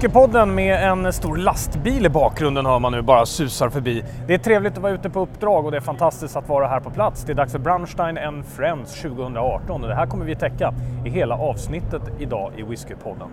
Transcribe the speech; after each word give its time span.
Whiskypodden 0.00 0.54
med 0.54 0.90
en 0.90 1.12
stor 1.12 1.36
lastbil 1.36 2.06
i 2.06 2.08
bakgrunden 2.08 2.66
hör 2.66 2.78
man 2.78 2.92
nu 2.92 3.02
bara 3.02 3.26
susar 3.26 3.68
förbi. 3.68 4.04
Det 4.26 4.34
är 4.34 4.38
trevligt 4.38 4.72
att 4.72 4.82
vara 4.82 4.92
ute 4.92 5.10
på 5.10 5.20
uppdrag 5.20 5.64
och 5.64 5.70
det 5.70 5.76
är 5.76 5.80
fantastiskt 5.80 6.36
att 6.36 6.48
vara 6.48 6.68
här 6.68 6.80
på 6.80 6.90
plats. 6.90 7.24
Det 7.24 7.32
är 7.32 7.34
dags 7.34 7.52
för 7.52 7.58
Brunstein 7.58 8.18
and 8.18 8.44
Friends 8.44 9.02
2018 9.02 9.82
och 9.82 9.88
det 9.88 9.94
här 9.94 10.06
kommer 10.06 10.24
vi 10.24 10.36
täcka 10.36 10.74
i 11.04 11.10
hela 11.10 11.34
avsnittet 11.34 12.02
idag 12.18 12.52
i 12.56 12.62
Whiskypodden. 12.62 13.28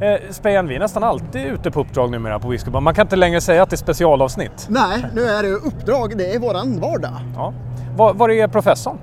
Eh, 0.00 0.30
Spejan, 0.30 0.68
vi 0.68 0.74
är 0.74 0.80
nästan 0.80 1.04
alltid 1.04 1.46
ute 1.46 1.70
på 1.70 1.80
uppdrag 1.80 2.10
numera 2.10 2.38
på 2.38 2.48
Whiskypodden. 2.48 2.82
Man 2.82 2.94
kan 2.94 3.06
inte 3.06 3.16
längre 3.16 3.40
säga 3.40 3.62
att 3.62 3.70
det 3.70 3.74
är 3.74 3.78
specialavsnitt. 3.78 4.66
Nej, 4.68 5.04
nu 5.14 5.22
är 5.22 5.42
det 5.42 5.48
uppdrag. 5.48 6.18
Det 6.18 6.34
är 6.34 6.38
våran 6.38 6.80
vardag. 6.80 7.14
Ja. 7.36 7.54
Var, 7.96 8.14
var 8.14 8.30
är 8.30 8.48
professorn? 8.48 8.98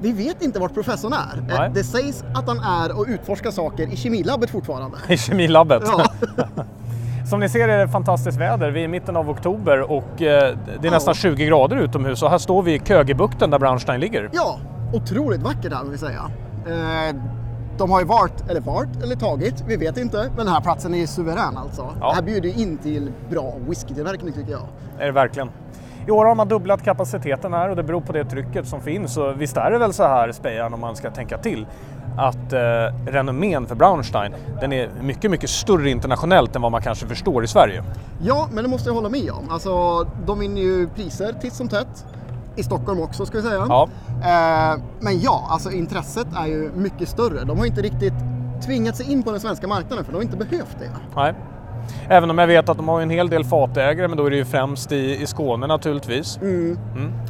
Vi 0.00 0.12
vet 0.12 0.42
inte 0.42 0.60
vart 0.60 0.74
professorn 0.74 1.12
är. 1.12 1.42
Nej. 1.48 1.66
Eh, 1.66 1.72
Det 1.72 1.84
sägs 1.84 2.24
att 2.34 2.46
han 2.48 2.58
är 2.58 2.98
och 2.98 3.04
utforskar 3.08 3.50
saker 3.50 3.92
i 3.92 3.96
kemilabbet 3.96 4.50
fortfarande. 4.50 4.96
I 5.08 5.16
kemilabbet. 5.16 5.82
Ja. 5.86 6.04
Som 7.30 7.40
ni 7.40 7.48
ser 7.48 7.68
är 7.68 7.78
det 7.78 7.88
fantastiskt 7.88 8.38
väder. 8.38 8.70
Vi 8.70 8.80
är 8.80 8.84
i 8.84 8.88
mitten 8.88 9.16
av 9.16 9.30
oktober 9.30 9.90
och 9.90 10.22
eh, 10.22 10.56
det 10.80 10.88
är 10.88 10.90
nästan 10.90 11.14
20 11.14 11.46
grader 11.46 11.76
utomhus 11.76 12.22
och 12.22 12.30
här 12.30 12.38
står 12.38 12.62
vi 12.62 12.74
i 12.74 12.78
Kögebukten 12.78 13.50
där 13.50 13.58
Brunstein 13.58 14.00
ligger. 14.00 14.30
ja, 14.32 14.58
otroligt 14.92 15.42
vackert 15.42 15.72
här 15.72 15.82
vill 15.82 15.92
vi 15.92 15.98
säga. 15.98 16.30
Eh, 16.66 17.16
De 17.78 17.90
har 17.90 18.00
ju 18.00 18.06
varit, 18.06 18.50
eller 18.50 18.60
varit, 18.60 19.02
eller 19.02 19.16
tagit, 19.16 19.64
vi 19.66 19.76
vet 19.76 19.96
inte. 19.98 20.16
Men 20.36 20.46
den 20.46 20.54
här 20.54 20.60
platsen 20.60 20.94
är 20.94 20.98
ju 20.98 21.06
suverän 21.06 21.56
alltså. 21.56 21.86
Ja. 22.00 22.08
Det 22.08 22.14
här 22.14 22.22
bjuder 22.22 22.48
ju 22.48 22.54
in 22.62 22.76
till 22.78 23.12
bra 23.30 23.54
whiskytillverkning 23.68 24.32
tycker 24.32 24.52
jag. 24.52 24.62
Är 24.98 25.06
det 25.06 25.12
verkligen. 25.12 25.48
I 26.08 26.10
år 26.10 26.24
har 26.24 26.34
man 26.34 26.48
dubblat 26.48 26.84
kapaciteten 26.84 27.52
här 27.52 27.68
och 27.68 27.76
det 27.76 27.82
beror 27.82 28.00
på 28.00 28.12
det 28.12 28.24
trycket 28.24 28.68
som 28.68 28.80
finns. 28.80 29.16
Och 29.16 29.40
visst 29.40 29.56
är 29.56 29.70
det 29.70 29.78
väl 29.78 29.92
så 29.92 30.02
här, 30.02 30.32
Spejan, 30.32 30.74
om 30.74 30.80
man 30.80 30.96
ska 30.96 31.10
tänka 31.10 31.38
till, 31.38 31.66
att 32.18 32.52
eh, 32.52 32.58
renommén 33.06 33.66
för 33.66 33.74
Braunstein, 33.74 34.34
den 34.60 34.72
är 34.72 34.90
mycket, 35.02 35.30
mycket 35.30 35.50
större 35.50 35.90
internationellt 35.90 36.56
än 36.56 36.62
vad 36.62 36.72
man 36.72 36.82
kanske 36.82 37.06
förstår 37.06 37.44
i 37.44 37.46
Sverige. 37.46 37.84
Ja, 38.20 38.48
men 38.52 38.64
det 38.64 38.70
måste 38.70 38.88
jag 38.88 38.94
hålla 38.94 39.08
med 39.08 39.30
om. 39.30 39.50
Alltså, 39.50 40.04
de 40.26 40.38
vinner 40.38 40.60
ju 40.60 40.88
priser 40.88 41.32
titt 41.40 41.54
som 41.54 41.68
tätt. 41.68 42.06
I 42.56 42.62
Stockholm 42.62 43.00
också 43.00 43.26
ska 43.26 43.36
vi 43.36 43.42
säga. 43.42 43.66
Ja. 43.68 43.88
Eh, 44.08 44.80
men 45.00 45.20
ja, 45.20 45.46
alltså 45.50 45.70
intresset 45.70 46.26
är 46.36 46.46
ju 46.46 46.70
mycket 46.74 47.08
större. 47.08 47.44
De 47.44 47.58
har 47.58 47.66
inte 47.66 47.82
riktigt 47.82 48.14
tvingat 48.66 48.96
sig 48.96 49.12
in 49.12 49.22
på 49.22 49.30
den 49.30 49.40
svenska 49.40 49.66
marknaden 49.66 50.04
för 50.04 50.12
de 50.12 50.16
har 50.16 50.22
inte 50.22 50.36
behövt 50.36 50.76
det. 50.78 50.90
Nej. 51.16 51.34
Även 52.08 52.30
om 52.30 52.38
jag 52.38 52.46
vet 52.46 52.68
att 52.68 52.76
de 52.76 52.88
har 52.88 53.00
en 53.00 53.10
hel 53.10 53.28
del 53.28 53.44
fatägare, 53.44 54.08
men 54.08 54.16
då 54.18 54.26
är 54.26 54.30
det 54.30 54.36
ju 54.36 54.44
främst 54.44 54.92
i, 54.92 55.22
i 55.22 55.26
Skåne 55.26 55.66
naturligtvis. 55.66 56.38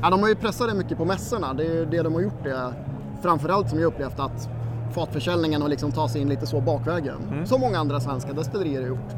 Ja, 0.02 0.10
de 0.10 0.22
har 0.22 0.28
ju 0.28 0.34
pressat 0.34 0.68
det 0.68 0.74
mycket 0.74 0.98
på 0.98 1.04
mässorna. 1.04 1.54
Det 1.54 1.62
är 1.62 1.74
ju 1.74 1.84
det 1.84 2.02
de 2.02 2.14
har 2.14 2.20
gjort 2.20 2.44
det. 2.44 2.72
Framförallt 3.22 3.68
som 3.70 3.78
jag 3.78 3.86
upplevt 3.86 4.20
att 4.20 4.48
fatförsäljningen 4.94 5.62
har 5.62 5.68
liksom 5.68 5.92
tagit 5.92 6.10
sig 6.12 6.20
in 6.20 6.28
lite 6.28 6.46
så 6.46 6.60
bakvägen. 6.60 7.16
Som 7.44 7.60
många 7.60 7.78
andra 7.78 8.00
svenska 8.00 8.32
destillerier 8.32 8.80
har 8.80 8.88
gjort. 8.88 9.10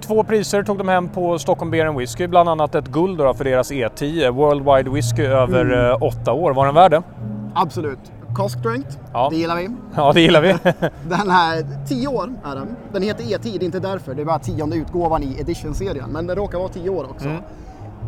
Två 0.00 0.24
priser 0.24 0.62
tog 0.62 0.78
de 0.78 0.88
hem 0.88 1.08
på 1.08 1.38
Stockholm 1.38 1.70
Beer 1.70 1.86
and 1.86 1.98
Whisky, 1.98 2.26
bland 2.26 2.48
annat 2.48 2.74
ett 2.74 2.88
guld 2.88 3.18
för 3.36 3.44
deras 3.44 3.72
E10, 3.72 4.30
Worldwide 4.30 4.90
Whisky 4.90 5.22
över 5.22 5.90
eh, 5.90 6.02
åtta 6.02 6.32
år. 6.32 6.54
Var 6.54 6.66
den 6.66 6.74
värd 6.74 6.90
det? 6.90 7.02
Absolut. 7.54 8.13
Cask 8.34 8.58
strength, 8.58 8.98
Ja. 9.12 9.28
det 9.30 9.36
gillar 9.36 9.56
vi. 9.56 9.68
Ja, 9.96 10.12
det 10.12 10.20
gillar 10.20 10.40
vi. 10.42 10.48
Den 11.08 11.30
här, 11.30 11.64
10 11.86 12.08
år 12.08 12.32
är 12.44 12.54
den. 12.54 12.76
Den 12.92 13.02
heter 13.02 13.24
E10, 13.24 13.38
det 13.42 13.48
är 13.56 13.62
inte 13.64 13.80
därför. 13.80 14.14
Det 14.14 14.22
är 14.22 14.26
bara 14.26 14.38
tionde 14.38 14.76
utgåvan 14.76 15.22
i 15.22 15.40
edition-serien. 15.40 16.10
Men 16.10 16.26
den 16.26 16.36
råkar 16.36 16.58
vara 16.58 16.68
10 16.68 16.90
år 16.90 17.04
också. 17.10 17.28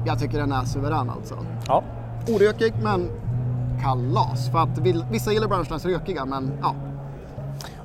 Jag 0.06 0.18
tycker 0.18 0.38
den 0.38 0.52
är 0.52 0.64
suverän 0.64 1.10
alltså. 1.10 1.34
ja. 1.66 1.82
Orökig 2.28 2.74
men 2.82 3.08
kalas. 3.82 4.50
För 4.50 4.58
att 4.58 4.78
vissa 5.10 5.32
gillar 5.32 5.48
Brunsteins 5.48 5.84
rökiga 5.84 6.24
men 6.24 6.52
ja. 6.62 6.74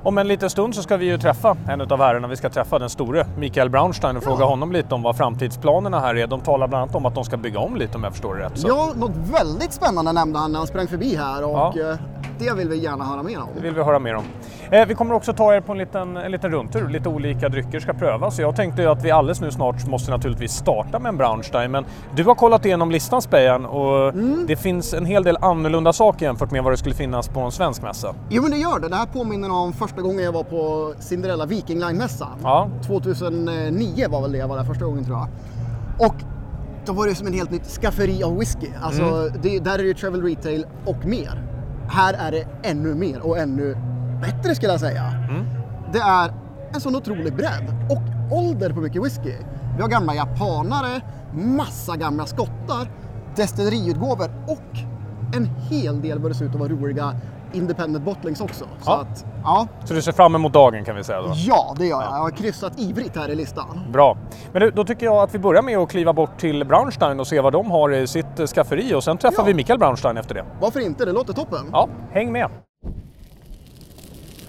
Om 0.04 0.18
en 0.18 0.28
liten 0.28 0.50
stund 0.50 0.74
så 0.74 0.82
ska 0.82 0.96
vi 0.96 1.06
ju 1.06 1.18
träffa 1.18 1.56
en 1.68 1.80
av 1.80 1.98
herrarna. 2.00 2.28
Vi 2.28 2.36
ska 2.36 2.50
träffa 2.50 2.78
den 2.78 2.90
store 2.90 3.26
Mikael 3.38 3.70
Braunstein 3.70 4.16
och 4.16 4.22
fråga 4.22 4.44
honom 4.44 4.72
lite 4.72 4.94
om 4.94 5.02
vad 5.02 5.16
framtidsplanerna 5.16 6.00
här 6.00 6.14
är. 6.16 6.26
De 6.26 6.40
talar 6.40 6.68
bland 6.68 6.82
annat 6.82 6.94
om 6.94 7.06
att 7.06 7.14
de 7.14 7.24
ska 7.24 7.36
bygga 7.36 7.58
om 7.58 7.76
lite 7.76 7.96
om 7.96 8.04
jag 8.04 8.12
förstår 8.12 8.34
det 8.34 8.44
rätt. 8.44 8.58
Så. 8.58 8.68
Ja, 8.68 8.92
något 8.96 9.16
väldigt 9.16 9.72
spännande 9.72 10.12
nämnde 10.12 10.38
han 10.38 10.52
när 10.52 10.58
han 10.58 10.66
sprang 10.66 10.86
förbi 10.88 11.16
här 11.16 11.44
och 11.44 11.50
Ja. 11.50 11.74
eh, 11.90 11.96
det 12.38 12.54
vill 12.54 12.68
vi 12.68 12.76
gärna 12.76 13.04
höra 13.04 13.22
mer 13.22 13.38
om. 13.40 13.48
Det 13.56 13.60
vill 13.60 13.74
vi 13.74 13.82
höra 13.82 13.98
mer 13.98 14.14
om. 14.14 14.24
Eh, 14.70 14.86
vi 14.86 14.94
kommer 14.94 15.14
också 15.14 15.32
ta 15.32 15.54
er 15.54 15.60
på 15.60 15.72
en 15.72 15.78
liten, 15.78 16.16
en 16.16 16.30
liten 16.32 16.50
rundtur. 16.52 16.88
Lite 16.88 17.08
olika 17.08 17.48
drycker 17.48 17.80
ska 17.80 17.92
prövas. 17.92 18.36
Så 18.36 18.42
jag 18.42 18.56
tänkte 18.56 18.82
ju 18.82 18.88
att 18.88 19.04
vi 19.04 19.10
alldeles 19.10 19.40
nu 19.40 19.50
snart 19.50 19.86
måste 19.86 20.10
naturligtvis 20.10 20.52
starta 20.52 20.98
med 20.98 21.08
en 21.08 21.16
Braunstein. 21.16 21.70
Men 21.70 21.84
du 22.14 22.24
har 22.24 22.34
kollat 22.34 22.64
igenom 22.66 22.90
listan 22.90 23.22
Spejan 23.22 23.66
och 23.66 24.14
det 24.46 24.56
finns 24.56 24.94
en 24.94 25.06
hel 25.06 25.24
del 25.24 25.36
annorlunda 25.40 25.92
saker 25.92 26.26
jämfört 26.26 26.50
med 26.50 26.62
vad 26.64 26.72
det 26.72 26.76
skulle 26.76 26.94
finnas 26.94 27.28
på 27.28 27.40
en 27.40 27.52
svensk 27.52 27.82
mässa. 27.82 28.14
Jo 28.30 28.42
men 28.42 28.50
det 28.50 28.56
gör 28.56 28.78
det. 28.80 28.88
Det 28.88 28.96
här 28.96 29.06
påminner 29.06 29.52
om 29.52 29.72
första 29.72 29.91
gången 30.00 30.24
jag 30.24 30.32
var 30.32 30.44
på 30.44 30.92
Cinderella 30.98 31.46
Viking 31.46 31.78
Line-mässan. 31.80 32.38
Ja. 32.42 32.68
2009 32.86 34.08
var 34.10 34.22
väl 34.22 34.32
det 34.32 34.38
jag 34.38 34.48
var 34.48 34.56
där 34.56 34.64
första 34.64 34.84
gången 34.84 35.04
tror 35.04 35.18
jag. 35.18 35.28
Och 36.08 36.14
då 36.86 36.92
var 36.92 37.06
det 37.06 37.14
som 37.14 37.26
en 37.26 37.32
helt 37.32 37.50
nytt 37.50 37.66
skafferi 37.66 38.22
av 38.24 38.38
whisky. 38.38 38.68
Alltså, 38.82 39.02
Mm. 39.02 39.32
det, 39.42 39.58
där 39.58 39.74
är 39.74 39.78
det 39.78 39.84
ju 39.88 39.94
travel 39.94 40.22
retail 40.22 40.66
och 40.86 41.06
mer. 41.06 41.42
Här 41.88 42.14
är 42.14 42.30
det 42.32 42.46
ännu 42.62 42.94
mer 42.94 43.20
och 43.20 43.38
ännu 43.38 43.76
bättre 44.20 44.54
skulle 44.54 44.72
jag 44.72 44.80
säga. 44.80 45.04
Mm. 45.30 45.44
Det 45.92 45.98
är 45.98 46.32
en 46.74 46.80
sån 46.80 46.96
otrolig 46.96 47.36
bredd 47.36 47.74
och 47.90 48.02
ålder 48.38 48.70
på 48.72 48.80
mycket 48.80 49.04
whisky. 49.04 49.32
Vi 49.76 49.82
har 49.82 49.88
gamla 49.88 50.14
japanare, 50.14 51.00
massa 51.34 51.96
gamla 51.96 52.26
skottar, 52.26 52.88
destilleriutgåvor 53.36 54.30
och 54.46 54.78
en 55.36 55.44
hel 55.44 56.00
del 56.00 56.18
vad 56.18 56.30
det 56.30 56.34
ser 56.34 56.44
ut 56.44 56.54
att 56.54 56.60
vara 56.60 56.68
roliga 56.72 57.14
independent 57.52 58.04
bottlings 58.04 58.40
också. 58.40 58.64
Så 58.64 58.90
Ja. 58.90 59.00
att, 59.00 59.24
ja, 59.44 59.66
Så 59.84 59.94
du 59.94 60.02
ser 60.02 60.12
fram 60.12 60.34
emot 60.34 60.52
dagen 60.52 60.84
kan 60.84 60.96
vi 60.96 61.04
säga 61.04 61.20
då? 61.22 61.32
ja, 61.34 61.74
det 61.78 61.86
gör 61.86 62.02
jag. 62.02 62.12
Jag 62.12 62.18
har 62.18 62.30
kryssat 62.30 62.72
ivrigt 62.78 63.16
här 63.16 63.28
i 63.30 63.34
listan. 63.34 63.80
Bra. 63.92 64.16
Men 64.52 64.62
du, 64.62 64.70
då 64.70 64.84
tycker 64.84 65.06
jag 65.06 65.16
att 65.16 65.34
vi 65.34 65.38
börjar 65.38 65.62
med 65.62 65.78
att 65.78 65.90
kliva 65.90 66.12
bort 66.12 66.38
till 66.38 66.64
Braunstein 66.64 67.20
och 67.20 67.26
se 67.26 67.40
vad 67.40 67.52
de 67.52 67.70
har 67.70 67.90
i 67.94 68.06
sitt 68.06 68.40
eh, 68.40 68.46
skafferi 68.46 68.94
och 68.94 69.04
sen 69.04 69.18
träffar 69.18 69.42
Ja. 69.42 69.44
vi 69.46 69.54
Mikael 69.54 69.78
Braunstein 69.78 70.16
efter 70.16 70.34
det. 70.34 70.44
Varför 70.60 70.80
inte? 70.80 71.04
Det 71.04 71.12
låter 71.12 71.32
toppen. 71.32 71.66
Ja, 71.72 71.88
häng 72.12 72.32
med! 72.32 72.48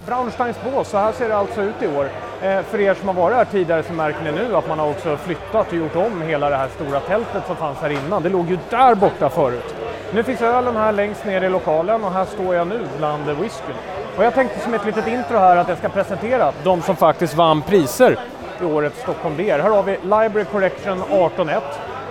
Braunsteins 0.05 0.57
bås, 0.73 0.89
så 0.89 0.97
här 0.97 1.11
ser 1.11 1.29
det 1.29 1.35
alltså 1.37 1.61
ut 1.61 1.81
i 1.81 1.87
år. 1.87 2.09
Eh, 2.41 2.61
för 2.63 2.79
er 2.79 2.93
som 2.93 3.07
har 3.07 3.15
varit 3.15 3.35
här 3.37 3.45
tidigare 3.45 3.83
så 3.83 3.93
märker 3.93 4.23
ni 4.23 4.31
nu 4.31 4.55
att 4.55 4.67
man 4.67 4.79
har 4.79 4.89
också 4.89 5.17
flyttat 5.17 5.67
och 5.67 5.73
gjort 5.77 5.95
om 5.95 6.21
hela 6.21 6.49
det 6.49 6.55
här 6.57 6.67
stora 6.75 6.99
tältet 6.99 7.43
som 7.47 7.55
fanns 7.55 7.77
här 7.77 7.89
innan. 8.05 8.23
Det 8.23 8.29
låg 8.29 8.49
ju 8.49 8.57
där 8.69 8.95
borta 8.95 9.29
förut. 9.29 9.75
Nu 10.13 10.23
finns 10.23 10.41
ölen 10.41 10.75
här 10.75 10.91
längst 10.91 11.25
ner 11.25 11.43
i 11.43 11.49
lokalen 11.49 12.03
och 12.03 12.11
här 12.11 12.25
står 12.25 12.55
jag 12.55 12.67
nu 12.67 12.87
bland 12.97 13.25
whiskyn. 13.25 13.75
Och 14.17 14.23
jag 14.23 14.33
tänkte 14.33 14.59
som 14.59 14.73
ett 14.73 14.85
litet 14.85 15.07
intro 15.07 15.37
här 15.37 15.57
att 15.57 15.67
jag 15.67 15.77
ska 15.77 15.89
presentera 15.89 16.51
de 16.63 16.81
som 16.81 16.95
faktiskt 16.95 17.35
vann 17.35 17.61
priser 17.61 18.17
i 18.61 18.65
årets 18.65 19.01
Stockholm 19.01 19.37
Beer. 19.37 19.59
Här 19.59 19.69
har 19.69 19.83
vi 19.83 19.91
Library 19.91 20.45
Correction 20.45 21.03
18.1. 21.03 21.61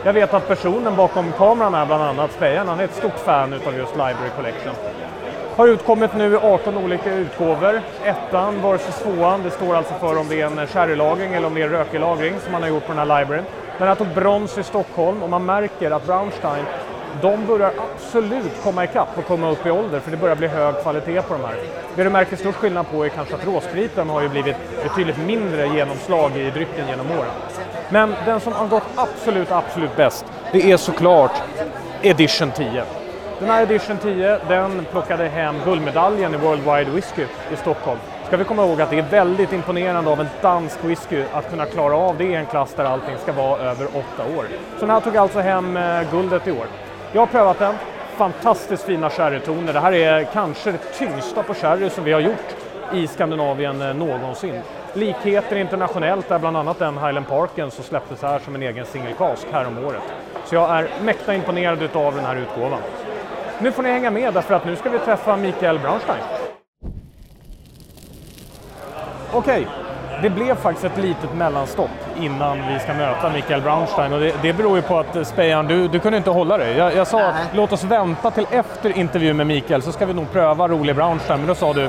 Jag 0.05 0.13
vet 0.13 0.35
att 0.35 0.49
personen 0.49 0.97
bakom 0.97 1.33
kameran 1.33 1.75
här, 1.75 1.87
bland 1.87 2.03
annat 2.03 2.33
Spejan, 2.33 2.69
han 2.69 2.81
är 2.81 2.85
ett 2.85 2.95
stort 2.95 3.19
fan 3.19 3.53
utav 3.53 3.77
just 3.77 3.93
Library 3.93 4.31
Collection. 4.37 4.73
Har 5.57 5.69
utkommit 5.69 6.15
nu 6.15 6.33
i 6.33 6.37
18 6.37 6.77
olika 6.77 7.15
utgåvor. 7.15 7.81
Ettan 8.05 8.63
versus 8.63 8.99
tvåan, 8.99 9.43
det 9.43 9.51
står 9.51 9.77
alltså 9.77 9.95
för 9.95 10.19
om 10.19 10.29
det 10.29 10.41
är 10.41 10.47
en 10.47 10.67
sherrylagring 10.67 11.35
eller 11.35 11.47
om 11.47 11.55
det 11.55 11.63
är 11.63 11.67
en 11.67 11.73
rökig 11.73 12.01
lagring 12.01 12.35
som 12.41 12.53
man 12.53 12.63
har 12.63 12.69
gjort 12.69 12.87
på 12.87 12.93
den 12.93 13.09
här 13.09 13.21
libraryn. 13.21 13.45
Den 13.79 13.89
här 13.89 13.95
tog 13.95 14.07
brons 14.07 14.59
i 14.59 14.63
Stockholm 14.63 15.23
och 15.23 15.31
man 15.31 15.45
märker 15.45 15.91
att 15.91 16.07
Braunstein, 16.07 16.65
de 17.21 17.47
börjar 17.47 17.73
absolut 17.95 18.63
komma 18.63 18.85
ikapp 18.85 19.19
och 19.19 19.27
komma 19.27 19.51
upp 19.51 19.67
i 19.67 19.71
ålder 19.71 20.01
för 20.01 20.11
det 20.11 20.17
börjar 20.17 20.37
bli 20.37 20.49
hög 20.49 20.83
kvalitet 20.83 21.23
på 21.23 21.35
de 21.35 21.45
här. 21.45 21.57
Det 21.97 22.05
du 22.05 22.11
märker 22.11 22.37
stor 22.37 22.53
skillnad 22.53 22.87
på 22.91 23.05
är 23.05 23.09
kanske 23.09 23.35
att 23.35 23.47
råspriten 23.47 24.09
har 24.09 24.23
ju 24.23 24.29
blivit 24.29 24.57
betydligt 24.83 25.19
mindre 25.19 25.67
genomslag 25.67 26.37
i 26.37 26.51
drycken 26.51 26.89
genom 26.89 27.11
åren. 27.11 27.31
Men 27.91 28.15
den 28.27 28.41
som 28.41 28.53
har 28.53 28.67
gått 28.67 28.87
absolut, 28.97 29.51
absolut 29.51 29.97
bäst, 29.97 30.25
det 30.53 30.73
är 30.73 30.77
såklart 30.77 31.43
Edition 32.03 32.51
10. 32.51 32.85
Den 33.39 33.51
här 33.51 33.63
Edition 33.63 33.99
10, 33.99 34.39
den 34.49 34.87
plockade 34.91 35.29
hem 35.29 35.55
guldmedaljen 35.65 36.35
i 36.35 36.37
World 36.37 36.63
Wide 36.63 36.91
Whisky 36.91 37.23
i 37.53 37.57
Stockholm. 37.57 37.99
Ska 38.27 38.37
vi 38.37 38.45
komma 38.45 38.65
ihåg 38.65 38.81
att 38.81 38.91
det 38.91 38.99
är 38.99 39.11
väldigt 39.11 39.53
imponerande 39.53 40.11
av 40.11 40.21
en 40.21 40.27
dansk 40.43 40.85
whisky 40.85 41.25
att 41.33 41.51
kunna 41.51 41.67
klara 41.67 41.97
av 41.97 42.19
det 42.19 42.25
i 42.25 42.35
en 42.35 42.47
klass 42.47 42.75
där 42.77 42.85
allting 42.85 43.17
ska 43.23 43.33
vara 43.33 43.61
över 43.61 43.87
åtta 43.87 44.37
år. 44.37 44.47
Så 44.75 44.81
den 44.81 44.91
här 44.91 45.01
tog 45.01 45.17
alltså 45.17 45.41
hem 45.41 45.77
eh, 45.77 46.11
guldet 46.11 46.49
i 46.49 46.53
år. 46.53 46.67
Jag 47.15 47.21
har 47.21 47.27
prövat 47.27 47.59
den, 47.59 47.75
fantastiskt 48.17 48.83
fina 48.83 49.11
sherrytoner. 49.11 49.73
Det 49.73 49.81
här 49.81 49.93
är 49.93 50.25
kanske 50.25 50.73
det 50.73 50.79
tyngsta 50.79 51.43
på 51.43 51.55
sherry 51.55 51.91
som 51.91 52.05
vi 52.05 52.13
har 52.13 52.21
gjort 52.21 52.57
i 52.95 53.07
Skandinavien 53.07 53.83
eh, 53.83 53.95
någonsin. 53.95 54.61
Likheter 54.95 55.57
internationellt 55.57 56.31
är 56.31 56.39
bland 56.39 56.57
annat 56.57 56.79
den 56.79 56.99
Highland 56.99 57.29
Parken 57.29 57.71
som 57.71 57.85
släpptes 57.85 58.23
här 58.23 58.39
som 58.39 58.55
en 58.55 58.63
egen 58.63 58.87
single 58.87 59.13
cask 59.13 59.47
häromåret. 59.53 59.87
året. 59.87 60.03
Så 60.45 60.55
jag 60.55 60.71
är 60.71 60.89
mäkta 61.03 61.35
imponerad 61.35 61.83
utav 61.83 62.15
den 62.15 62.25
här 62.25 62.37
utgåvan. 62.37 62.81
Nu 63.59 63.73
får 63.73 63.83
ni 63.83 63.89
hänga 63.89 64.11
med 64.11 64.35
därför 64.35 64.55
att 64.55 64.65
nu 64.65 64.77
ska 64.77 64.91
vi 64.91 64.99
träffa 64.99 65.37
Mikael 65.37 65.79
Braunstein. 65.79 66.23
Okej, 69.33 69.67
det 70.23 70.31
blev 70.31 70.55
faktiskt 70.55 70.85
ett 70.85 70.99
litet 70.99 71.35
mellanstopp 71.35 72.02
innan 72.21 72.59
vi 72.73 72.79
ska 72.79 72.95
möta 72.95 73.31
Mikael 73.31 73.63
Braunstein 73.63 74.13
och 74.13 74.21
det, 74.21 74.35
det 74.43 74.53
beror 74.53 74.77
ju 74.77 74.83
på 74.83 74.99
att 74.99 75.17
eh, 75.17 75.23
Spejan, 75.25 75.67
du, 75.67 75.89
du 75.89 76.01
kunde 76.01 76.19
inte 76.19 76.31
hålla 76.31 76.59
dig. 76.59 76.77
Jag, 76.77 76.97
jag 76.97 77.07
sa 77.07 77.19
Nej. 77.19 77.45
låt 77.55 77.73
oss 77.73 77.85
vänta 77.85 78.31
till 78.31 78.47
efter 78.51 78.99
intervjun 78.99 79.37
med 79.37 79.47
Mikael 79.47 79.83
så 79.83 79.93
ska 79.93 80.07
vi 80.07 80.15
nog 80.15 80.33
pröva 80.33 80.69
rolig 80.69 80.97
Braunstein, 80.97 81.39
men 81.39 81.49
då 81.49 81.55
sa 81.55 81.73
du 81.73 81.89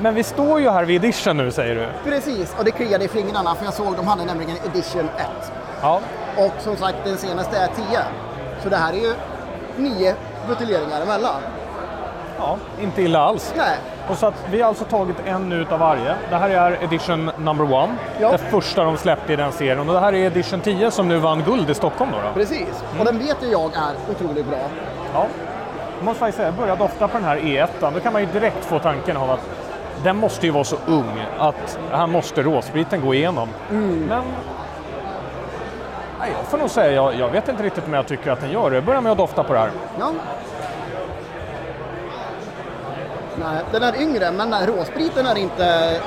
Men 0.00 0.14
vi 0.14 0.22
står 0.22 0.60
ju 0.60 0.70
här 0.70 0.84
vid 0.84 1.04
edition 1.04 1.36
nu 1.36 1.50
säger 1.50 1.74
du? 1.74 2.10
Precis, 2.10 2.54
och 2.58 2.64
det 2.64 2.70
kliade 2.70 3.04
i 3.04 3.08
fingrarna 3.08 3.54
för 3.54 3.64
jag 3.64 3.74
såg 3.74 3.96
de 3.96 4.06
hade 4.06 4.24
nämligen 4.24 4.56
edition 4.66 5.08
1. 5.16 5.26
Ja. 5.82 6.00
Och 6.36 6.52
som 6.58 6.76
sagt 6.76 6.96
den 7.04 7.16
senaste 7.16 7.56
är 7.56 7.66
10. 7.66 7.98
Så 8.62 8.68
det 8.68 8.76
här 8.76 8.92
är 8.92 8.96
ju 8.98 9.12
nio 9.76 10.14
buteljeringar 10.48 11.02
emellan. 11.02 11.40
Ja, 12.38 12.56
inte 12.80 13.02
illa 13.02 13.20
alls. 13.20 13.54
Nej. 13.56 13.76
Och 14.08 14.16
så 14.16 14.32
vi 14.50 14.60
har 14.60 14.68
alltså 14.68 14.84
tagit 14.84 15.16
en 15.26 15.52
ut 15.52 15.72
av 15.72 15.78
varje. 15.78 16.14
Det 16.30 16.36
här 16.36 16.50
är 16.50 16.84
edition 16.84 17.30
number 17.38 17.72
one, 17.72 17.94
Ja. 18.20 18.30
det 18.32 18.38
första 18.38 18.84
de 18.84 18.96
släppte 18.96 19.32
i 19.32 19.36
den 19.36 19.52
serien. 19.52 19.78
Och 19.88 19.94
det 19.94 20.00
här 20.00 20.12
är 20.12 20.26
edition 20.26 20.60
10 20.60 20.90
som 20.90 21.08
nu 21.08 21.18
vann 21.18 21.42
guld 21.42 21.70
i 21.70 21.74
Stockholm 21.74 22.10
då. 22.12 22.18
då. 22.28 22.34
Precis, 22.34 22.84
och 22.98 23.04
den 23.04 23.18
vet 23.18 23.36
ju 23.42 23.46
jag 23.46 23.74
är 23.74 23.92
otroligt 24.10 24.46
bra. 24.46 24.58
Ja. 25.14 25.26
Jag 25.98 26.04
måste 26.04 26.18
faktiskt 26.20 26.36
säga, 26.36 26.48
jag 26.48 26.54
börjar 26.54 26.76
dofta 26.76 27.08
på 27.08 27.18
den 27.18 27.24
här 27.26 27.36
E1. 27.36 27.68
Då 27.94 28.00
kan 28.00 28.12
man 28.12 28.22
ju 28.22 28.28
direkt 28.32 28.64
få 28.64 28.78
tanken 28.78 29.16
av 29.16 29.30
att 29.30 29.40
den 30.04 30.16
måste 30.16 30.46
ju 30.46 30.52
vara 30.52 30.64
så 30.64 30.76
ung 30.86 31.24
att 31.38 31.78
här 31.92 32.06
måste 32.06 32.42
råspriten 32.42 33.00
gå 33.00 33.14
igenom. 33.14 33.48
Men 33.68 34.22
nej, 36.20 36.32
jag 36.38 36.46
får 36.50 36.58
nog 36.58 36.70
säga, 36.70 36.92
jag, 36.92 37.14
jag 37.14 37.28
vet 37.28 37.48
inte 37.48 37.62
riktigt 37.62 37.86
om 37.86 37.92
jag 37.92 38.06
tycker 38.06 38.30
att 38.30 38.40
den 38.40 38.50
gör 38.50 38.70
det. 38.70 38.76
Jag 38.76 38.84
börjar 38.84 39.00
med 39.00 39.12
att 39.12 39.18
dofta 39.18 39.42
på 39.44 39.52
det 39.52 39.58
här. 39.58 39.70
Ja. 40.00 40.10
Nej, 43.44 43.62
den 43.72 43.82
är 43.82 44.02
yngre, 44.02 44.30
men 44.30 44.50
den 44.50 44.60
här 44.60 44.66
råspriten 44.66 45.26
är 45.26 45.38
inte 45.38 46.00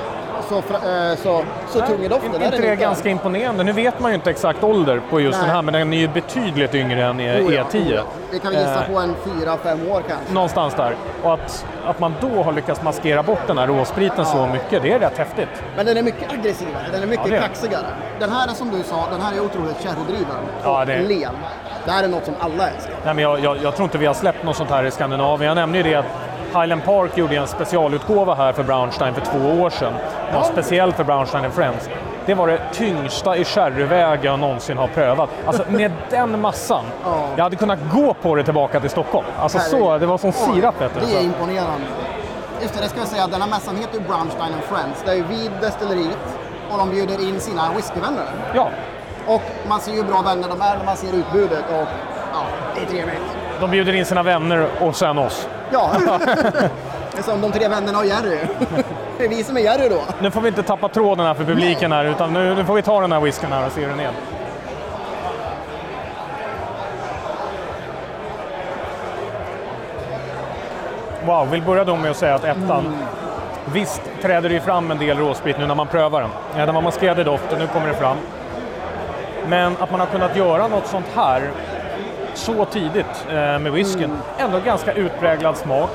så, 0.48 0.56
eh, 0.58 1.16
så, 1.22 1.42
så 1.68 1.80
tung 1.86 2.02
i 2.04 2.08
doften. 2.08 2.34
Är 2.34 2.40
är 2.40 2.44
inte 2.44 2.58
det 2.70 2.76
ganska 2.76 3.08
imponerande? 3.08 3.64
Nu 3.64 3.72
vet 3.72 4.00
man 4.00 4.10
ju 4.10 4.14
inte 4.14 4.30
exakt 4.30 4.64
ålder 4.64 5.00
på 5.10 5.20
just 5.20 5.38
Nej. 5.38 5.46
den 5.46 5.54
här, 5.56 5.62
men 5.62 5.74
den 5.74 5.92
är 5.92 5.98
ju 5.98 6.08
betydligt 6.08 6.74
yngre 6.74 7.04
än 7.04 7.20
E- 7.20 7.40
Oh 7.42 7.54
ja, 7.54 7.62
E10. 7.62 7.76
oh 7.88 7.94
ja. 7.94 8.02
Vi 8.30 8.38
kan 8.38 8.52
gissa 8.52 8.84
Eh, 8.84 8.92
på 8.92 8.98
en 8.98 9.14
4-5 9.24 9.90
år 9.90 10.02
kanske. 10.08 10.32
Någonstans 10.34 10.74
där. 10.74 10.94
Och 11.22 11.34
att, 11.34 11.64
att 11.86 12.00
man 12.00 12.14
då 12.20 12.42
har 12.42 12.52
lyckats 12.52 12.82
maskera 12.82 13.22
bort 13.22 13.46
den 13.46 13.58
här 13.58 13.66
råspriten 13.66 14.24
så 14.26 14.46
mycket, 14.46 14.82
det 14.82 14.92
är 14.92 14.98
rätt 14.98 15.18
häftigt. 15.18 15.48
Men 15.76 15.86
den 15.86 15.96
är 15.96 16.02
mycket 16.02 16.32
aggressivare, 16.32 16.84
den 16.92 17.02
är 17.02 17.06
mycket 17.06 17.26
Ja, 17.28 17.34
det 17.34 17.40
kaxigare. 17.40 17.86
Den 18.20 18.30
här 18.32 18.48
är 18.48 18.52
som 18.52 18.70
du 18.70 18.82
sa, 18.82 19.06
den 19.10 19.20
här 19.20 19.36
är 19.36 19.40
otroligt 19.40 19.76
sherrydriven. 19.76 20.42
Ja, 20.64 20.84
det 20.84 20.98
len. 21.02 21.34
Det 21.84 21.90
här 21.90 22.04
är 22.04 22.08
något 22.08 22.24
som 22.24 22.34
alla 22.40 22.70
älskar. 22.70 22.94
Nej, 23.04 23.14
men 23.14 23.24
jag, 23.24 23.40
jag, 23.40 23.56
jag 23.62 23.74
tror 23.76 23.84
inte 23.84 23.98
vi 23.98 24.06
har 24.06 24.14
släppt 24.14 24.44
något 24.44 24.56
sånt 24.56 24.70
här 24.70 24.84
i 24.84 24.90
Skandinavien. 24.90 25.48
Jag 25.48 25.54
nämnde 25.54 25.78
ju 25.78 25.84
det 25.84 25.94
att 25.94 26.04
Highland 26.54 26.84
Park 26.84 27.16
gjorde 27.18 27.36
en 27.36 27.46
specialutgåva 27.46 28.34
här 28.34 28.52
för 28.52 28.62
Brownstein 28.62 29.14
för 29.14 29.20
två 29.20 29.62
år 29.62 29.70
sedan. 29.70 29.92
Ja, 30.32 30.42
speciellt 30.44 30.96
för 30.96 31.04
Brownstein 31.04 31.44
and 31.44 31.54
Friends. 31.54 31.90
Det 32.26 32.34
var 32.34 32.46
det 32.46 32.60
tyngsta 32.72 33.36
i 33.36 33.44
sherryväg 33.44 34.20
jag 34.22 34.38
någonsin 34.38 34.78
har 34.78 34.88
prövat. 34.88 35.30
Alltså 35.46 35.64
med 35.68 35.92
den 36.10 36.40
massan. 36.40 36.84
Ja. 37.04 37.24
Jag 37.36 37.42
hade 37.44 37.56
kunnat 37.56 37.78
gå 37.92 38.14
på 38.14 38.34
det 38.34 38.44
tillbaka 38.44 38.80
till 38.80 38.90
Stockholm. 38.90 39.26
Alltså 39.38 39.58
så, 39.58 39.98
det 39.98 40.06
var 40.06 40.18
som 40.18 40.32
sirap 40.32 40.80
vet 40.80 40.94
du. 40.94 41.00
Det 41.06 41.16
är 41.18 41.22
imponerande. 41.22 41.86
Just 42.62 42.74
det, 42.74 42.80
det 42.82 42.88
ska 42.88 42.98
jag 42.98 43.08
säga, 43.08 43.26
den 43.26 43.42
här 43.42 43.48
mässan 43.48 43.76
heter 43.76 43.94
ju 43.94 44.00
Brownstein 44.00 44.52
and 44.54 44.62
Friends. 44.62 45.02
Det 45.04 45.10
är 45.10 45.14
ju 45.16 45.22
vid 45.22 45.50
destilleriet 45.60 46.18
och 46.70 46.78
de 46.78 46.90
bjuder 46.90 47.28
in 47.28 47.40
sina 47.40 47.62
whiskyvänner. 47.76 48.24
Ja, 48.54 48.68
Och 49.26 49.42
man 49.68 49.80
ser 49.80 49.90
ju 49.92 49.96
hur 49.96 50.04
bra 50.04 50.22
vänner 50.22 50.48
de 50.48 50.60
är 50.62 50.76
när 50.78 50.84
man 50.84 50.96
ser 50.96 51.14
utbudet 51.16 51.64
och 51.70 51.86
ja, 52.32 52.40
det 52.74 52.80
är 52.82 52.86
trevligt. 52.86 53.22
de 53.60 53.70
bjuder 53.70 53.92
in 53.94 54.04
sina 54.04 54.22
vänner 54.22 54.68
och 54.80 54.96
sen 54.96 55.18
oss. 55.18 55.48
Ja, 55.70 55.90
det 57.12 57.18
är 57.18 57.22
som 57.22 57.40
de 57.40 57.52
tre 57.52 57.68
vännerna 57.68 57.98
och 57.98 58.06
Jerry. 58.06 58.38
Det 59.18 59.24
är 59.24 59.28
vi 59.28 59.44
som 59.44 59.56
är 59.56 59.60
Jerry 59.60 59.88
då. 59.88 60.00
Nu 60.20 60.30
får 60.30 60.40
vi 60.40 60.48
inte 60.48 60.62
tappa 60.62 60.88
tråden 60.88 61.26
här 61.26 61.34
för 61.34 61.44
publiken 61.44 61.92
här, 61.92 62.04
utan 62.04 62.32
nu, 62.32 62.54
nu 62.54 62.64
får 62.64 62.74
vi 62.74 62.82
ta 62.82 63.00
den 63.00 63.12
här 63.12 63.20
whiskyn 63.20 63.52
här 63.52 63.66
och 63.66 63.72
se 63.72 63.80
hur 63.80 63.88
den 63.88 64.00
är. 64.00 64.10
Wow, 71.26 71.50
vill 71.50 71.62
börja 71.62 71.84
då 71.84 71.96
med 71.96 72.10
att 72.10 72.16
säga 72.16 72.34
att 72.34 72.44
ettan, 72.44 72.96
visst 73.72 74.02
träder 74.22 74.48
det 74.48 74.54
ju 74.54 74.60
fram 74.60 74.90
en 74.90 74.98
del 74.98 75.18
råsprit 75.18 75.58
nu 75.58 75.66
när 75.66 75.74
man 75.74 75.86
prövar 75.86 76.20
den. 76.20 76.66
Den 76.66 76.74
var 76.74 76.82
maskerad 76.82 77.18
i 77.18 77.24
doften, 77.24 77.58
nu 77.58 77.66
kommer 77.66 77.88
det 77.88 77.94
fram. 77.94 78.16
Men 79.46 79.76
att 79.80 79.90
man 79.90 80.00
har 80.00 80.06
kunnat 80.06 80.36
göra 80.36 80.68
något 80.68 80.86
sånt 80.86 81.06
här 81.14 81.50
så 82.38 82.64
tidigt 82.64 83.26
eh, 83.28 83.34
med 83.34 83.72
whiskyn, 83.72 84.10
ändå 84.38 84.60
ganska 84.60 84.92
utpräglad 84.92 85.56
smak. 85.56 85.90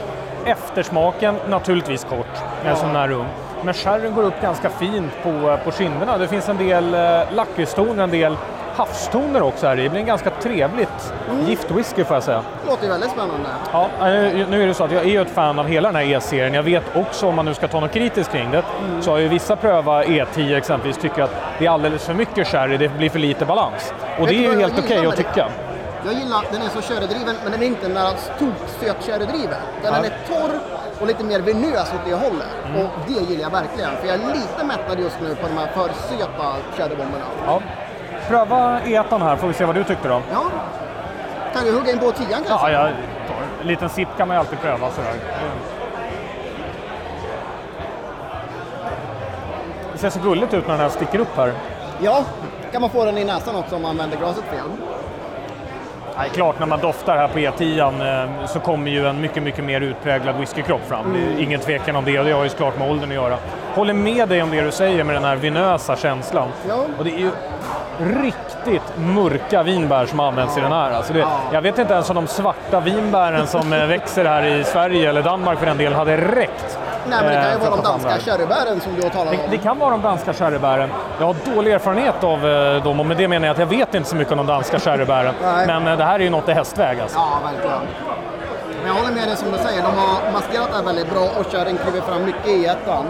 Eftersmaken 0.45 1.35
naturligtvis 1.49 2.03
kort, 2.03 2.41
ja. 2.65 2.75
som 2.75 2.87
den 2.87 2.97
är 2.97 3.11
ung. 3.11 3.27
Men 3.63 3.73
sherryn 3.73 4.15
går 4.15 4.23
upp 4.23 4.41
ganska 4.41 4.69
fint 4.69 5.11
på, 5.23 5.57
på 5.63 5.71
kinderna. 5.71 6.17
Det 6.17 6.27
finns 6.27 6.49
en 6.49 6.57
del 6.57 6.93
eh, 6.93 7.33
lakritstoner, 7.35 8.03
en 8.03 8.09
del 8.09 8.37
havstoner 8.75 9.41
också 9.41 9.67
här 9.67 9.79
i. 9.79 9.83
Det 9.83 9.89
blir 9.89 9.99
en 9.99 10.05
ganska 10.05 10.29
trevligt 10.29 11.13
giftwhisky 11.47 12.03
får 12.03 12.15
jag 12.15 12.23
säga. 12.23 12.43
Det 12.63 12.69
låter 12.69 12.87
väldigt 12.87 13.11
spännande. 13.11 13.49
Ja, 13.71 13.89
eh, 13.99 14.49
nu 14.49 14.63
är 14.63 14.67
det 14.67 14.73
så 14.73 14.83
att 14.83 14.91
jag 14.91 15.01
är 15.01 15.09
ju 15.09 15.21
ett 15.21 15.29
fan 15.29 15.59
av 15.59 15.67
hela 15.67 15.91
den 15.91 15.95
här 15.95 16.15
E-serien. 16.15 16.53
Jag 16.53 16.63
vet 16.63 16.83
också, 16.95 17.27
om 17.27 17.35
man 17.35 17.45
nu 17.45 17.53
ska 17.53 17.67
ta 17.67 17.79
något 17.79 17.91
kritiskt 17.91 18.31
kring 18.31 18.51
det, 18.51 18.63
så 19.01 19.11
har 19.11 19.17
ju 19.17 19.27
vissa 19.27 19.55
prövat 19.55 20.05
E10 20.05 20.57
exempelvis 20.57 20.97
tycker 20.97 21.23
att 21.23 21.35
det 21.59 21.65
är 21.65 21.69
alldeles 21.69 22.05
för 22.05 22.13
mycket 22.13 22.47
sherry, 22.47 22.77
det 22.77 22.89
blir 22.89 23.09
för 23.09 23.19
lite 23.19 23.45
balans. 23.45 23.93
Och 24.19 24.21
Vet 24.21 24.29
det 24.29 24.45
är 24.45 24.51
ju 24.51 24.59
helt 24.59 24.79
okej 24.79 24.95
gillar 24.95 25.09
att 25.09 25.17
tycka. 25.17 25.47
Jag 26.05 26.13
gillar 26.13 26.44
den 26.51 26.61
är 26.61 26.69
så 26.69 26.81
sherrydriven, 26.81 27.35
men 27.44 27.51
den 27.51 27.61
är 27.61 27.65
inte 27.67 27.81
den 27.88 27.94
där 27.94 28.11
storsöt 28.35 29.03
sherrydriven. 29.05 29.61
Den 29.83 29.94
Ja. 29.94 30.05
är 30.05 30.13
torr 30.27 30.59
och 31.01 31.07
lite 31.07 31.23
mer 31.23 31.39
venös 31.39 31.94
åt 31.94 32.05
det 32.05 32.13
hållet. 32.13 32.47
Mm. 32.65 32.81
Och 32.85 32.89
det 33.07 33.13
gillar 33.13 33.41
jag 33.44 33.50
verkligen, 33.50 33.91
för 33.97 34.07
jag 34.07 34.15
är 34.15 34.33
lite 34.33 34.63
mättad 34.63 35.00
just 35.00 35.17
nu 35.21 35.35
på 35.35 35.47
de 35.47 35.57
här 35.57 35.67
för 35.67 35.89
söta 35.94 36.55
sherrybomberna. 36.77 37.25
Ja. 37.45 37.61
Pröva 38.27 38.81
etan 38.85 39.21
här, 39.21 39.35
får 39.35 39.47
vi 39.47 39.53
se 39.53 39.65
vad 39.65 39.75
du 39.75 39.83
tyckte 39.83 40.07
då. 40.07 40.21
Ja. 40.31 40.44
Kan 41.53 41.65
du 41.65 41.71
hugga 41.71 41.91
in 41.91 42.00
på 42.00 42.11
tian 42.11 42.44
kanske? 42.47 42.51
Ja, 42.51 42.71
jag 42.71 42.81
tar 43.27 43.35
en 43.61 43.67
liten 43.67 43.89
sipp 43.89 44.07
kan 44.17 44.27
man 44.27 44.38
ju 44.38 44.39
alltid 44.39 44.59
pröva 44.59 44.91
sådär. 44.91 45.13
Det 49.94 49.97
ser 49.97 50.09
så 50.09 50.19
gulligt 50.19 50.53
ut 50.53 50.67
när 50.67 50.73
den 50.73 50.81
här 50.81 50.89
sticker 50.89 51.19
upp 51.19 51.38
här. 51.38 51.53
Ja. 52.01 52.23
Kan 52.71 52.81
man 52.81 52.89
få 52.89 53.05
den 53.05 53.17
i 53.17 53.24
näsan 53.25 53.55
också 53.55 53.75
om 53.75 53.81
man 53.81 53.98
vänder 53.98 54.17
glaset 54.17 54.43
fel? 54.43 54.69
Nej, 56.17 56.29
klart, 56.34 56.60
när 56.60 56.65
man 56.65 56.79
doftar 56.79 57.17
här 57.17 57.27
på 57.27 57.39
E10 57.39 58.41
eh, 58.41 58.46
så 58.46 58.60
kommer 58.60 58.91
ju 58.91 59.08
en 59.08 59.22
mycket, 59.22 59.43
mycket 59.43 59.63
mer 59.63 59.82
utpräglad 59.82 60.36
whiskykropp 60.39 60.88
fram. 60.88 61.13
Det 61.13 61.20
är 61.20 61.43
ingen 61.43 61.60
tvekan 61.60 61.96
om 61.96 62.05
det 62.05 62.20
och 62.20 62.25
det 62.25 62.32
har 62.32 62.43
ju 62.43 62.50
såklart 62.50 62.79
med 62.79 62.89
åldern 62.89 63.10
att 63.10 63.15
göra. 63.15 63.38
Håller 63.75 63.93
med 63.93 64.29
dig 64.29 64.43
om 64.43 64.51
det 64.51 64.62
du 64.62 64.72
säger 64.72 65.03
med 65.03 65.15
den 65.15 65.24
här 65.24 65.36
vinösa 65.36 65.96
känslan. 65.96 66.50
Ja. 66.67 66.86
Och 66.98 67.03
det 67.03 67.12
är 67.12 67.20
ju 67.20 67.32
riktigt 68.24 68.98
mörka 68.98 69.63
vinbär 69.63 70.05
som 70.05 70.20
används 70.20 70.58
i 70.58 70.62
den 70.62 70.72
här. 70.72 70.91
Alltså 70.91 71.13
det, 71.13 71.27
jag 71.51 71.62
vet 71.62 71.77
inte 71.77 71.93
ens 71.93 72.10
om 72.10 72.15
de 72.15 72.27
svarta 72.27 72.79
vinbären 72.79 73.48
som 73.48 73.74
eh, 73.74 73.88
växer 73.88 74.25
här 74.25 74.46
i 74.46 74.63
Sverige 74.63 75.10
eller 75.10 75.24
Danmark 75.24 75.60
för 75.60 75.65
den 75.65 75.77
del 75.77 75.93
hade 75.93 76.17
räckt. 76.17 76.79
Nej, 77.10 77.19
men 77.24 77.25
det 77.27 77.33
kan 77.36 77.43
eh, 77.45 77.53
ju 77.53 77.60
för 77.60 77.69
vara 77.69 77.81
de 77.81 77.83
danska 77.88 78.10
det 78.15 78.19
sherrybären 78.22 78.81
som 78.81 78.95
du 78.95 79.01
har 79.03 79.10
talat 79.10 79.31
Det, 79.33 79.38
om. 79.43 79.50
det 79.50 79.57
kan 79.57 79.79
vara 79.79 79.89
de 79.91 80.01
danska 80.01 80.33
sherrybären. 80.33 80.89
Jag 81.19 81.25
har 81.25 81.36
dålig 81.55 81.72
erfarenhet 81.72 82.24
av 82.24 82.48
eh, 82.50 82.83
dem 82.83 83.00
och 83.00 83.05
med 83.05 83.17
det 83.17 83.27
menar 83.27 83.48
jag 83.48 83.53
att 83.53 83.60
jag 83.60 83.65
vet 83.65 83.93
inte 83.95 84.10
så 84.10 84.15
mycket 84.15 84.31
om 84.31 84.38
de 84.38 84.48
danska 84.48 84.79
sherrybären. 84.79 85.33
Nej. 85.43 85.67
Men 85.67 85.88
eh, 85.88 85.98
det 85.98 86.03
här 86.03 86.15
är 86.19 86.24
ju 86.24 86.29
något 86.29 86.50
i 86.50 86.53
hästväg 86.53 87.00
alltså. 87.00 87.17
Ja, 87.19 87.39
verkligen. 87.51 87.79
Men 88.77 88.88
jag 88.88 88.93
håller 89.01 89.15
med 89.15 89.27
dig 89.27 89.38
som 89.38 89.51
du 89.51 89.57
säger, 89.57 89.81
de 89.83 89.91
har 89.98 90.31
maskerat 90.33 90.67
det 90.69 90.75
här 90.75 90.83
väldigt 90.83 91.10
bra 91.13 91.24
och 91.39 91.45
sherryn 91.51 91.77
kliver 91.77 92.01
fram 92.01 92.25
mycket 92.25 92.48
i 92.48 92.65
ettan. 92.65 93.05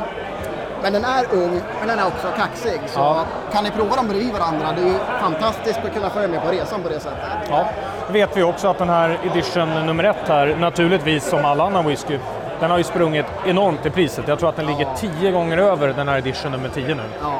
Men 0.83 0.93
den 0.93 1.05
är 1.05 1.25
ung, 1.33 1.62
men 1.79 1.88
den 1.88 2.00
är 2.00 2.07
också 2.07 2.27
kaxig. 2.38 2.81
Så 2.88 3.00
Ja. 3.00 3.23
kan 3.53 3.63
ni 3.63 3.71
prova 3.71 3.95
dem 3.95 4.07
bredvid 4.07 4.33
varandra, 4.33 4.67
det 4.75 4.81
är 4.81 4.85
ju 4.85 4.97
fantastiskt 5.21 5.79
att 5.85 5.93
kunna 5.93 6.09
följa 6.09 6.27
med 6.29 6.41
på 6.43 6.51
resan 6.51 6.81
på 6.83 6.89
det 6.89 7.00
sättet. 7.00 7.17
Ja, 7.50 7.65
vet 8.07 8.38
vi 8.38 8.43
också 8.43 8.67
att 8.67 8.77
den 8.77 8.89
här 8.89 9.17
edition 9.23 9.85
nummer 9.85 10.03
ett 10.03 10.27
här, 10.27 10.55
naturligtvis 10.59 11.29
som 11.29 11.45
all 11.45 11.62
annan 11.62 11.85
whisky, 11.88 12.19
den 12.60 12.72
har 12.72 12.77
ju 12.77 12.83
sprungit 12.83 13.25
enormt 13.45 13.86
i 13.86 13.89
priset. 13.89 14.27
Jag 14.27 14.39
tror 14.39 14.50
att 14.50 14.55
den 14.55 14.65
ligger 14.65 14.88
tio 14.98 15.31
gånger 15.31 15.57
över 15.57 15.88
den 15.88 16.07
här 16.07 16.17
edition 16.17 16.51
nummer 16.51 16.69
10 16.69 16.95
nu. 16.95 17.03
Ja, 17.22 17.33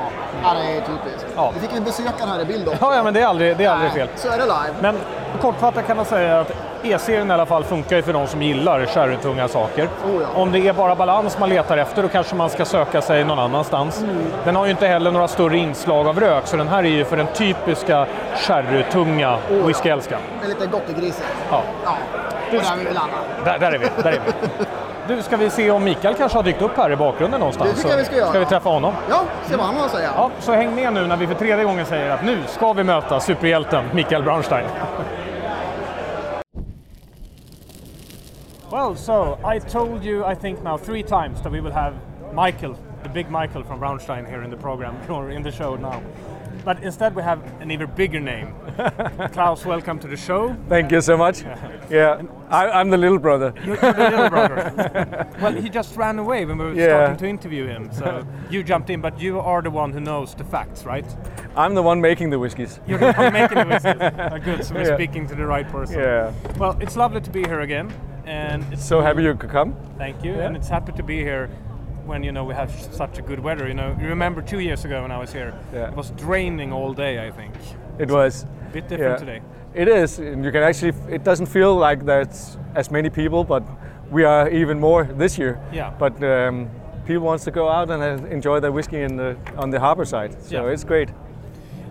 ja 0.44 0.54
det 0.54 0.72
är 0.72 0.82
typiskt. 0.82 1.28
Ja. 1.36 1.52
Vi 1.54 1.68
fick 1.68 1.78
en 1.78 1.84
besökare 1.84 2.30
här 2.30 2.42
i 2.42 2.46
bild 2.46 2.68
också. 2.68 2.80
Ja, 2.82 2.96
ja 2.96 3.04
men 3.04 3.14
det 3.14 3.22
är 3.22 3.26
aldrig, 3.26 3.58
det 3.58 3.66
är 3.66 3.70
aldrig 3.70 3.92
fel. 3.92 4.08
Så 4.16 4.28
är 4.28 4.38
det 4.38 4.44
live. 4.44 4.76
Men 4.82 4.96
kortfattat 5.42 5.88
kan 5.88 5.98
man 5.98 6.06
säga 6.06 6.40
att 6.40 6.52
E-serien 6.84 7.32
i 7.32 7.34
alla 7.34 7.46
fall 7.46 7.64
funkar 7.64 7.96
ju 7.96 8.02
för 8.02 8.14
de 8.14 8.28
som 8.28 8.42
gillar 8.42 8.86
sherrytunga 8.86 9.48
saker. 9.48 9.84
Oh 9.84 10.22
ja. 10.22 10.42
Om 10.42 10.52
det 10.52 10.60
är 10.60 10.74
bara 10.74 10.96
balans 10.96 11.40
man 11.40 11.50
letar 11.50 11.78
efter 11.78 12.02
då 12.02 12.08
kanske 12.08 12.36
man 12.36 12.50
ska 12.50 12.66
söka 12.66 13.02
sig 13.02 13.24
någon 13.24 13.40
annanstans. 13.40 14.02
Mm. 14.02 14.26
Den 14.46 14.56
har 14.56 14.66
ju 14.66 14.72
inte 14.72 14.88
heller 14.88 15.12
några 15.12 15.28
större 15.28 15.58
inslag 15.58 16.08
av 16.08 16.20
rök 16.20 16.48
så 16.48 16.58
den 16.58 16.68
här 16.68 16.84
är 16.84 16.88
ju 16.88 17.06
för 17.06 17.18
den 17.18 17.28
typiska 17.28 18.08
sherrytunga 18.36 19.38
ja. 19.50 19.56
whiskyälskaren. 19.56 20.22
Är 20.44 20.48
lite 20.48 20.66
gottegrisigt. 20.66 21.28
Ja. 21.50 21.62
Ja, 21.86 21.98
och 22.48 22.64
där 22.64 22.74
är 22.74 22.78
vi 22.78 22.84
väl 22.84 22.98
alla. 22.98 23.44
Där, 23.46 23.60
där 23.60 23.72
är 23.72 23.78
vi. 23.78 23.88
Där 24.04 24.12
är 24.12 24.22
vi. 24.26 24.66
Du, 25.08 25.22
ska 25.22 25.38
vi 25.38 25.50
se 25.50 25.72
om 25.72 25.84
Mikael 25.84 26.16
kanske 26.16 26.38
har 26.38 26.44
dykt 26.44 26.62
upp 26.62 26.78
här 26.78 26.92
i 26.92 26.96
bakgrunden 26.96 27.40
någonstans? 27.40 27.70
Det 27.70 27.76
tycker 27.76 27.90
jag 27.90 27.98
vi 27.98 28.06
ska 28.06 28.16
göra. 28.16 28.30
Ska 28.30 28.40
vi 28.40 28.46
träffa 28.46 28.70
honom? 28.70 28.94
Ja, 29.10 29.24
se 29.46 29.56
vad 29.56 29.66
han 29.66 29.76
har 29.76 29.86
att 29.86 29.92
säga. 29.92 30.10
Ja, 30.16 30.32
så 30.40 30.52
häng 30.52 30.76
med 30.76 30.94
nu 30.94 31.08
när 31.08 31.18
vi 31.18 31.28
för 31.28 31.36
tredje 31.36 31.66
gången 31.66 31.86
säger 31.86 32.12
att 32.12 32.26
nu 32.26 32.38
ska 32.48 32.74
vi 32.74 32.84
möta 32.84 33.20
superhjälten 33.20 33.86
Mikael 33.94 34.24
Brownstein. 34.24 34.66
Well, 38.72 38.96
so 38.96 39.38
I 39.56 39.60
told 39.60 40.06
you, 40.06 40.32
I 40.32 40.36
think 40.36 40.64
now 40.64 40.78
three 40.78 41.04
times 41.04 41.42
that 41.42 41.52
we 41.52 41.62
will 41.62 41.74
have 41.74 41.94
Michael, 42.34 42.76
the 43.04 43.10
big 43.10 43.30
Michael 43.30 43.64
from 43.64 43.80
Brownstein 43.80 44.26
here 44.26 44.44
in 44.44 44.52
the 44.52 44.58
program, 44.58 44.96
or 45.10 45.32
in 45.32 45.44
the 45.44 45.52
show 45.52 45.76
now. 45.76 46.02
But 46.64 46.82
instead 46.84 47.16
we 47.16 47.22
have 47.24 47.40
an 47.62 47.72
even 47.72 47.90
bigger 47.96 48.20
name. 48.20 48.54
Klaus, 49.32 49.66
welcome 49.66 50.00
to 50.00 50.08
the 50.08 50.18
show. 50.18 50.56
Thank 50.70 50.92
you 50.92 51.02
so 51.02 51.18
much. 51.18 51.44
Yeah, 51.90 52.22
I, 52.50 52.80
am 52.82 52.90
the 52.90 52.98
little 52.98 53.20
brother. 53.20 53.54
You're, 53.58 53.76
you're 53.76 53.94
the 53.94 54.10
little 54.10 54.30
brother. 54.30 55.28
well, 55.42 55.54
he 55.54 55.70
just 55.70 55.96
ran 55.96 56.18
away 56.18 56.46
when 56.46 56.58
we 56.58 56.66
were 56.66 56.74
Yeah. 56.74 56.88
starting 56.88 57.18
to 57.18 57.28
interview 57.28 57.68
him, 57.68 57.92
so 57.92 58.26
you 58.50 58.64
jumped 58.64 58.90
in, 58.90 59.02
but 59.02 59.20
you 59.20 59.40
are 59.40 59.62
the 59.62 59.70
one 59.70 59.92
who 59.92 60.00
knows 60.00 60.34
the 60.34 60.46
facts, 60.46 60.86
right? 60.86 61.06
I'm 61.56 61.76
the 61.76 61.84
one 61.84 62.02
making 62.02 62.30
the 62.32 62.40
whiskies. 62.40 62.80
You're 62.88 63.00
the 63.00 63.14
one 63.14 63.34
making 63.34 63.58
the 63.60 63.66
whiskey. 63.66 63.90
Uh, 63.90 64.38
good, 64.40 64.64
so 64.66 64.74
we're 64.74 64.88
Yeah. 64.88 64.96
speaking 64.96 65.28
to 65.28 65.36
the 65.36 65.46
right 65.46 65.68
person. 65.70 66.00
Yeah. 66.00 66.32
Well, 66.58 66.78
it's 66.80 66.96
lovely 66.96 67.22
to 67.22 67.30
be 67.30 67.44
here 67.44 67.60
again, 67.60 67.92
and 68.26 68.64
it's 68.72 68.84
So 68.86 69.02
happy 69.02 69.24
you 69.24 69.36
could 69.36 69.52
come. 69.52 69.76
Thank 69.98 70.24
you, 70.24 70.32
Yeah. 70.32 70.48
and 70.48 70.56
it's 70.56 70.70
happy 70.70 70.94
to 70.94 71.04
be 71.04 71.18
here 71.22 71.50
when 72.06 72.24
you 72.24 72.32
know 72.32 72.44
we 72.44 72.54
have 72.54 72.72
such 72.92 73.18
a 73.18 73.22
good 73.22 73.40
weather. 73.40 73.68
You 73.68 73.74
know, 73.74 73.96
you 74.00 74.08
remember 74.08 74.42
two 74.42 74.60
years 74.60 74.86
ago 74.86 75.02
when 75.02 75.12
I 75.12 75.18
was 75.18 75.32
here, 75.34 75.54
Yeah. 75.74 75.90
it 75.90 75.96
was 75.96 76.12
draining 76.12 76.74
all 76.74 76.94
day. 76.94 77.28
I 77.28 77.32
think 77.32 77.54
It 78.00 78.10
was. 78.12 78.44
a 78.44 78.74
bit 78.74 78.88
different 78.88 79.20
yeah. 79.20 79.26
today. 79.26 79.42
It 79.74 79.88
is, 79.88 80.20
and 80.20 80.44
you 80.46 80.52
can 80.52 80.64
actually. 80.64 80.94
It 81.10 81.24
doesn't 81.24 81.48
feel 81.48 81.76
like 81.76 82.06
there's 82.06 82.58
as 82.76 82.92
many 82.92 83.10
people, 83.10 83.44
but 83.44 83.64
we 84.12 84.24
are 84.26 84.50
even 84.50 84.80
more 84.80 85.04
this 85.06 85.38
year. 85.38 85.60
Yeah. 85.72 85.92
But 86.00 86.24
um, 86.24 86.70
people 87.06 87.24
wants 87.24 87.44
to 87.46 87.52
go 87.52 87.70
out 87.70 87.90
and 87.90 88.04
uh, 88.04 88.28
enjoy 88.28 88.60
their 88.60 88.72
whiskey 88.72 89.02
in 89.02 89.16
the, 89.18 89.36
on 89.58 89.70
the 89.72 89.80
harbor 89.80 90.06
side, 90.06 90.32
so 90.44 90.56
Yeah. 90.68 90.74
it's 90.74 90.84
great. 90.84 91.10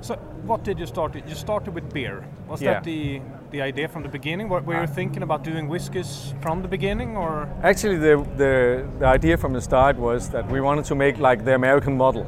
So, 0.01 0.15
what 0.47 0.65
did 0.65 0.79
you 0.79 0.87
start? 0.87 1.15
with? 1.15 1.29
You 1.29 1.35
started 1.35 1.75
with 1.75 1.93
beer. 1.93 2.25
Was 2.49 2.63
Yeah. 2.63 2.75
that 2.75 2.85
the 2.85 3.21
the 3.53 3.63
idea 3.63 3.87
from 3.87 4.03
the 4.03 4.09
beginning? 4.09 4.49
Were, 4.49 4.61
were 4.61 4.81
you 4.81 4.87
thinking 4.87 5.23
about 5.23 5.45
doing 5.45 5.69
whiskies 5.69 6.35
from 6.41 6.63
the 6.63 6.69
beginning, 6.69 7.17
or 7.17 7.49
Actually, 7.63 7.99
the, 7.99 8.17
the, 8.37 8.89
the 8.99 9.07
idea 9.07 9.37
from 9.37 9.53
the 9.53 9.61
start 9.61 9.97
was 9.97 10.31
that 10.31 10.51
we 10.51 10.61
wanted 10.61 10.85
to 10.87 10.95
make 10.95 11.19
like 11.19 11.45
the 11.45 11.55
American 11.55 11.97
model 11.97 12.27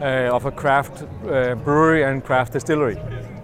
uh, 0.00 0.36
of 0.36 0.46
a 0.46 0.50
craft 0.50 1.02
uh, 1.02 1.54
brewery 1.56 2.04
and 2.04 2.24
craft 2.24 2.52
distillery. 2.52 2.96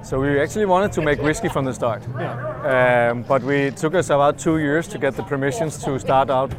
So 0.03 0.21
we 0.21 0.41
actually 0.41 0.67
wanted 0.67 0.93
to 0.93 1.03
make 1.03 1.21
whiskey 1.21 1.49
from 1.49 1.65
the 1.65 1.75
start. 1.75 2.03
yeah, 2.19 3.11
Um, 3.11 3.23
but 3.23 3.43
we 3.43 3.57
it 3.71 3.77
took 3.77 3.95
us 3.95 4.11
about 4.11 4.39
two 4.39 4.59
years 4.59 4.87
to 4.89 4.99
get 4.99 5.17
the 5.17 5.23
permissions 5.23 5.79
to 5.85 5.99
start 5.99 6.31
out 6.31 6.55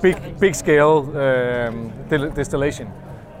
big 0.00 0.16
big 0.38 0.54
scale 0.54 0.98
um, 1.16 1.92
distillation. 2.34 2.88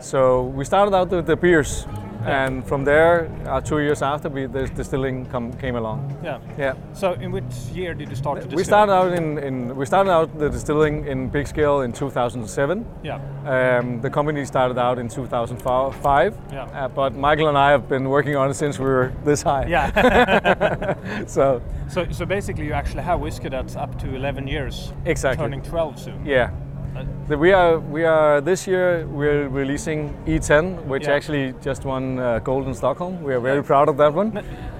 So 0.00 0.44
we 0.56 0.64
started 0.64 0.94
out 0.94 1.10
with 1.10 1.26
the 1.26 1.36
beers, 1.36 1.86
and 2.26 2.66
from 2.66 2.84
there, 2.84 3.28
uh, 3.46 3.60
two 3.60 3.78
years 3.80 4.02
after, 4.02 4.28
we, 4.28 4.46
the 4.46 4.66
distilling 4.68 5.26
come, 5.26 5.52
came 5.54 5.76
along. 5.76 6.16
yeah? 6.22 6.38
Yeah. 6.58 6.74
So, 6.92 7.12
in 7.14 7.30
which 7.32 7.44
year 7.72 7.94
did 7.94 8.08
you 8.10 8.16
start 8.16 8.38
to 8.40 8.44
distill? 8.44 8.56
We 8.56 8.64
started 8.64 8.92
out 8.92 9.12
in, 9.12 9.38
in 9.38 9.76
we 9.76 9.86
started 9.86 10.10
out 10.10 10.38
the 10.38 10.48
distilling 10.50 11.06
in 11.06 11.28
big 11.28 11.46
scale 11.46 11.80
in 11.82 11.92
2007. 11.92 12.84
Yeah, 13.02 13.20
Um, 13.46 14.00
the 14.00 14.10
company 14.10 14.44
started 14.44 14.78
out 14.78 14.98
in 14.98 15.08
2005. 15.08 16.36
Yeah. 16.52 16.64
Uh, 16.64 16.88
but 16.88 17.14
Michael 17.14 17.48
and 17.48 17.56
I 17.58 17.70
have 17.70 17.88
been 17.88 18.08
working 18.08 18.36
on 18.36 18.50
it 18.50 18.54
since 18.54 18.78
we 18.78 18.86
were 18.86 19.12
this 19.24 19.42
high. 19.42 19.66
yeah. 19.66 20.94
So 21.26 21.60
so, 21.88 22.06
so 22.10 22.26
basically, 22.26 22.66
you 22.66 22.72
actually 22.74 23.02
have 23.02 23.20
whiskey 23.20 23.48
that's 23.48 23.74
up 23.76 23.98
to 24.00 24.14
11 24.14 24.46
years, 24.46 24.92
Exactly. 25.06 25.42
turning 25.42 25.62
12 25.62 25.98
soon. 25.98 26.26
yeah. 26.26 26.50
Uh, 26.98 27.04
The- 27.28 27.36
we 27.38 27.52
are 27.52 27.78
we 27.78 28.04
are 28.04 28.40
this 28.40 28.66
year 28.66 29.06
we're 29.06 29.48
releasing 29.48 30.14
E10, 30.26 30.78
which 30.88 31.06
Yeah. 31.06 31.14
actually 31.16 31.54
just 31.64 31.84
won 31.84 32.18
uh, 32.18 32.38
gold 32.44 32.66
in 32.66 32.74
Stockholm. 32.74 33.22
We 33.22 33.34
are 33.34 33.40
very 33.40 33.62
proud 33.62 33.88
of 33.88 33.96
that 33.96 34.14
one. 34.14 34.32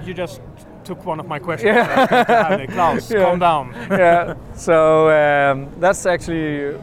You 0.05 0.13
just 0.13 0.41
took 0.83 1.05
one 1.05 1.19
of 1.19 1.27
my 1.27 1.39
questions. 1.39 1.77
I 1.77 1.79
was 1.79 2.09
going 2.09 2.25
to 2.25 2.33
have 2.43 2.59
it. 2.61 2.69
Klaus, 2.71 3.11
Yeah. 3.13 3.23
calm 3.25 3.39
down. 3.39 3.73
yeah. 3.91 4.33
So 4.55 5.09
um, 5.09 5.67
that's 5.79 6.05
actually 6.05 6.75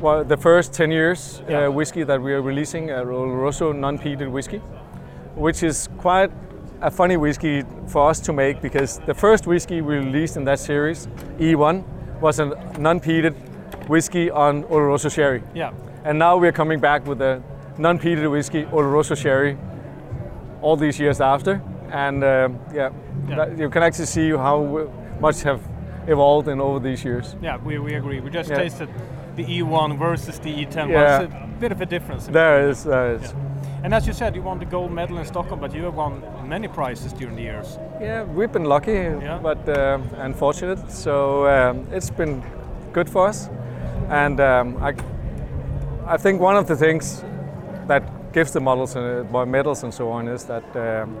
well, 0.00 0.24
the 0.24 0.36
first 0.36 0.72
10 0.72 0.90
years 0.90 1.42
Yeah. 1.48 1.66
uh, 1.66 1.70
whiskey 1.70 2.04
that 2.04 2.20
we 2.22 2.32
are 2.32 2.40
releasing, 2.42 2.90
a 2.90 3.04
Oloroso 3.04 3.72
non-peated 3.74 4.30
whiskey, 4.30 4.60
which 5.36 5.62
is 5.62 5.88
quite 5.98 6.30
a 6.80 6.90
funny 6.90 7.16
whiskey 7.18 7.64
for 7.86 8.08
us 8.10 8.20
to 8.20 8.32
make 8.32 8.62
because 8.62 8.98
the 9.06 9.14
first 9.14 9.46
whiskey 9.46 9.82
we 9.82 9.96
released 9.98 10.36
in 10.38 10.44
that 10.46 10.58
series, 10.58 11.08
E1, 11.38 11.82
was 12.22 12.40
a 12.40 12.46
non-peated 12.78 13.34
whiskey 13.90 14.30
on 14.30 14.62
Oloroso 14.64 15.10
sherry. 15.10 15.42
Yeah. 15.54 15.72
And 16.04 16.18
now 16.18 16.38
we're 16.38 16.52
coming 16.52 16.80
back 16.80 17.06
with 17.06 17.20
a 17.20 17.42
non-peated 17.76 18.30
whiskey, 18.30 18.64
Oloroso 18.64 19.16
Sherry, 19.16 19.56
all 20.62 20.76
these 20.76 20.98
years 20.98 21.20
after. 21.20 21.60
And 21.92 22.22
um, 22.24 22.58
yeah, 22.72 22.90
Yeah. 23.28 23.36
that- 23.36 23.58
you 23.58 23.68
can 23.68 23.82
actually 23.82 24.06
see 24.06 24.30
how 24.30 24.88
much 25.20 25.42
have 25.42 25.60
evolved 26.06 26.48
in 26.48 26.60
over 26.60 26.78
these 26.78 27.04
years. 27.04 27.36
Yeah, 27.42 27.58
we, 27.64 27.78
we 27.78 27.94
agree. 27.94 28.20
We 28.20 28.30
just 28.30 28.50
Yeah. 28.50 28.56
tasted 28.62 28.88
the 29.36 29.44
E1 29.44 29.98
versus 29.98 30.38
the 30.38 30.50
E10. 30.50 30.88
Yeah. 30.88 31.22
It's 31.22 31.34
a 31.34 31.48
bit 31.60 31.72
of 31.72 31.80
a 31.80 31.86
difference. 31.86 32.26
There 32.26 32.68
is, 32.70 32.84
there 32.84 33.14
is. 33.16 33.34
And 33.82 33.94
as 33.94 34.06
you 34.06 34.12
said, 34.12 34.34
you 34.36 34.42
won 34.42 34.58
the 34.58 34.66
gold 34.66 34.92
medal 34.92 35.18
in 35.18 35.24
Stockholm, 35.24 35.60
but 35.60 35.74
you 35.74 35.84
have 35.84 35.94
won 35.96 36.22
many 36.46 36.68
prizes 36.68 37.12
during 37.12 37.36
the 37.36 37.42
years. 37.42 37.78
Yeah, 38.00 38.24
we've 38.24 38.52
been 38.52 38.64
lucky, 38.68 39.10
but 39.42 39.68
um, 39.78 40.02
unfortunate. 40.18 40.90
So 40.90 41.46
um, 41.46 41.86
it's 41.92 42.10
been 42.10 42.42
good 42.92 43.08
for 43.08 43.26
us. 43.28 43.48
And 44.10 44.40
um, 44.40 44.76
I, 44.82 44.94
I 46.06 46.16
think 46.16 46.40
one 46.40 46.56
of 46.56 46.66
the 46.66 46.76
things 46.76 47.22
that 47.86 48.32
gives 48.32 48.52
the 48.52 48.60
models 48.60 48.96
and 48.96 49.34
uh, 49.34 49.46
medals 49.46 49.82
and 49.84 49.92
so 49.94 50.10
on 50.10 50.28
is 50.28 50.44
that 50.44 50.64
um, 50.76 51.16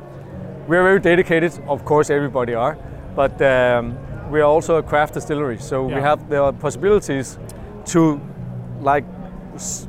we're 0.68 0.82
very 0.82 1.00
dedicated. 1.00 1.52
Of 1.68 1.84
course, 1.84 2.10
everybody 2.10 2.54
are, 2.54 2.76
but 3.14 3.40
um, 3.42 3.96
we 4.30 4.40
are 4.40 4.44
also 4.44 4.76
a 4.76 4.82
craft 4.82 5.14
distillery. 5.14 5.58
So 5.58 5.84
we 5.84 5.94
have 6.00 6.28
the 6.28 6.52
possibilities 6.52 7.38
to 7.86 8.20
like 8.80 9.04
s- 9.54 9.86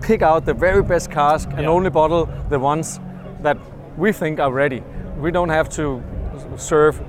pick 0.00 0.22
out 0.22 0.44
the 0.44 0.54
very 0.54 0.82
best 0.82 1.10
cask 1.10 1.48
and 1.50 1.62
Yeah. 1.62 1.68
only 1.70 1.90
bottle 1.90 2.28
the 2.50 2.58
ones 2.58 3.00
that 3.42 3.56
we 3.96 4.12
think 4.12 4.40
are 4.40 4.52
ready. 4.52 4.82
We 5.18 5.30
don't 5.30 5.48
have 5.50 5.68
to 5.70 6.02
serve 6.56 7.00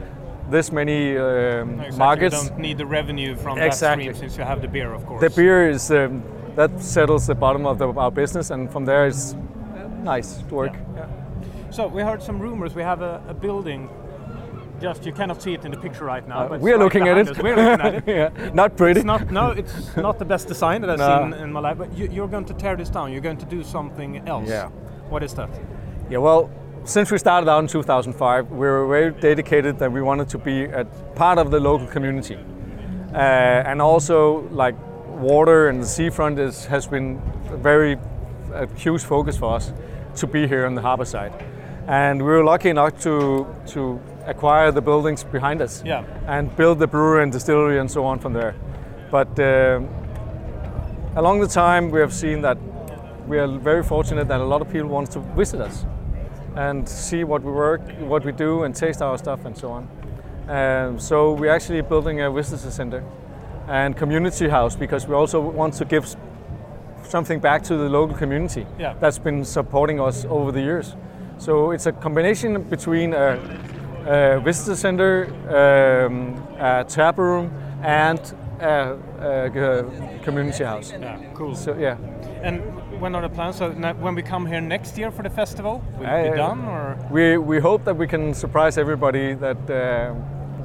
this 0.50 0.72
many 0.72 1.18
um, 1.18 1.72
Exactly. 1.80 1.98
markets. 1.98 2.44
You 2.44 2.50
don't 2.50 2.60
need 2.60 2.78
the 2.78 2.86
revenue 2.86 3.36
from 3.36 3.58
Exactly. 3.58 4.06
that 4.08 4.16
stream 4.16 4.30
since 4.30 4.38
you 4.38 4.44
have 4.44 4.62
the 4.62 4.68
beer, 4.68 4.94
of 4.94 5.06
course. 5.06 5.22
The 5.22 5.30
beer 5.30 5.70
is 5.70 5.92
um, 5.92 6.24
that 6.56 6.82
settles 6.82 7.28
the 7.28 7.36
bottom 7.36 7.66
of 7.66 7.78
the, 7.78 7.88
our 7.94 8.12
business, 8.12 8.50
and 8.52 8.72
from 8.72 8.86
there 8.86 9.08
it's 9.08 9.36
nice 10.04 10.38
to 10.38 10.56
work. 10.56 10.74
Yeah. 10.96 11.08
So 11.72 11.88
we 11.88 12.02
heard 12.02 12.22
some 12.24 12.40
rumors. 12.40 12.74
We 12.76 12.82
have 12.84 13.02
a, 13.02 13.22
a 13.28 13.34
building. 13.34 13.90
Just 14.82 15.06
you 15.06 15.12
cannot 15.12 15.42
see 15.42 15.54
it 15.54 15.66
in 15.66 15.72
the 15.72 15.78
picture 15.78 16.06
right 16.06 16.26
now. 16.26 16.40
Uh, 16.40 16.50
but 16.50 16.62
we're 16.62 16.78
right 16.78 16.84
looking 16.84 17.08
at 17.10 17.18
it. 17.18 17.38
We're 17.44 17.56
looking 17.56 17.86
at 17.86 17.96
it. 17.96 18.04
yeah, 18.38 18.50
not 18.54 18.78
pretty. 18.78 19.02
It's 19.02 19.06
not, 19.06 19.30
no, 19.30 19.52
it's 19.52 19.96
not 19.98 20.18
the 20.20 20.26
best 20.26 20.48
design 20.48 20.82
that 20.82 20.90
I've 20.90 21.00
No. 21.30 21.36
seen 21.36 21.44
in 21.44 21.52
my 21.52 21.60
life. 21.60 21.78
But 21.78 21.96
you, 21.98 22.08
you're 22.10 22.30
going 22.30 22.46
to 22.46 22.54
tear 22.54 22.78
this 22.78 22.90
down. 22.90 23.12
You're 23.12 23.22
going 23.22 23.38
to 23.40 23.46
do 23.46 23.62
something 23.62 24.26
else. 24.28 24.48
Yeah. 24.48 24.70
What 25.10 25.22
is 25.22 25.34
that? 25.34 25.50
Yeah, 26.10 26.20
well, 26.20 26.50
since 26.90 27.12
we 27.12 27.18
started 27.20 27.48
out 27.48 27.60
in 27.60 27.68
2005, 27.68 28.50
we 28.52 28.58
were 28.58 28.88
very 28.88 29.12
dedicated 29.12 29.78
that 29.78 29.92
we 29.92 30.02
wanted 30.02 30.28
to 30.30 30.38
be 30.40 30.64
a 30.64 30.86
part 31.16 31.38
of 31.38 31.52
the 31.52 31.60
local 31.60 31.86
community. 31.86 32.36
Uh, 33.14 33.18
and 33.70 33.80
also, 33.82 34.48
like, 34.50 34.76
water 35.08 35.70
and 35.70 35.84
the 35.84 35.86
seafront 35.86 36.40
is, 36.40 36.66
has 36.66 36.88
been 36.88 37.22
a 37.52 37.58
very 37.58 37.98
a 38.54 38.66
huge 38.76 39.04
focus 39.04 39.38
for 39.38 39.54
us 39.54 39.72
to 40.16 40.26
be 40.26 40.48
here 40.48 40.66
on 40.66 40.74
the 40.74 40.82
harbor 40.82 41.06
side. 41.06 41.32
And 41.88 42.20
we 42.20 42.28
were 42.28 42.44
lucky 42.44 42.70
enough 42.70 43.00
to, 43.02 43.46
to 43.68 44.00
acquire 44.26 44.72
the 44.72 44.82
buildings 44.82 45.24
behind 45.24 45.62
us 45.62 45.84
Yeah. 45.86 46.04
and 46.26 46.56
build 46.56 46.80
the 46.80 46.88
brewery 46.88 47.22
and 47.22 47.32
distillery 47.32 47.78
and 47.78 47.90
so 47.92 48.04
on 48.06 48.18
from 48.20 48.34
there. 48.34 48.56
But 49.12 49.40
um 49.40 49.88
along 51.16 51.42
the 51.42 51.48
time, 51.48 51.92
we 51.92 52.00
have 52.00 52.14
seen 52.14 52.42
that 52.42 52.58
we 53.28 53.38
are 53.38 53.48
very 53.60 53.84
fortunate 53.84 54.28
that 54.28 54.40
a 54.42 54.46
lot 54.46 54.62
of 54.62 54.68
people 54.72 54.90
want 54.90 55.12
to 55.12 55.20
visit 55.36 55.62
us 55.62 55.86
and 56.56 56.88
see 56.88 57.24
what 57.24 57.44
we 57.44 57.52
work, 57.52 57.82
what 58.00 58.24
we 58.26 58.32
do, 58.32 58.64
and 58.64 58.76
taste 58.76 59.02
our 59.02 59.18
stuff 59.18 59.46
and 59.46 59.58
so 59.58 59.70
on. 59.72 59.88
Um, 60.50 61.00
so 61.00 61.34
we're 61.34 61.52
actually 61.52 61.82
building 61.82 62.22
a 62.22 62.32
visitor 62.32 62.72
center 62.72 63.04
and 63.68 63.96
community 63.96 64.48
house 64.50 64.76
because 64.76 65.08
we 65.08 65.14
also 65.16 65.40
want 65.40 65.74
to 65.76 65.86
give 65.86 66.16
something 67.04 67.40
back 67.40 67.64
to 67.64 67.78
the 67.78 67.88
local 67.90 68.16
community 68.18 68.66
Yeah. 68.80 68.94
that's 69.00 69.20
been 69.20 69.46
supporting 69.46 70.00
us 70.00 70.26
over 70.26 70.52
the 70.52 70.62
years. 70.62 70.96
So 71.38 71.72
it's 71.72 71.86
a 71.86 71.92
combination 71.92 72.62
between 72.64 73.14
a, 73.14 73.38
a 74.06 74.40
visitor 74.42 74.76
center, 74.76 75.26
um, 76.08 76.36
a 76.60 76.84
tap 76.88 77.18
room, 77.18 77.52
and 77.84 78.20
a 78.60 78.98
community 80.24 80.64
house. 80.64 80.92
Yeah, 80.92 81.18
cool. 81.34 81.56
So 81.56 81.76
yeah, 81.78 81.96
And 82.44 82.62
when 83.00 83.16
are 83.16 83.22
the 83.22 83.30
plans? 83.30 83.56
So 83.58 83.70
when 84.02 84.16
we 84.16 84.22
come 84.22 84.46
here 84.46 84.62
next 84.62 84.98
year 84.98 85.12
for 85.12 85.24
the 85.24 85.30
festival, 85.30 85.82
will 85.98 86.06
it 86.06 86.28
Uh, 86.28 86.32
be 86.32 86.38
done 86.38 86.66
or? 86.68 86.98
we 87.12 87.38
we 87.38 87.60
hope 87.60 87.84
that 87.86 87.96
we 87.98 88.08
can 88.08 88.34
surprise 88.34 88.78
everybody 88.82 89.36
that 89.36 89.58
uh, 89.70 90.14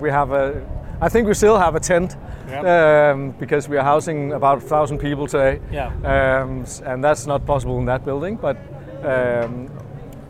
we 0.01 0.11
have 0.11 0.33
a. 0.33 0.63
I 1.01 1.09
think 1.09 1.27
we 1.29 1.35
still 1.35 1.59
have 1.59 1.75
a 1.77 1.81
tent 1.81 2.17
Yep. 2.49 2.65
um, 2.65 3.31
because 3.39 3.69
we 3.71 3.77
are 3.79 3.85
housing 3.85 4.33
about 4.33 4.59
a 4.59 4.61
thousand 4.61 4.99
people 4.99 5.27
today. 5.27 5.61
Yeah. 5.73 5.87
Um, 6.05 6.65
and 6.85 7.03
that's 7.05 7.27
not 7.27 7.45
possible 7.47 7.79
in 7.79 7.87
that 7.87 8.05
building, 8.05 8.37
but 8.37 8.57
um, 9.05 9.69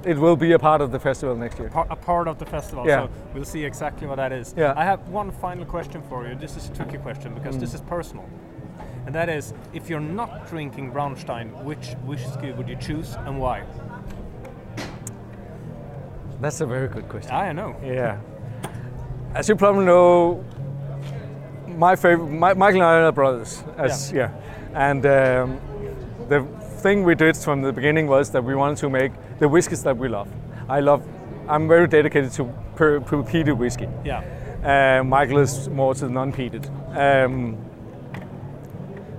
it 0.04 0.16
will 0.18 0.36
be 0.36 0.52
a 0.54 0.58
part 0.58 0.80
of 0.80 0.90
the 0.90 0.98
festival 0.98 1.36
next 1.36 1.58
year. 1.58 1.70
A 1.90 1.96
part 1.96 2.28
of 2.28 2.36
the 2.38 2.46
festival. 2.46 2.86
Yeah. 2.86 3.02
So 3.06 3.08
we'll 3.34 3.44
see 3.44 3.64
exactly 3.64 4.06
what 4.06 4.16
that 4.16 4.32
is. 4.32 4.54
Yeah. 4.56 4.74
I 4.76 4.84
have 4.84 5.00
one 5.14 5.30
final 5.32 5.64
question 5.64 6.02
for 6.08 6.26
you. 6.26 6.34
This 6.34 6.56
is 6.56 6.68
a 6.68 6.72
tricky 6.72 6.98
question 6.98 7.34
because 7.34 7.56
Mm. 7.56 7.60
this 7.60 7.74
is 7.74 7.80
personal. 7.80 8.24
And 9.06 9.14
that 9.14 9.28
is, 9.28 9.52
if 9.72 9.90
you're 9.90 10.00
not 10.00 10.48
drinking 10.48 10.92
Braunstein, 10.92 11.62
which 11.62 11.92
whiskey 12.04 12.52
would 12.52 12.68
you 12.68 12.76
choose 12.76 13.16
and 13.26 13.38
why? 13.38 13.64
That's 16.40 16.60
a 16.60 16.66
very 16.66 16.88
good 16.88 17.08
question. 17.08 17.32
I 17.32 17.52
know. 17.52 17.76
Yeah. 17.82 18.18
As 19.34 19.48
you 19.48 19.56
probably 19.56 19.84
know, 19.84 20.44
my 21.76 21.96
favorite, 21.96 22.28
my, 22.28 22.54
Michael 22.54 22.82
and 22.82 22.88
I 22.88 23.02
are 23.02 23.12
brothers. 23.12 23.62
As, 23.76 24.12
yeah. 24.12 24.30
And 24.74 25.04
um, 25.06 25.60
the 26.28 26.42
thing 26.80 27.04
we 27.04 27.14
did 27.14 27.36
from 27.36 27.62
the 27.62 27.72
beginning 27.72 28.06
was 28.06 28.30
that 28.30 28.42
we 28.42 28.54
wanted 28.54 28.78
to 28.78 28.90
make 28.90 29.12
the 29.38 29.48
whiskies 29.48 29.82
that 29.82 29.96
we 29.96 30.08
love. 30.08 30.28
I 30.68 30.80
love, 30.80 31.02
I'm 31.48 31.68
very 31.68 31.86
dedicated 31.88 32.32
to 32.32 32.44
per, 32.74 33.00
per 33.00 33.22
peated 33.22 33.56
whiskey. 33.56 33.88
Yeah. 34.04 34.22
Uh, 34.62 35.04
Michael 35.04 35.38
is 35.38 35.68
more 35.68 35.94
to 35.94 36.06
the 36.06 36.10
non-peated. 36.10 36.68
Um, 36.96 37.58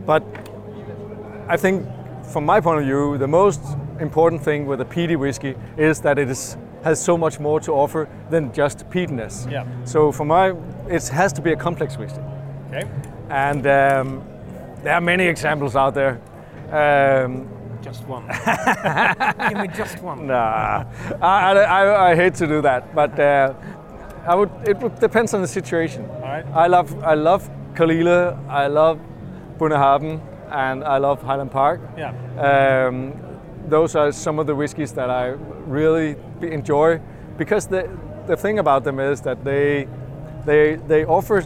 but 0.05 0.24
I 1.47 1.57
think, 1.57 1.85
from 2.31 2.45
my 2.45 2.59
point 2.62 2.79
of 2.79 2.85
view, 2.85 3.17
the 3.17 3.27
most 3.27 3.62
important 4.00 4.43
thing 4.43 4.65
with 4.65 4.81
a 4.81 4.85
peaty 4.85 5.15
whiskey 5.15 5.55
is 5.77 6.01
that 6.01 6.17
it 6.19 6.29
is, 6.29 6.57
has 6.83 7.03
so 7.03 7.17
much 7.17 7.39
more 7.39 7.59
to 7.62 7.71
offer 7.71 8.07
than 8.29 8.51
just 8.53 8.89
peatiness. 8.89 9.50
Yeah. 9.51 9.65
So 9.85 10.12
for 10.12 10.25
my, 10.25 10.53
it 10.89 11.07
has 11.09 11.31
to 11.33 11.41
be 11.41 11.51
a 11.51 11.55
complex 11.55 11.97
whiskey, 11.97 12.21
Okay. 12.67 12.88
and 13.29 13.65
um, 13.67 14.24
there 14.83 14.93
are 14.93 15.01
many 15.01 15.25
examples 15.25 15.75
out 15.75 15.93
there. 15.93 16.19
Um, 16.71 17.47
Just 17.81 18.07
one. 18.07 18.25
Give 19.50 19.57
me 19.62 19.67
just 19.77 20.01
one. 20.01 20.25
Nah, 20.27 20.85
I, 21.21 21.51
I, 21.51 21.53
I, 21.63 22.12
I 22.12 22.15
hate 22.15 22.33
to 22.35 22.47
do 22.47 22.62
that, 22.63 22.95
but 22.95 23.19
uh, 23.19 23.53
I 24.27 24.33
would. 24.33 24.50
It 24.67 24.77
would, 24.81 25.00
depends 25.00 25.33
on 25.35 25.41
the 25.41 25.47
situation. 25.47 26.03
All 26.09 26.21
right. 26.21 26.45
I 26.55 26.65
love 26.67 26.89
I 27.03 27.13
love 27.13 27.47
Kalila, 27.75 28.35
I 28.50 28.65
love 28.67 28.97
Bunnahabhain, 29.57 30.21
and 30.51 30.83
I 30.83 30.97
love 30.97 31.21
Highland 31.21 31.51
Park. 31.51 31.81
Yeah. 31.97 32.13
Um, 32.38 33.13
those 33.67 33.95
are 33.95 34.12
some 34.12 34.39
of 34.39 34.47
the 34.47 34.55
whiskies 34.55 34.91
that 34.93 35.09
I 35.09 35.35
really 35.65 36.15
enjoy 36.41 37.01
because 37.38 37.67
the 37.67 37.89
the 38.27 38.35
thing 38.35 38.59
about 38.59 38.83
them 38.83 39.00
is 39.00 39.21
that 39.21 39.43
they 39.43 39.88
they 40.45 40.75
they 40.88 41.05
offer 41.05 41.43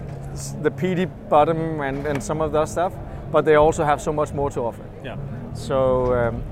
the 0.61 0.71
peaty 0.71 1.05
bottom 1.05 1.81
and, 1.81 2.05
and 2.05 2.23
some 2.23 2.41
of 2.41 2.51
that 2.51 2.69
stuff, 2.69 2.93
but 3.31 3.45
they 3.45 3.55
also 3.55 3.83
have 3.83 4.01
so 4.01 4.13
much 4.13 4.33
more 4.33 4.49
to 4.51 4.61
offer. 4.61 4.83
Yeah. 5.03 5.17
So 5.53 6.13
um, 6.13 6.43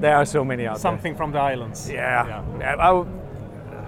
there 0.00 0.16
are 0.16 0.24
so 0.24 0.44
many 0.44 0.66
out 0.66 0.74
there. 0.74 0.80
Something 0.80 1.14
from 1.14 1.32
the 1.32 1.38
islands. 1.38 1.88
Yeah. 1.90 2.26
Yeah. 2.26 2.58
yeah. 2.58 2.76
I 2.90 3.04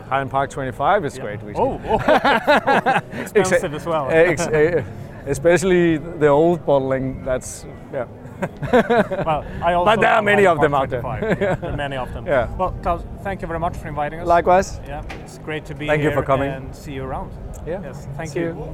Highland 0.08 0.30
Park 0.30 0.50
25 0.50 1.06
is 1.06 1.18
great 1.18 1.42
whiskey. 1.42 1.62
Oh, 1.62 1.80
oh. 1.86 1.96
expensive 3.12 3.72
as 3.72 3.86
well. 3.86 4.10
Eh, 4.10 4.32
ex- 4.32 4.46
eh, 4.46 4.82
especially 5.26 5.98
the 5.98 6.28
old 6.28 6.64
bottling. 6.66 7.24
That's 7.24 7.66
yeah. 7.92 8.06
well, 9.24 9.44
I 9.62 9.74
also 9.74 9.84
But 9.84 10.00
there 10.00 10.10
are 10.10 10.22
many 10.22 10.46
of 10.46 10.60
them 10.60 10.74
out 10.74 10.90
there. 10.90 11.00
25. 11.00 11.40
Yeah, 11.40 11.54
there 11.54 11.70
are 11.70 11.76
many 11.76 11.96
of 11.96 12.12
them. 12.12 12.26
Yeah. 12.26 12.48
Well, 12.58 12.74
Klaus, 12.82 13.02
thank 13.22 13.42
you 13.42 13.48
very 13.48 13.60
much 13.60 13.76
for 13.76 13.88
inviting 13.88 14.20
us. 14.20 14.26
Likewise. 14.26 14.80
Yeah, 14.88 15.02
it's 15.24 15.38
great 15.44 15.64
to 15.66 15.74
be 15.74 15.86
Thank 15.86 16.02
you 16.02 16.10
here 16.10 16.16
for 16.16 16.26
coming. 16.26 16.50
and 16.50 16.74
see 16.74 16.92
you 16.92 17.04
around. 17.04 17.30
Yeah. 17.66 17.82
Yes, 17.84 18.08
thank 18.16 18.30
See 18.30 18.40
you. 18.40 18.46
you. 18.48 18.66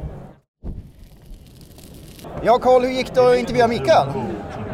Ja, 2.43 2.59
Carl, 2.59 2.83
hur 2.83 2.91
gick 2.91 3.15
det 3.15 3.21
att 3.31 3.39
intervjua 3.39 3.69
Mikael? 3.69 4.09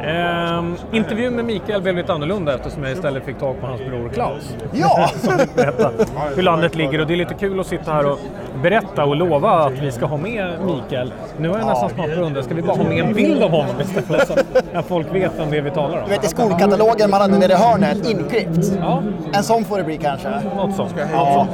Ehm, 0.05 0.77
intervjun 0.93 1.37
med 1.37 1.45
Mikael 1.45 1.83
blev 1.83 1.97
lite 1.97 2.13
annorlunda 2.13 2.55
eftersom 2.55 2.83
jag 2.83 2.93
istället 2.93 3.25
fick 3.25 3.39
tag 3.39 3.61
på 3.61 3.67
hans 3.67 3.81
bror 3.81 4.09
Klaus. 4.09 4.57
Ja! 4.73 5.11
Hur 6.37 6.43
landet 6.43 6.75
ligger 6.75 7.01
och 7.01 7.07
det 7.07 7.15
är 7.15 7.17
lite 7.17 7.35
kul 7.35 7.61
att 7.61 7.67
sitta 7.67 7.93
här 7.93 8.13
och 8.13 8.19
berätta 8.63 9.05
och 9.05 9.17
lova 9.17 9.51
att 9.51 9.73
vi 9.73 9.93
ska 9.93 10.07
ha 10.07 10.17
med 10.17 10.55
Mikael. 10.67 11.13
Nu 11.39 11.49
har 11.49 11.59
jag 11.59 11.67
nästan 11.67 11.91
snart 11.91 12.09
undrat, 12.19 12.45
ska 12.45 12.55
vi 12.55 12.63
bara 12.63 12.77
ha 12.77 12.85
med 12.85 13.05
en 13.05 13.15
bild 13.15 13.43
av 13.43 13.51
honom 13.51 13.81
istället 13.81 14.29
så 14.29 14.35
att 14.79 14.87
folk 14.87 15.15
vet 15.15 15.33
vem 15.39 15.51
det 15.51 15.61
vi 15.61 15.71
talar 15.71 15.99
om? 15.99 16.05
Du 16.05 16.11
vet 16.11 16.25
i 16.25 16.29
skolkatalogen 16.29 17.11
man 17.11 17.21
hade 17.21 17.39
nere 17.39 17.53
i 17.53 17.57
hörnet 17.57 18.07
inklippt. 18.11 18.73
Ja, 18.81 19.03
En 19.33 19.43
sån 19.43 19.65
får 19.65 19.79
det 19.79 19.85
bli 19.85 19.97
kanske. 19.97 20.29
något 20.57 20.77
sånt. 20.77 20.95
Ja. 21.13 21.47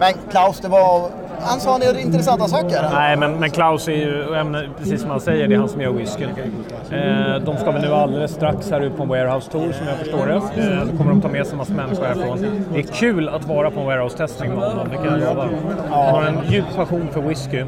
Men 0.00 0.12
Klaus, 0.30 0.60
det 0.60 0.68
var... 0.68 1.10
Han 1.40 1.60
sa 1.60 1.74
en 1.74 1.80
del 1.80 1.98
intressanta 1.98 2.48
saker. 2.48 2.82
Nej, 2.92 3.16
men, 3.16 3.32
men 3.40 3.50
Klaus 3.50 3.88
är 3.88 3.92
ju, 3.92 4.34
ämne, 4.34 4.68
precis 4.78 5.00
som 5.00 5.10
han 5.10 5.20
säger, 5.20 5.48
det 5.48 5.54
är 5.54 5.58
han 5.58 5.68
som 5.68 5.80
gör 5.80 5.92
whiskyn. 5.92 6.28
Eh, 6.90 7.36
de 7.44 7.56
ska 7.56 7.70
väl 7.70 7.82
nu 7.82 7.94
alldeles 7.94 8.30
strax 8.30 8.70
här 8.70 8.80
ut 8.80 8.96
på 8.96 9.02
en 9.02 9.08
warehouse 9.08 9.50
tour 9.50 9.72
som 9.72 9.86
jag 9.86 9.96
förstår 9.98 10.26
det. 10.26 10.62
Eh, 10.62 10.84
då 10.90 10.96
kommer 10.96 11.10
de 11.10 11.20
ta 11.20 11.28
med 11.28 11.46
sig 11.46 11.52
en 11.52 11.58
massa 11.58 11.72
människor 11.72 12.04
härifrån. 12.04 12.64
Det 12.72 12.78
är 12.78 12.82
kul 12.82 13.28
att 13.28 13.44
vara 13.44 13.70
på 13.70 13.80
en 13.80 13.86
warehouse-testning 13.86 14.54
med 14.54 14.68
honom, 14.68 14.88
det 14.90 14.96
kan 14.96 15.06
jag 15.06 15.20
lova. 15.20 15.48
Han 15.90 16.14
har 16.14 16.22
en 16.22 16.52
djup 16.52 16.64
passion 16.76 17.08
för 17.12 17.20
whisky. 17.20 17.64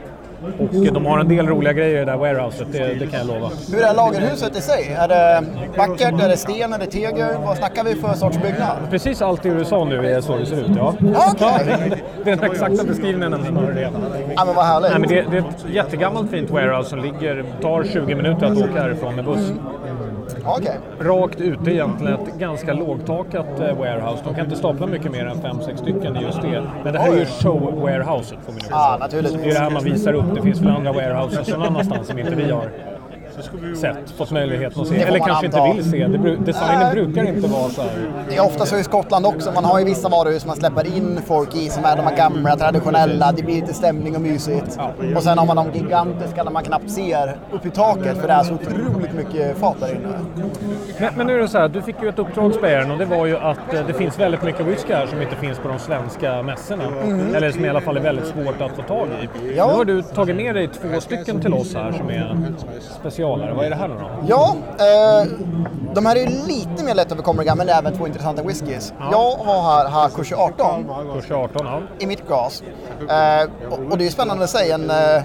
Och 0.59 0.92
de 0.92 1.07
har 1.07 1.18
en 1.18 1.29
del 1.29 1.46
roliga 1.48 1.72
grejer 1.72 1.96
i 1.96 1.98
det 1.98 2.05
där 2.05 2.16
warehouset, 2.16 2.66
det, 2.72 2.94
det 2.94 3.07
kan 3.07 3.18
jag 3.18 3.26
lova. 3.26 3.50
Hur 3.72 3.83
är 3.83 3.94
lagerhuset 3.94 4.57
i 4.57 4.61
sig? 4.61 4.92
Är 4.98 5.09
det 5.09 5.44
vackert? 5.76 6.22
Är 6.22 6.29
det 6.29 6.37
sten? 6.37 6.72
Är 6.72 6.79
det 6.79 6.87
tegel? 6.87 7.37
Vad 7.44 7.57
snackar 7.57 7.85
vi 7.85 7.94
för 7.94 8.14
sorts 8.14 8.37
byggnad? 8.42 8.76
Precis 8.90 9.22
allt 9.22 9.42
det 9.42 9.55
du 9.55 9.64
sa 9.64 9.85
nu 9.85 10.07
är 10.07 10.20
så 10.20 10.37
det 10.37 10.46
ser 10.46 10.57
ut, 10.57 10.70
ja. 10.76 10.94
Ja, 11.14 11.33
okej. 11.33 11.92
det 12.24 12.31
är 12.31 12.37
den 12.37 12.50
exakta 12.50 12.85
beskrivningen 12.85 13.35
av 13.35 13.40
det. 13.74 13.90
Ja, 14.37 14.44
men 14.44 14.55
vad 14.55 14.64
härligt. 14.64 14.90
Nej, 14.90 15.00
men 15.00 15.09
det, 15.09 15.24
det 15.31 15.37
är 15.37 15.40
ett 15.40 15.74
jättegammalt 15.74 16.31
fint 16.31 16.50
warehouse 16.50 16.90
som 16.90 16.98
ligger, 16.98 17.44
tar 17.62 17.85
20 17.85 18.14
minuter 18.14 18.46
att 18.46 18.59
åka 18.59 18.83
härifrån 18.83 19.16
med 19.16 19.24
buss. 19.24 19.53
Ja, 19.87 19.89
Okej. 20.45 20.79
Rakt 21.01 21.40
ute 21.40 21.71
egentligen, 21.71 22.14
ett 22.14 22.38
ganska 22.38 22.73
lågtakat 22.73 23.61
eh, 23.61 23.79
warehouse. 23.79 24.23
De 24.25 24.35
kan 24.35 24.45
inte 24.45 24.57
stapla 24.57 24.87
mycket 24.87 25.12
mer 25.12 25.27
än 25.27 25.37
5-6 25.37 25.77
stycken 25.77 26.16
i 26.16 26.23
just 26.23 26.43
det. 26.43 26.62
Men 26.85 26.93
det 26.93 26.99
här 26.99 27.12
är 27.12 27.16
ju 27.16 27.25
show-warehouset 27.25 28.37
får 28.47 28.53
vi 28.53 28.59
nu 28.59 28.61
säga. 28.61 28.97
naturligtvis. 29.01 29.43
Det 29.43 29.49
är 29.49 29.55
det 29.55 29.61
här 29.61 29.71
man 29.71 29.85
visar 29.85 30.12
upp. 30.12 30.35
Det 30.35 30.43
finns 30.43 30.61
väl 30.61 30.69
andra 30.71 30.93
warehouses 30.93 31.49
någon 31.49 31.62
annanstans 31.62 32.07
som 32.07 32.19
inte 32.19 32.35
vi 32.35 32.51
har 32.51 32.71
sett, 33.77 34.11
fått 34.11 34.31
möjligheten 34.31 34.83
att 34.83 34.88
se. 34.88 35.03
Eller 35.03 35.19
kanske 35.19 35.47
inte 35.47 35.61
anta. 35.61 35.75
vill 35.75 35.90
se. 35.90 36.07
Det, 36.07 36.19
bru- 36.19 36.45
designen 36.45 36.93
brukar 36.95 37.25
inte 37.25 37.49
vara 37.49 37.69
så 37.69 37.83
här. 37.83 37.90
Det 38.29 38.37
är 38.37 38.45
ofta 38.47 38.66
så 38.66 38.77
i 38.77 38.85
Skottland 38.85 39.27
också. 39.27 39.53
Man 39.53 39.64
har 39.64 39.79
ju 39.79 39.85
vissa 39.85 40.09
varuhus 40.09 40.47
man 40.47 40.57
släpper 40.57 40.97
in 40.97 41.21
folk 41.27 41.55
i 41.55 41.69
som 41.69 41.85
är 41.85 41.97
de 41.97 42.03
här 42.03 42.16
gamla 42.16 42.57
traditionella. 42.57 43.33
Det 43.33 43.43
blir 43.43 43.55
lite 43.55 43.75
stämning 43.75 44.14
och 44.16 44.21
mysigt. 44.23 44.79
Och 45.16 45.23
sen 45.23 45.38
har 45.38 45.47
man 45.47 45.57
de 45.57 45.79
gigantiska 45.79 46.45
där 46.45 46.51
man 46.51 46.62
knappt 46.64 46.90
ser 46.90 47.37
upp 47.53 47.66
i 47.66 47.71
taket 47.71 48.19
för 48.19 48.27
det 48.29 48.33
är 48.35 48.43
så 48.43 48.55
otroligt 48.55 49.12
mycket 49.12 49.59
fat 49.59 49.77
där 49.81 49.88
inne. 49.88 50.09
Men, 51.01 51.14
men 51.16 51.27
nu 51.27 51.35
är 51.35 51.38
det 51.38 51.49
så 51.49 51.59
här, 51.59 51.69
du 51.69 51.83
fick 51.83 52.03
ju 52.03 52.09
ett 52.09 52.19
uppdrag 52.19 52.55
Spejern 52.55 52.90
och 52.90 52.99
det 52.99 53.05
var 53.05 53.27
ju 53.27 53.37
att 53.37 53.75
eh, 53.75 53.87
det 53.87 53.95
finns 53.95 54.19
väldigt 54.19 54.43
mycket 54.43 54.66
whisky 54.66 54.93
här 54.93 55.07
som 55.07 55.23
inte 55.23 55.37
finns 55.37 55.59
på 55.59 55.69
de 55.69 55.79
svenska 55.79 56.43
mässorna. 56.43 56.85
Eller 57.35 57.51
som 57.51 57.64
i 57.64 57.69
alla 57.69 57.81
fall 57.81 57.97
är 57.97 58.01
väldigt 58.01 58.27
svårt 58.27 58.61
att 58.61 58.77
få 58.77 58.83
tag 58.83 59.09
i. 59.23 59.29
Ja. 59.57 59.66
Nu 59.66 59.73
har 59.73 59.85
du 59.85 60.03
tagit 60.03 60.37
med 60.37 60.55
dig 60.55 60.69
två 60.69 61.01
stycken 61.01 61.40
till 61.40 61.55
oss 61.55 61.75
här 61.75 61.93
som 61.93 62.11
är 62.11 62.37
specialare. 63.21 63.55
Vad 63.55 63.67
är 63.67 63.71
det 63.71 63.77
här 63.77 63.89
nu 63.89 63.95
då? 63.95 64.11
Ja, 64.27 64.57
eh, 64.79 65.29
de 65.95 66.07
här 66.07 66.17
är 66.17 66.21
ju 66.21 66.47
lite 66.47 66.85
mer 66.85 66.95
lättöverkomliga 66.95 67.55
men 67.55 67.69
även 67.69 67.97
två 67.97 68.07
intressanta 68.07 68.43
whiskys. 68.43 68.93
Jag 69.13 69.37
har 69.37 69.63
här 69.63 69.89
Hakushu 69.89 70.35
18 70.35 70.85
Kurs 71.15 71.31
18, 71.31 71.67
ja. 71.67 71.81
i 71.99 72.07
mitt 72.07 72.27
glas. 72.27 72.63
Eh, 73.09 73.71
och, 73.71 73.79
och 73.91 73.99
det 73.99 74.05
är 74.05 74.07
ju 74.07 74.11
spännande 74.11 74.45
att 74.45 74.51
säga 74.51 74.75
en 74.75 74.91
eh, 74.91 75.23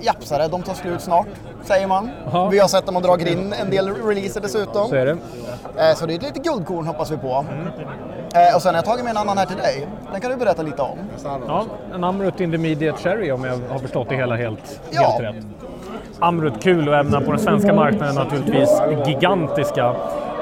japsare, 0.00 0.48
de 0.48 0.62
tar 0.62 0.74
slut 0.74 1.00
snart, 1.00 1.26
säger 1.64 1.86
man. 1.86 2.10
Ja. 2.32 2.48
Vi 2.48 2.58
har 2.58 2.68
sett 2.68 2.86
dem 2.86 2.96
och 2.96 3.02
dragit 3.02 3.28
in 3.28 3.52
en 3.52 3.70
del 3.70 3.94
releaser 3.94 4.40
dessutom. 4.40 4.88
Så 4.88 4.94
är 4.94 5.06
det. 5.06 5.16
Eh, 5.78 5.94
så 5.94 6.06
det 6.06 6.12
är 6.12 6.16
ett 6.16 6.22
litet 6.22 6.44
guldkorn 6.44 6.86
hoppas 6.86 7.10
vi 7.10 7.16
på. 7.16 7.44
Eh, 8.34 8.56
och 8.56 8.62
sen 8.62 8.74
har 8.74 8.78
jag 8.78 8.84
tagit 8.84 9.04
med 9.04 9.10
en 9.10 9.16
annan 9.16 9.38
här 9.38 9.46
till 9.46 9.56
dig. 9.56 9.88
Den 10.12 10.20
kan 10.20 10.30
du 10.30 10.36
berätta 10.36 10.62
lite 10.62 10.82
om. 10.82 10.98
Ja, 11.24 11.64
en 11.94 12.04
Amrut 12.04 12.40
Intermediate 12.40 12.98
Cherry 13.02 13.30
om 13.30 13.44
jag 13.44 13.58
har 13.70 13.78
förstått 13.78 14.08
det 14.08 14.16
hela 14.16 14.36
helt, 14.36 14.80
Ja. 14.90 15.02
helt 15.02 15.36
rätt. 15.36 15.44
Amrut 16.20 16.62
kul 16.62 16.88
och 16.88 16.94
även 16.94 17.24
på 17.24 17.30
den 17.30 17.40
svenska 17.40 17.72
marknaden 17.72 18.14
naturligtvis 18.14 18.82
gigantiska. 19.06 19.94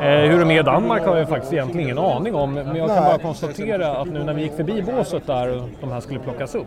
Eh, 0.03 0.09
hur 0.09 0.39
de 0.39 0.51
är 0.51 0.61
i 0.61 0.63
Danmark 0.63 1.03
har 1.07 1.17
jag 1.17 1.29
faktiskt 1.29 1.53
egentligen 1.53 1.81
ingen 1.87 1.99
aning 1.99 2.35
om. 2.35 2.55
Men 2.55 2.77
jag 2.77 2.89
kan 2.89 3.05
bara 3.05 3.19
konstatera 3.19 3.97
att 3.97 4.09
nu 4.09 4.25
när 4.25 4.35
vi 4.35 4.43
gick 4.43 4.57
förbi 4.57 4.83
båset 4.83 5.27
där 5.27 5.63
de 5.81 5.93
här 5.93 6.01
skulle 6.01 6.21
plockas 6.21 6.55
upp. 6.55 6.67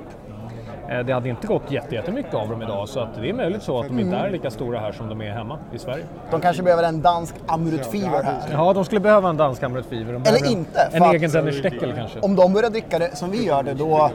eh, 0.90 1.00
Det 1.00 1.14
hade 1.14 1.30
inte 1.30 1.48
gått 1.48 1.72
jätte- 1.72 1.96
jättemycket 1.96 2.34
av 2.34 2.50
dem 2.50 2.62
idag 2.62 2.90
så 2.90 3.00
att 3.00 3.08
det 3.22 3.30
är 3.30 3.34
möjligt 3.34 3.64
så 3.64 3.80
att 3.80 3.88
de 3.88 4.00
inte 4.00 4.16
är 4.16 4.30
lika 4.30 4.50
stora 4.52 4.80
här 4.80 4.92
som 4.92 5.10
de 5.10 5.22
är 5.22 5.32
hemma 5.32 5.58
i 5.74 5.80
Sverige. 5.80 6.04
De 6.32 6.42
kanske 6.42 6.64
behöver 6.64 6.84
en 6.84 7.02
dansk 7.02 7.36
Amrut 7.48 7.86
Fever 7.86 8.24
här. 8.24 8.34
Ja, 8.52 8.74
de 8.74 8.86
skulle 8.86 9.02
behöva 9.02 9.30
en 9.30 9.38
dansk 9.38 9.64
Amrut 9.64 9.86
Fever. 9.86 10.14
En- 10.14 10.46
inte, 10.52 10.90
En 10.92 11.04
egen 11.04 11.32
Dennis 11.32 11.58
Steckel 11.58 11.94
kanske. 11.98 12.20
Om 12.20 12.36
de 12.36 12.54
börjar 12.54 12.70
dricka 12.70 13.00
det 13.00 13.16
som 13.16 13.32
vi 13.32 13.46
gör 13.46 13.64
det, 13.64 13.74
då, 13.74 14.10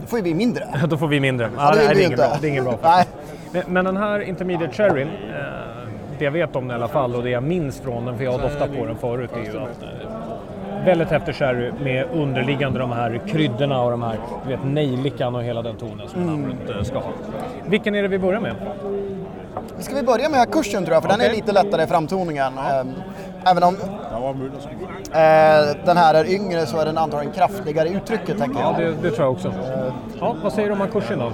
då 0.00 0.06
får 0.06 0.18
vi 0.22 0.34
mindre. 0.34 0.64
Då 0.88 0.96
får 0.96 1.06
vi 1.08 1.20
mindre. 1.20 1.48
Ja, 1.56 1.70
det 1.70 1.76
nej, 1.76 1.94
vi 1.94 2.04
är 2.04 2.04
inte. 2.04 2.04
ingen 2.04 2.16
bra. 2.16 2.38
Det 2.40 2.46
är 2.46 2.50
ingen 2.50 2.64
bra. 2.64 2.74
Nej. 2.82 3.04
Men, 3.54 3.62
men 3.68 3.84
den 3.84 3.96
här 3.96 4.20
Intermediate 4.20 4.74
Cherryn, 4.74 5.08
eh, 5.08 5.44
det 6.18 6.24
jag 6.24 6.32
vet 6.32 6.56
om 6.56 6.68
den 6.68 6.70
i 6.70 6.74
alla 6.74 6.88
fall 6.88 7.14
och 7.14 7.22
det 7.22 7.30
jag 7.30 7.42
minns 7.42 7.80
från 7.80 8.06
den, 8.06 8.16
för 8.16 8.24
jag 8.24 8.32
har 8.32 8.38
doftat 8.38 8.76
på 8.78 8.84
den 8.86 8.96
förut, 8.96 9.30
är 9.36 9.52
ju 9.52 9.58
att 9.58 9.82
eh, 9.82 10.84
väldigt 10.84 11.08
häftig 11.08 11.34
sherry 11.34 11.72
med 11.84 12.06
underliggande 12.12 12.78
de 12.78 12.92
här 12.92 13.20
kryddorna 13.26 13.82
och 13.82 13.90
de 13.90 14.02
här, 14.02 14.16
du 14.44 14.50
vet, 14.50 14.64
nejlikan 14.64 15.34
och 15.34 15.42
hela 15.42 15.62
den 15.62 15.76
tonen 15.76 16.08
som 16.08 16.22
en 16.22 16.28
Amrut 16.28 16.70
eh, 16.76 16.82
ska 16.82 16.98
ha. 16.98 17.10
Vilken 17.66 17.94
är 17.94 18.02
det 18.02 18.08
vi 18.08 18.18
börjar 18.18 18.40
med? 18.40 18.54
Ska 19.78 19.94
vi 19.94 20.02
börja 20.02 20.28
med 20.28 20.52
kursen 20.52 20.84
tror 20.84 20.94
jag, 20.94 21.02
för 21.02 21.10
den 21.10 21.20
är 21.20 21.30
lite 21.30 21.52
lättare 21.52 21.82
i 21.82 21.86
framtoningen. 21.86 22.52
Ehm, 22.58 22.92
Även 23.46 23.62
om 23.62 23.76
den 25.84 25.96
här 25.96 26.14
är 26.14 26.30
yngre 26.34 26.66
så 26.66 26.78
är 26.80 26.84
den 26.84 26.98
antagligen 26.98 27.34
kraftigare 27.34 27.88
i 27.88 27.94
uttrycket 27.94 28.38
tänker 28.38 28.60
Ja, 28.60 28.74
jag. 28.80 28.90
det, 28.90 29.02
det 29.02 29.10
tror 29.10 29.26
jag 29.26 29.32
också. 29.32 29.52
Ja, 30.20 30.36
vad 30.42 30.52
säger 30.52 30.68
du 30.68 30.74
om 30.82 30.88
kursen 30.92 31.18
då? 31.18 31.32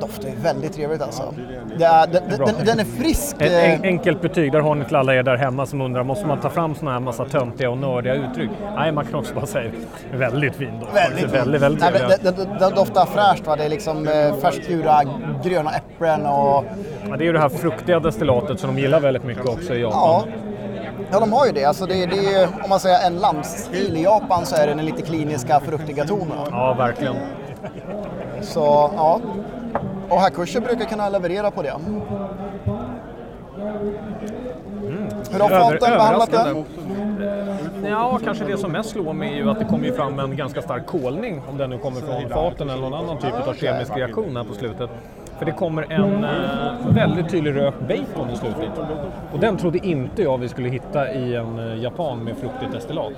Doftar 0.00 0.28
ju 0.28 0.34
väldigt 0.34 0.72
trevligt 0.72 1.02
alltså. 1.02 1.34
Det 1.78 1.84
är, 1.84 2.06
den, 2.06 2.22
den, 2.28 2.64
den 2.64 2.78
är 2.78 2.84
frisk. 2.84 3.36
Ett 3.38 3.52
eh, 3.52 3.74
en, 3.74 3.82
enkelt 3.82 4.22
betyg, 4.22 4.52
där 4.52 4.60
har 4.60 4.74
ni 4.74 4.84
till 4.84 4.96
alla 4.96 5.14
er 5.14 5.22
där 5.22 5.36
hemma 5.36 5.66
som 5.66 5.80
undrar, 5.80 6.04
måste 6.04 6.26
man 6.26 6.40
ta 6.40 6.50
fram 6.50 6.74
såna 6.74 6.92
här 6.92 7.00
massa 7.00 7.24
töntiga 7.24 7.70
och 7.70 7.78
nördiga 7.78 8.14
uttryck? 8.14 8.50
Nej, 8.76 8.92
man 8.92 9.06
kan 9.06 9.14
också 9.14 9.34
bara 9.34 9.46
säga 9.46 9.70
väldigt 10.12 10.54
fin 10.54 10.80
doft. 10.80 10.96
Väldigt, 10.96 11.30
väldigt, 11.30 11.62
väldigt 11.62 11.80
Nej, 11.80 12.18
den, 12.22 12.34
den, 12.34 12.58
den 12.58 12.74
doftar 12.74 13.06
fräscht 13.06 13.46
va, 13.46 13.56
det 13.56 13.64
är 13.64 13.68
liksom 13.68 14.08
eh, 14.08 14.36
färskgjorda 14.42 15.02
gröna 15.44 15.70
äpplen 15.70 16.26
och 16.26 16.64
Ja, 17.08 17.16
det 17.16 17.24
är 17.24 17.26
ju 17.26 17.32
det 17.32 17.40
här 17.40 17.48
fruktiga 17.48 18.00
destillatet 18.00 18.60
som 18.60 18.74
de 18.74 18.82
gillar 18.82 19.00
väldigt 19.00 19.24
mycket 19.24 19.48
också 19.48 19.74
i 19.74 19.80
Japan. 19.80 20.00
ja. 20.00 20.24
Ja, 21.10 21.20
de 21.20 21.32
har 21.32 21.46
ju 21.46 21.52
det. 21.52 21.64
Alltså 21.64 21.86
det, 21.86 22.06
det 22.06 22.34
är 22.34 22.48
om 22.62 22.68
man 22.68 22.80
säger 22.80 23.06
en 23.06 23.16
landstil 23.16 23.96
i 23.96 24.02
Japan 24.02 24.46
så 24.46 24.56
är 24.56 24.66
det 24.66 24.74
den 24.74 24.86
lite 24.86 25.02
kliniska 25.02 25.60
fruktiga 25.60 26.04
tonen. 26.04 26.38
Ja, 26.50 26.74
verkligen. 26.78 27.16
Så 28.40 28.90
ja. 28.96 29.20
Och 30.08 30.20
Hakusha 30.20 30.60
brukar 30.60 30.84
kunna 30.84 31.08
leverera 31.08 31.50
på 31.50 31.62
det. 31.62 31.74
Hur 35.32 35.40
har 35.40 35.48
faten 35.48 35.78
behandlat 35.80 36.34
överraskande. 36.34 36.64
Ja, 37.88 38.20
kanske 38.24 38.44
det 38.44 38.56
som 38.56 38.72
mest 38.72 38.90
slår 38.90 39.12
mig 39.12 39.32
är 39.32 39.36
ju 39.36 39.50
att 39.50 39.58
det 39.58 39.64
kommer 39.64 39.86
ju 39.86 39.92
fram 39.92 40.18
en 40.18 40.36
ganska 40.36 40.62
stark 40.62 40.86
kolning, 40.86 41.42
om 41.50 41.58
den 41.58 41.70
nu 41.70 41.78
kommer 41.78 42.00
från 42.00 42.28
faten 42.28 42.70
eller 42.70 42.82
någon 42.82 42.94
annan 42.94 43.18
typ 43.18 43.48
av 43.48 43.54
kemisk 43.54 43.96
reaktion 43.96 44.36
här 44.36 44.44
på 44.44 44.54
slutet. 44.54 44.90
För 45.38 45.44
det 45.44 45.52
kommer 45.52 45.92
en 45.92 46.24
eh, 46.24 46.94
väldigt 46.94 47.30
tydlig 47.30 47.54
rök 47.54 47.74
bacon 47.80 48.30
i 48.30 48.36
slutet. 48.36 48.70
Och 49.32 49.38
den 49.40 49.56
trodde 49.56 49.86
inte 49.86 50.22
jag 50.22 50.38
vi 50.38 50.48
skulle 50.48 50.68
hitta 50.68 51.12
i 51.12 51.34
en 51.34 51.58
eh, 51.58 51.82
japan 51.82 52.24
med 52.24 52.36
fruktigt 52.36 52.72
destillat. 52.72 53.12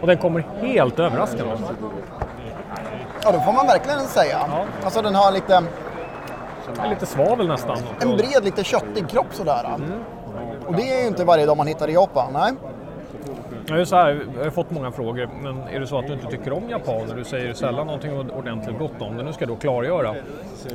Och 0.00 0.06
den 0.06 0.16
kommer 0.18 0.46
helt 0.60 0.98
överraskande. 0.98 1.52
Ja, 3.24 3.32
det 3.32 3.40
får 3.40 3.52
man 3.52 3.66
verkligen 3.66 4.00
säga. 4.00 4.38
Alltså 4.84 5.02
den 5.02 5.14
har 5.14 5.32
lite, 5.32 5.62
Lite 6.88 7.06
svavel 7.06 7.48
nästan. 7.48 7.76
en 8.00 8.16
bred, 8.16 8.44
lite 8.44 8.64
köttig 8.64 9.08
kropp 9.08 9.26
sådär. 9.32 9.78
Och 10.66 10.74
det 10.74 10.82
är 10.92 11.00
ju 11.00 11.06
inte 11.06 11.24
varje 11.24 11.46
dag 11.46 11.56
man 11.56 11.66
hittar 11.66 11.90
i 11.90 11.92
Japan. 11.94 12.32
Nej. 12.32 12.52
Jag, 13.68 13.80
är 13.80 13.84
så 13.84 13.96
här, 13.96 14.20
jag 14.38 14.44
har 14.44 14.50
fått 14.50 14.70
många 14.70 14.90
frågor, 14.92 15.28
men 15.42 15.62
är 15.72 15.80
det 15.80 15.86
så 15.86 15.98
att 15.98 16.06
du 16.06 16.12
inte 16.12 16.26
tycker 16.26 16.52
om 16.52 16.68
japaner? 16.70 17.14
Du 17.16 17.24
säger 17.24 17.54
sällan 17.54 17.86
någonting 17.86 18.30
ordentligt 18.30 18.78
gott 18.78 18.92
om 19.02 19.16
det. 19.16 19.22
Nu 19.22 19.32
ska 19.32 19.42
jag 19.42 19.48
då 19.48 19.56
klargöra 19.56 20.14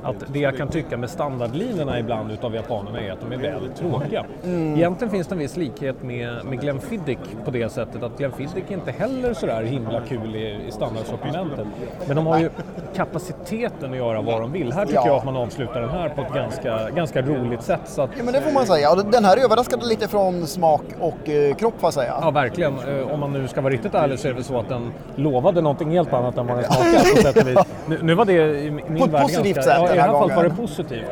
att 0.03 0.15
det 0.27 0.39
jag 0.39 0.57
kan 0.57 0.67
tycka 0.67 0.97
med 0.97 1.09
standardlinorna 1.09 1.99
ibland 1.99 2.31
utav 2.31 2.55
japanerna 2.55 3.01
är 3.01 3.11
att 3.11 3.19
de 3.21 3.31
är 3.31 3.37
väldigt 3.37 3.75
tråkiga. 3.75 4.25
Egentligen 4.45 5.11
finns 5.11 5.27
det 5.27 5.35
en 5.35 5.39
viss 5.39 5.57
likhet 5.57 6.03
med, 6.03 6.45
med 6.45 6.61
Glenfiddich 6.61 7.17
på 7.45 7.51
det 7.51 7.69
sättet 7.71 8.03
att 8.03 8.17
Glenfiddich 8.17 8.63
är 8.69 8.73
inte 8.73 8.91
heller 8.91 9.33
sådär 9.33 9.63
himla 9.63 10.01
kul 10.01 10.35
i, 10.35 10.67
i 10.67 10.71
standardsortimentet. 10.71 11.67
Men 12.07 12.15
de 12.15 12.27
har 12.27 12.39
ju 12.39 12.49
kapaciteten 12.95 13.91
att 13.91 13.97
göra 13.97 14.21
vad 14.21 14.41
de 14.41 14.51
vill. 14.51 14.73
Här 14.73 14.85
tycker 14.85 14.99
Ja. 14.99 15.07
jag 15.07 15.15
att 15.15 15.25
man 15.25 15.35
avslutar 15.37 15.81
den 15.81 15.89
här 15.89 16.09
på 16.09 16.21
ett 16.21 16.33
ganska, 16.33 16.89
ganska 16.89 17.21
roligt 17.21 17.61
sätt. 17.63 17.79
Så 17.85 18.01
att, 18.01 18.09
Ja, 18.17 18.23
men 18.23 18.33
det 18.33 18.41
får 18.41 18.51
man 18.51 18.65
säga. 18.65 18.95
Den 18.95 19.25
här 19.25 19.37
överraskade 19.37 19.85
lite 19.85 20.07
från 20.07 20.47
smak 20.47 20.81
och 20.99 21.29
eh, 21.29 21.55
kropp 21.55 21.73
får 21.79 21.87
jag 21.87 21.93
säga. 21.93 22.13
Ja, 22.21 22.31
verkligen. 22.31 22.73
Eh, 22.87 23.13
Om 23.13 23.19
man 23.19 23.33
nu 23.33 23.47
ska 23.47 23.61
vara 23.61 23.73
riktigt 23.73 23.93
ärlig 23.93 24.19
så 24.19 24.27
är 24.27 24.29
det 24.29 24.35
väl 24.35 24.43
så 24.43 24.59
att 24.59 24.69
den 24.69 24.91
lovade 25.15 25.61
någonting 25.61 25.89
helt 25.91 26.13
annat 26.13 26.37
än 26.37 26.47
vad 26.47 26.57
den 26.57 26.63
smakar 26.65 27.53
på. 27.55 27.63
Nu, 27.87 27.99
nu 28.01 28.13
var 28.15 28.25
det 28.25 28.33
i 28.63 28.71
min 28.71 28.97
På 28.99 29.05
värld 29.05 29.21
positivt 29.21 29.55
ganska, 29.55 29.61
sätt 29.61 29.81
ja, 29.87 29.95
I 29.95 29.99
här 29.99 30.11
fallet 30.11 30.35
var 30.35 30.43
det 30.43 30.49
positivt. 30.49 31.05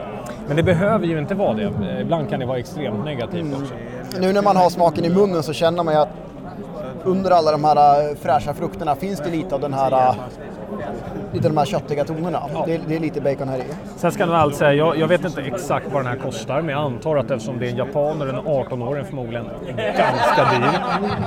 Men 0.47 0.55
det 0.57 0.63
behöver 0.63 1.05
ju 1.05 1.19
inte 1.19 1.35
vara 1.35 1.53
det. 1.53 1.63
Eh, 1.63 2.01
Ibland 2.01 2.29
kan 2.29 2.39
det 2.39 2.45
vara 2.45 2.57
extremt 2.57 3.05
negativt 3.05 3.53
också. 3.61 3.73
Nu 4.19 4.33
när 4.33 4.41
man 4.41 4.55
har 4.55 4.69
smaken 4.69 5.05
i 5.05 5.09
munnen 5.09 5.43
så 5.43 5.53
känner 5.53 5.83
man 5.83 5.93
ju 5.93 5.99
att 5.99 6.09
under 7.03 7.31
alla 7.31 7.51
de 7.51 7.63
här 7.63 8.09
eh, 8.09 8.15
fräscha 8.15 8.53
frukterna 8.53 8.95
finns 8.95 9.19
det 9.19 9.29
lite 9.29 9.55
av 9.55 9.61
den 9.61 9.73
här 9.73 10.15
lite 11.33 11.47
de 11.47 11.57
här 11.57 11.65
köttiga 11.65 12.03
tonerna. 12.05 12.41
Det, 12.65 12.73
är, 12.75 12.79
det 12.87 12.95
är 12.95 12.99
lite 12.99 13.21
bacon 13.21 13.47
här 13.49 13.57
i. 13.57 13.63
Sen 13.97 14.11
ska 14.11 14.23
jag 14.23 14.27
väl 14.27 14.53
säga, 14.53 14.73
jag, 14.73 14.97
jag 14.97 15.07
vet 15.07 15.25
inte 15.25 15.41
exakt 15.41 15.85
vad 15.91 16.03
den 16.03 16.07
här 16.11 16.19
kostar, 16.19 16.61
men 16.61 16.69
jag 16.69 16.81
antar 16.83 17.15
att 17.15 17.31
eftersom 17.31 17.59
det 17.59 17.65
är 17.67 17.69
en 17.69 17.77
japaner, 17.77 18.27
en 18.27 18.35
18-åring 18.35 19.05
förmodligen 19.05 19.45
ganska 19.75 20.43
dyr. 20.51 20.79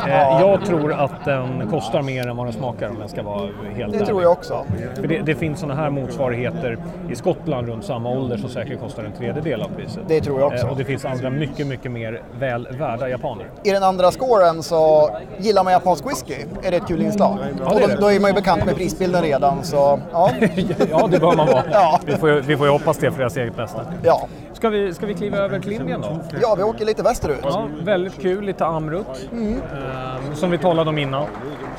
Eh, 0.08 0.40
jag 0.40 0.64
tror 0.66 0.92
att 0.92 1.24
den 1.24 1.68
kostar 1.70 2.02
mer 2.02 2.26
än 2.28 2.36
vad 2.36 2.46
den 2.46 2.52
smakar 2.52 2.88
om 2.88 2.96
jag 3.00 3.10
ska 3.10 3.22
vara 3.22 3.40
helt 3.40 3.56
Det 3.76 3.82
ärlig. 3.96 4.06
tror 4.06 4.22
jag 4.22 4.32
också. 4.32 4.64
För 4.94 5.06
det, 5.06 5.18
det 5.18 5.34
finns 5.34 5.60
sådana 5.60 5.80
här 5.80 5.90
motsvarigheter 5.90 6.78
i 7.10 7.14
Skottland 7.16 7.68
runt 7.68 7.84
samma 7.84 8.10
ålder 8.10 8.36
som 8.36 8.48
säkert 8.48 8.80
kostar 8.80 9.04
en 9.04 9.12
tredjedel 9.12 9.62
av 9.62 9.68
priset. 9.76 10.02
Det 10.08 10.20
tror 10.20 10.40
jag 10.40 10.52
också. 10.52 10.66
Eh, 10.66 10.72
och 10.72 10.76
det 10.78 10.84
finns 10.84 11.04
andra 11.04 11.30
mycket, 11.30 11.66
mycket 11.66 11.92
mer 11.92 12.22
väl 12.38 12.68
värda 12.78 13.08
japaner. 13.08 13.46
I 13.64 13.70
den 13.70 13.82
andra 13.82 14.10
scoren 14.10 14.62
så 14.62 15.10
gillar 15.38 15.64
man 15.64 15.72
japansk 15.72 16.06
whisky. 16.10 16.34
Är 16.62 16.70
det 16.70 16.76
ett 16.76 16.86
kul 16.88 17.02
inslag? 17.02 17.38
det 17.58 17.64
och 17.64 17.76
är 17.76 17.80
då, 17.80 17.86
det. 17.86 17.96
då 18.00 18.12
är 18.12 18.20
man 18.20 18.30
ju 18.30 18.34
bekant 18.34 18.64
med 18.66 18.74
prisbilden 18.76 19.24
redan 19.32 19.64
så 19.64 20.00
ja. 20.12 20.30
ja, 20.90 21.06
det 21.10 21.18
bör 21.20 21.36
man 21.36 21.46
vara. 21.46 21.62
Ja. 21.72 22.00
Vi, 22.06 22.12
får, 22.16 22.28
ju- 22.30 22.40
vi 22.40 22.56
får 22.56 22.66
ju 22.66 22.72
hoppas 22.72 22.98
det 22.98 23.10
för 23.10 23.18
deras 23.18 23.36
eget 23.36 23.56
bästa. 23.56 23.80
ja. 24.02 24.28
Ska 24.52 24.68
vi, 24.68 24.94
ska 24.94 25.06
vi 25.06 25.14
kliva 25.14 25.38
över 25.38 25.60
till 25.60 25.72
Indien 25.72 26.00
då? 26.00 26.18
Ja, 26.42 26.54
vi 26.56 26.62
åker 26.62 26.84
lite 26.84 27.02
västerut. 27.02 27.38
Ja, 27.42 27.68
väldigt 27.84 28.20
kul, 28.20 28.44
lite 28.44 28.66
Amrut. 28.66 29.28
Ehm, 29.32 30.34
som 30.34 30.50
vi 30.50 30.58
talade 30.58 30.90
om 30.90 30.98
innan. 30.98 31.24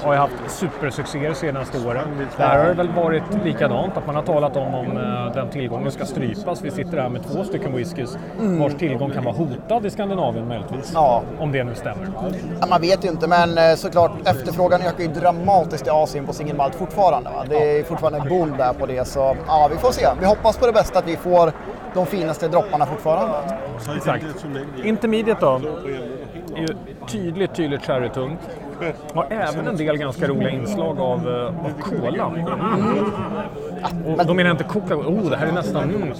Har 0.04 0.14
ju 0.14 0.20
haft 0.20 0.34
supersuccéer 0.48 1.34
senaste 1.34 1.88
åren. 1.88 2.28
Där 2.38 2.60
har 2.60 2.66
det 2.66 2.74
väl 2.74 2.90
varit 2.90 3.24
likadant, 3.44 3.98
att 3.98 4.06
man 4.06 4.16
har 4.16 4.24
talat 4.24 4.58
om 4.58 4.76
om 4.76 4.98
eh, 4.98 5.34
den 5.34 5.50
tillgången 5.50 5.92
ska 5.92 6.06
strypas. 6.06 6.62
Vi 6.62 6.72
sitter 6.72 6.98
här 6.98 7.10
med 7.10 7.24
två 7.24 7.44
stycken 7.44 7.76
whiskys 7.76 8.18
vars 8.40 8.76
tillgång 8.76 9.12
kan 9.12 9.24
vara 9.24 9.36
hotad 9.36 9.86
i 9.86 9.90
Skandinavien 9.90 10.48
möjligtvis. 10.48 10.92
Ja. 10.94 11.24
Om 11.40 11.52
det 11.52 11.64
nu 11.64 11.76
stämmer. 11.76 12.08
Ja, 12.62 12.68
man 12.70 12.82
vet 12.82 13.06
ju 13.06 13.10
inte, 13.10 13.28
men 13.28 13.58
eh, 13.58 13.76
såklart 13.76 14.12
efterfrågan 14.26 14.82
ökar 14.82 15.04
ju 15.04 15.08
dramatiskt 15.08 15.88
i 15.88 15.90
Asien 15.90 16.26
på 16.26 16.34
single 16.34 16.54
malt 16.54 16.76
fortfarande. 16.76 17.30
Va? 17.30 17.46
Det 17.50 17.80
är 17.80 17.84
fortfarande 17.84 18.20
en 18.20 18.30
boom 18.30 18.54
där 18.58 18.74
på 18.74 18.86
det, 18.86 19.08
så 19.08 19.36
ja, 19.48 19.70
vi 19.72 19.78
får 19.78 19.92
se. 19.92 20.08
Vi 20.20 20.26
hoppas 20.26 20.58
på 20.58 20.66
det 20.66 20.74
bästa, 20.74 21.00
att 21.00 21.08
vi 21.08 21.18
får 21.18 21.52
de 21.94 22.06
finaste 22.06 22.48
dropparna 22.48 22.86
fortfarande. 22.86 23.38
Exakt. 23.96 24.26
Intermediate 24.84 25.46
då, 25.46 25.56
är 26.56 26.62
ju 26.62 26.68
tydligt, 27.08 27.56
tydligt 27.56 27.86
sherrytungt. 27.86 28.40
Har 29.14 29.28
även 29.30 29.68
en 29.68 29.78
del 29.78 29.98
ganska 29.98 30.28
roliga 30.28 30.50
inslag 30.50 31.00
av, 31.00 31.30
eh, 31.30 31.46
av 31.46 31.72
cola. 31.82 32.32
Mm. 34.06 34.20
Och 34.20 34.26
då 34.26 34.34
menar 34.34 34.50
jag 34.50 34.54
inte 34.54 34.64
Coca-Cola, 34.64 35.10
oh 35.10 35.30
det 35.30 35.38
här 35.38 35.48
är 35.48 35.52
nästan 35.52 35.84
mm, 35.84 36.14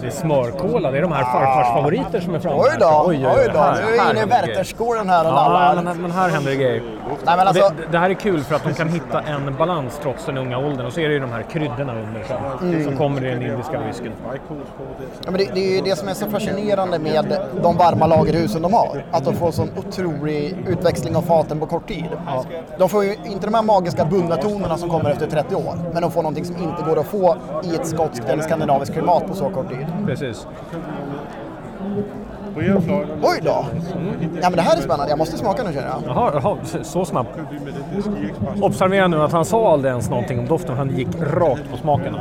det- 0.00 0.06
är 0.06 0.10
smörkola, 0.10 0.90
det 0.90 0.98
är 0.98 1.02
de 1.02 1.12
här 1.12 1.24
farfars 1.24 1.66
favoriter 1.74 2.20
som 2.20 2.34
är 2.34 2.38
framme. 2.38 2.56
Oj 2.58 2.70
då, 2.80 3.02
Oj, 3.06 3.26
oj, 3.26 3.32
oj 3.38 3.50
då. 3.52 3.58
här- 3.58 3.74
Nu 3.74 3.96
är 3.96 4.04
vi 4.04 4.10
inne 4.10 4.22
i. 4.22 4.24
Wertherskåren 4.46 5.08
här 5.08 5.20
och 5.24 5.30
Ja, 5.30 5.82
men, 5.84 6.02
men 6.02 6.10
här 6.10 6.28
händer 6.28 6.50
det 6.50 6.56
grejer. 6.56 6.82
Nej, 7.24 7.36
men 7.36 7.46
alltså, 7.46 7.68
det, 7.76 7.92
det 7.92 7.98
här 7.98 8.10
är 8.10 8.14
kul 8.14 8.40
för 8.40 8.54
att 8.54 8.64
de 8.64 8.72
kan 8.74 8.88
hitta 8.88 9.20
en 9.20 9.54
balans 9.58 10.00
trots 10.02 10.24
den 10.26 10.38
unga 10.38 10.58
åldern 10.58 10.86
och 10.86 10.92
så 10.92 11.00
är 11.00 11.08
det 11.08 11.14
ju 11.14 11.20
de 11.20 11.32
här 11.32 11.42
kryddorna 11.42 11.92
under 11.92 12.22
som, 12.24 12.68
Mm. 12.68 12.84
som 12.84 12.96
kommer 12.96 13.24
i 13.24 13.30
den 13.30 13.42
indiska 13.42 13.80
whiskyn. 13.80 14.12
ja, 15.24 15.30
men 15.30 15.34
det, 15.34 15.50
det 15.54 15.60
är 15.60 15.74
ju 15.76 15.80
det 15.80 15.96
som 15.96 16.08
är 16.08 16.14
så 16.14 16.26
fascinerande 16.30 16.98
med 16.98 17.38
de 17.62 17.76
varma 17.76 18.06
lagerhusen 18.06 18.62
de 18.62 18.72
har. 18.72 19.04
Att 19.10 19.24
de 19.24 19.34
får 19.34 19.50
sån 19.50 19.68
otrolig 19.76 20.56
utväxling 20.68 21.16
av 21.16 21.22
faten 21.22 21.60
på 21.60 21.66
kort 21.66 21.88
tid. 21.88 22.05
De 22.78 22.88
får 22.88 23.04
ju 23.04 23.14
inte 23.24 23.46
de 23.46 23.54
här 23.54 23.62
magiska 23.62 24.04
bundna 24.04 24.36
tonerna 24.36 24.76
som 24.78 24.90
kommer 24.90 25.10
efter 25.10 25.26
30 25.26 25.54
år, 25.54 25.78
men 25.92 26.02
de 26.02 26.10
får 26.10 26.22
någonting 26.22 26.44
som 26.44 26.56
inte 26.56 26.82
går 26.88 26.98
att 26.98 27.06
få 27.06 27.36
i 27.64 27.74
ett 27.74 27.86
skotskt 27.86 28.28
eller 28.28 28.42
skandinaviskt 28.42 28.94
klimat 28.94 29.26
på 29.26 29.34
så 29.34 29.50
kort 29.50 29.68
tid. 29.68 29.86
Precis. 30.06 30.46
Oj 33.22 33.40
då! 33.42 33.64
Ja, 34.42 34.50
men 34.50 34.52
det 34.52 34.62
här 34.62 34.76
är 34.76 34.80
spännande, 34.80 35.08
jag 35.08 35.18
måste 35.18 35.38
smaka 35.38 35.62
nu 35.62 35.72
känner 35.72 35.88
jag. 35.88 36.02
Jaha, 36.06 36.30
jaha, 36.42 36.56
så- 36.82 37.04
snabbt. 37.04 37.30
Observera 38.60 39.08
nu 39.08 39.22
att 39.22 39.32
han 39.32 39.44
sa 39.44 39.72
aldrig 39.72 39.90
ens 39.90 40.10
någonting 40.10 40.38
om 40.38 40.46
doften, 40.46 40.76
han 40.76 40.96
gick 40.96 41.08
rakt 41.20 41.70
på 41.70 41.76
smaken. 41.76 42.14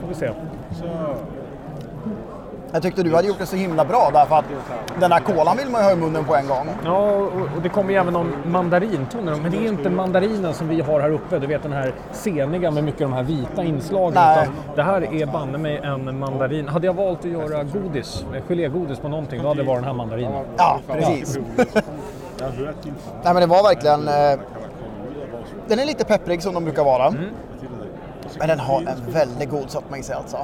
Får 0.00 0.08
vi 0.08 0.14
se. 0.14 0.30
Jag 2.74 2.82
tyckte 2.82 3.02
du 3.02 3.14
hade 3.14 3.28
gjort 3.28 3.38
det 3.38 3.46
så 3.46 3.56
himla 3.56 3.84
bra 3.84 4.10
därför 4.12 4.36
att 4.36 4.44
den 5.00 5.12
här 5.12 5.20
kolan 5.20 5.56
vill 5.56 5.68
man 5.68 5.80
ju 5.80 5.84
ha 5.84 5.92
i 5.92 5.96
munnen 5.96 6.24
på 6.24 6.34
en 6.34 6.46
gång. 6.46 6.68
Ja, 6.84 7.10
och 7.56 7.62
det 7.62 7.68
kommer 7.68 7.90
ju 7.90 7.96
även 7.96 8.12
någon 8.12 8.32
mandarinton, 8.46 9.24
men 9.24 9.50
det 9.50 9.56
är 9.56 9.68
inte 9.68 9.90
mandarinen 9.90 10.54
som 10.54 10.68
vi 10.68 10.80
har 10.80 11.00
här 11.00 11.10
uppe. 11.10 11.38
Du 11.38 11.46
vet 11.46 11.62
den 11.62 11.72
här 11.72 11.94
seniga 12.12 12.70
med 12.70 12.84
mycket 12.84 13.02
av 13.02 13.10
de 13.10 13.16
här 13.16 13.22
vita 13.22 13.64
inslagen. 13.64 14.14
Nej. 14.14 14.42
Utan 14.42 14.76
det 14.76 14.82
här 14.82 15.14
är 15.14 15.26
banne 15.26 15.58
mig 15.58 15.76
en 15.76 16.18
mandarin. 16.18 16.68
Hade 16.68 16.86
jag 16.86 16.94
valt 16.94 17.18
att 17.18 17.30
göra 17.30 17.64
godis, 17.64 18.24
eh, 18.34 18.42
gelégodis 18.48 18.98
på 18.98 19.08
någonting, 19.08 19.42
då 19.42 19.48
hade 19.48 19.62
det 19.62 19.66
varit 19.66 19.78
den 19.78 19.84
här 19.84 19.94
mandarinen. 19.94 20.44
Ja, 20.56 20.80
precis. 20.92 21.38
Nej 23.22 23.34
men 23.34 23.36
det 23.36 23.46
var 23.46 23.62
verkligen... 23.62 24.08
Eh, 24.08 24.40
den 25.68 25.78
är 25.78 25.86
lite 25.86 26.04
pepprig 26.04 26.42
som 26.42 26.54
de 26.54 26.64
brukar 26.64 26.84
vara. 26.84 27.14
Men 28.38 28.48
den 28.48 28.58
har 28.58 28.80
en 28.80 29.12
väldigt 29.12 29.50
god 29.50 29.70
sötma 29.70 29.98
i 29.98 30.02
sig 30.02 30.14
alltså. 30.14 30.38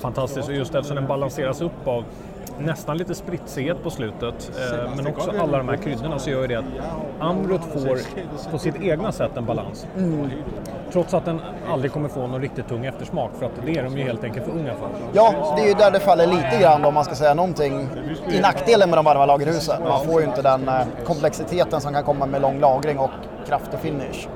Fantastiskt, 0.00 0.48
och 0.48 0.54
just 0.54 0.74
eftersom 0.74 0.96
den 0.96 1.06
balanseras 1.06 1.60
upp 1.60 1.86
av 1.88 2.04
nästan 2.58 2.96
lite 2.98 3.14
spritsighet 3.14 3.82
på 3.82 3.90
slutet, 3.90 4.50
eh, 4.72 4.96
men 4.96 5.06
också 5.06 5.32
alla 5.40 5.58
de 5.58 5.68
här 5.68 5.76
kryddorna 5.76 6.18
så 6.18 6.30
gör 6.30 6.40
ju 6.40 6.46
det 6.46 6.54
att 6.54 6.64
Amrut 7.20 7.60
får 7.64 7.98
på 8.50 8.58
sitt 8.58 8.82
egna 8.82 9.12
sätt 9.12 9.30
en 9.36 9.46
balans. 9.46 9.86
Trots 10.92 11.14
att 11.14 11.24
den 11.24 11.40
aldrig 11.70 11.92
kommer 11.92 12.08
få 12.08 12.26
någon 12.26 12.40
riktigt 12.40 12.68
tung 12.68 12.84
eftersmak, 12.86 13.30
för 13.38 13.46
att 13.46 13.52
det 13.66 13.72
är 13.78 13.82
de 13.82 13.98
ju 13.98 14.04
helt 14.04 14.24
enkelt 14.24 14.46
för 14.46 14.52
unga 14.52 14.74
för. 14.74 14.88
Ja, 15.12 15.54
det 15.56 15.62
är 15.62 15.68
ju 15.68 15.74
där 15.74 15.90
det 15.90 16.00
faller 16.00 16.26
lite 16.26 16.58
grann 16.60 16.84
om 16.84 16.94
man 16.94 17.04
ska 17.04 17.14
säga 17.14 17.34
någonting 17.34 17.88
i 18.30 18.40
nackdelen 18.40 18.90
med 18.90 18.98
de 18.98 19.04
varma 19.04 19.26
lagerhusen. 19.26 19.82
Man 19.82 20.04
får 20.06 20.20
ju 20.20 20.26
inte 20.26 20.42
den 20.42 20.68
eh, 20.68 20.80
komplexiteten 21.04 21.80
som 21.80 21.92
kan 21.92 22.04
komma 22.04 22.26
med 22.26 22.42
lång 22.42 22.60
lagring 22.60 22.98
och 22.98 23.10
kraftig 23.46 23.80
finish. 23.80 24.28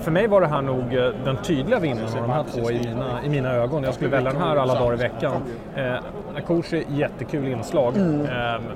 För 0.00 0.10
mig 0.10 0.26
var 0.26 0.40
det 0.40 0.46
här 0.46 0.62
nog 0.62 0.94
eh, 0.94 1.08
den 1.24 1.36
tydliga 1.42 1.78
vinnaren 1.78 2.08
av 2.08 2.22
de 2.22 2.30
här 2.30 2.44
två 2.52 2.70
i 2.70 2.78
mina, 2.78 3.24
i 3.24 3.28
mina 3.28 3.52
ögon. 3.52 3.82
Jag 3.82 3.94
skulle 3.94 4.10
välja 4.10 4.32
den 4.32 4.40
här 4.40 4.56
alla 4.56 4.74
dagar 4.74 4.94
i 4.94 4.96
veckan. 4.96 5.42
Eh, 5.76 5.94
Akoshi, 6.36 6.86
jättekul 6.88 7.48
inslag, 7.48 7.96
eh, 7.96 8.02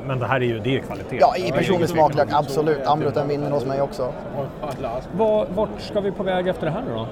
men 0.07 0.19
det 0.19 0.27
här 0.27 0.37
är 0.41 0.45
ju 0.45 0.59
det 0.59 0.77
är 0.77 0.81
kvalitet. 0.81 1.19
Ja, 1.21 1.37
i 1.37 1.53
personlig 1.53 1.89
smaklök, 1.89 2.29
absolut. 2.33 2.87
Ambruten 2.87 3.29
vinner 3.29 3.51
hos 3.51 3.67
mig 3.67 3.83
också. 3.83 4.13
Var, 5.17 5.47
vart 5.55 5.81
ska 5.81 6.01
vi 6.01 6.13
på 6.13 6.23
väg 6.23 6.49
efter 6.49 6.67
det 6.67 6.73
här 6.73 6.83
nu 6.89 6.95
då? 6.95 7.07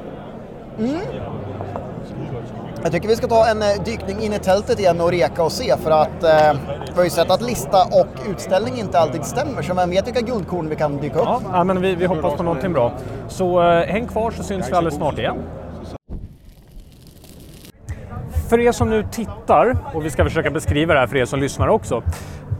Jag 2.83 2.93
tycker 2.93 3.09
vi 3.09 3.17
ska 3.17 3.27
ta 3.27 3.47
en 3.47 3.63
eh, 3.63 3.83
dykning 3.85 4.21
in 4.21 4.33
i 4.33 4.39
tältet 4.39 4.79
igen 4.79 5.01
och 5.01 5.11
reka 5.11 5.43
och 5.43 5.53
se 5.53 5.77
för 5.77 5.91
att 5.91 6.23
eh, 6.23 6.61
vi 6.87 6.95
har 6.97 7.05
ju 7.05 7.11
sett 7.11 7.31
att 7.31 7.43
lista 7.43 7.85
och 7.85 8.31
utställning 8.31 8.79
inte 8.79 8.99
alltid 8.99 9.25
stämmer 9.25 9.63
så 9.63 9.75
vem 9.75 9.91
vet 9.91 10.07
vilka 10.07 10.21
guldkorn 10.21 10.69
vi 10.69 10.77
kan 10.77 10.97
dyka 10.97 11.19
upp. 11.19 11.25
Ja, 11.25 11.41
ja, 11.53 11.65
men 11.65 11.81
vi, 11.81 11.95
vi 11.95 12.07
hoppas 12.07 12.35
på 12.35 12.43
någonting 12.43 12.73
bra. 12.73 12.93
Så 13.29 13.63
eh, 13.63 13.87
häng 13.87 14.07
kvar 14.07 14.31
så 14.31 14.43
syns 14.43 14.71
vi 14.71 14.73
alldeles 14.73 14.95
snart 14.95 15.19
igen. 15.19 15.37
För 18.49 18.61
er 18.61 18.73
som 18.73 18.91
nu 18.91 19.07
tittar, 19.13 19.77
och 19.95 20.05
vi 20.05 20.11
ska 20.11 20.25
försöka 20.25 20.51
beskriva 20.51 20.95
det 20.95 21.01
här 21.01 21.07
för 21.07 21.17
er 21.17 21.25
som 21.25 21.41
lyssnar 21.41 21.69
också, 21.69 22.03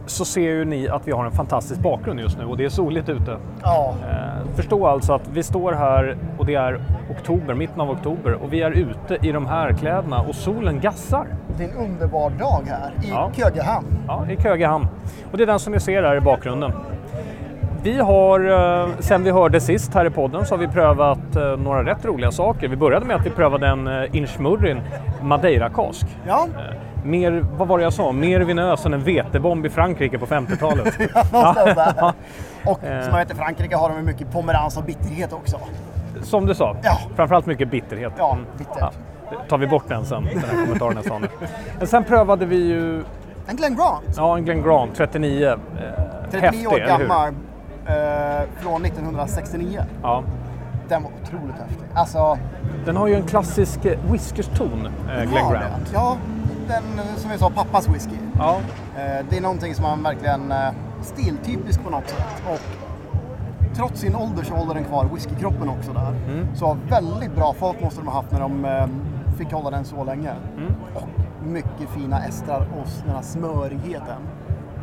så 0.09 0.25
ser 0.25 0.41
ju 0.41 0.65
ni 0.65 0.89
att 0.89 1.07
vi 1.07 1.11
har 1.11 1.25
en 1.25 1.31
fantastisk 1.31 1.81
bakgrund 1.81 2.19
just 2.19 2.37
nu 2.37 2.45
och 2.45 2.57
det 2.57 2.65
är 2.65 2.69
soligt 2.69 3.09
ute. 3.09 3.37
Ja. 3.63 3.93
Eh, 4.09 4.55
förstå 4.55 4.87
alltså 4.87 5.13
att 5.13 5.27
vi 5.33 5.43
står 5.43 5.71
här 5.73 6.17
och 6.37 6.45
det 6.45 6.55
är 6.55 6.79
oktober, 7.09 7.53
mitten 7.53 7.81
av 7.81 7.89
oktober 7.89 8.33
och 8.33 8.53
vi 8.53 8.61
är 8.61 8.71
ute 8.71 9.27
i 9.27 9.31
de 9.31 9.45
här 9.45 9.73
kläderna 9.73 10.21
och 10.21 10.35
solen 10.35 10.79
gassar. 10.79 11.27
Det 11.57 11.63
är 11.63 11.69
en 11.69 11.75
underbar 11.77 12.29
dag 12.29 12.61
här 12.67 12.91
i 13.03 13.09
Ja. 13.09 13.31
Kögehamn. 13.35 13.87
Ja, 14.07 14.25
i 14.29 14.37
Kögehamn. 14.41 14.87
Och 15.31 15.37
det 15.37 15.43
är 15.43 15.47
den 15.47 15.59
som 15.59 15.73
ni 15.73 15.79
ser 15.79 16.03
här 16.03 16.15
i 16.15 16.21
bakgrunden. 16.21 16.71
Vi 17.83 17.99
har, 17.99 18.39
eh, 18.83 18.87
sen 18.99 19.23
vi 19.23 19.31
hörde 19.31 19.59
sist 19.59 19.93
här 19.93 20.05
i 20.05 20.09
podden, 20.09 20.45
så 20.45 20.53
har 20.55 20.59
vi 20.59 20.67
prövat 20.67 21.35
eh, 21.35 21.57
några 21.57 21.85
rätt 21.85 22.05
roliga 22.05 22.31
saker. 22.31 22.67
Vi 22.67 22.75
började 22.75 23.05
med 23.05 23.15
att 23.15 23.25
vi 23.25 23.29
prövade 23.29 23.67
en 23.67 23.87
eh, 23.87 24.15
Inchmurrin 24.15 24.81
Madeira-kask. 25.21 26.05
Ja, 26.27 26.47
Mer, 27.03 27.45
vad 27.57 27.67
var 27.67 27.77
det 27.77 27.83
jag 27.83 27.93
sa? 27.93 28.11
Mer 28.11 28.39
vinös 28.39 28.85
än 28.85 28.93
en 28.93 29.03
vetebomb 29.03 29.65
i 29.65 29.69
Frankrike 29.69 30.17
på 30.19 30.25
50-talet. 30.25 30.99
någonstans 31.31 31.75
där. 31.75 32.13
Och 32.65 32.83
Eh. 32.83 33.01
som 33.03 33.11
jag 33.11 33.17
vet 33.19 33.31
i 33.31 33.35
Frankrike 33.35 33.75
har 33.75 33.89
de 33.89 34.01
mycket 34.05 34.31
pomerans 34.31 34.77
och 34.77 34.83
bitterhet 34.83 35.33
också. 35.33 35.59
Som 36.21 36.45
du 36.45 36.55
sa, 36.55 36.75
Ja. 36.83 36.97
framförallt 37.15 37.45
mycket 37.45 37.71
bitterhet. 37.71 38.13
Ja, 38.17 38.37
bittert. 38.57 38.77
Ja, 38.79 38.91
tar 39.49 39.57
vi 39.57 39.67
bort 39.67 39.83
den 39.87 40.05
sen, 40.05 40.23
den 40.23 40.37
här 40.39 40.63
kommentaren 40.65 40.95
jag 40.95 41.05
sa 41.05 41.19
nu. 41.19 41.27
Men 41.77 41.87
sen 41.87 42.03
prövade 42.03 42.45
vi 42.45 42.55
ju 42.55 43.03
En 43.47 43.55
Glen 43.55 43.75
Grant, 43.75 44.03
ja, 44.17 44.37
en 44.37 44.45
Glen 44.45 44.61
Grant 44.63 44.95
39. 44.95 45.47
Eh, 45.47 45.55
39 46.31 46.41
häftig, 46.41 46.67
år 46.67 46.87
gammal, 46.87 47.27
eh, 47.87 47.93
från 48.57 48.81
1969. 48.85 49.81
Ja. 50.03 50.23
Den 50.89 51.03
var 51.03 51.11
otroligt 51.23 51.55
häftig. 51.59 51.85
Alltså, 51.95 52.37
Den 52.85 52.95
har 52.97 53.07
ju 53.07 53.15
en 53.15 53.23
klassisk 53.27 53.85
eh, 53.85 53.97
whiskerston, 54.11 54.85
eh, 55.09 55.23
Glen 55.23 55.49
Grant. 55.51 55.91
Ja, 55.93 56.17
den 56.69 56.99
eh, 56.99 57.15
som 57.15 57.31
vi 57.31 57.37
sa, 57.37 57.49
pappas 57.49 57.87
whisky. 57.87 58.15
Ja, 58.37 58.59
Eh, 58.97 59.25
det 59.29 59.37
är 59.37 59.41
någonting 59.41 59.75
som 59.75 59.83
man 59.83 60.03
verkligen 60.03 60.51
eh, 60.51 60.69
stiltypisk 61.01 61.83
på 61.83 61.89
något 61.89 62.09
sätt. 62.09 62.43
Och 62.53 62.59
trots 63.75 63.99
sin 64.01 64.15
ålder 64.15 64.43
så 64.43 64.53
håller 64.53 64.73
den 64.73 64.83
kvar 64.83 65.09
whiskykroppen 65.13 65.69
också 65.69 65.93
där. 65.93 66.13
Mm. 66.27 66.55
Så 66.55 66.77
väldigt 66.89 67.35
bra 67.35 67.53
fart 67.53 67.81
måste 67.81 67.99
de 67.99 68.07
ha 68.07 68.13
haft 68.13 68.31
när 68.31 68.39
de 68.39 68.67
fick 69.37 69.51
hålla 69.51 69.69
den 69.69 69.85
så 69.85 70.03
länge. 70.03 70.31
Mm. 70.57 70.73
Och 70.95 71.07
mycket 71.47 71.89
fina 71.97 72.25
estrar 72.25 72.59
och 72.59 72.87
den 73.05 73.15
här 73.15 73.21
smörigheten. 73.21 74.21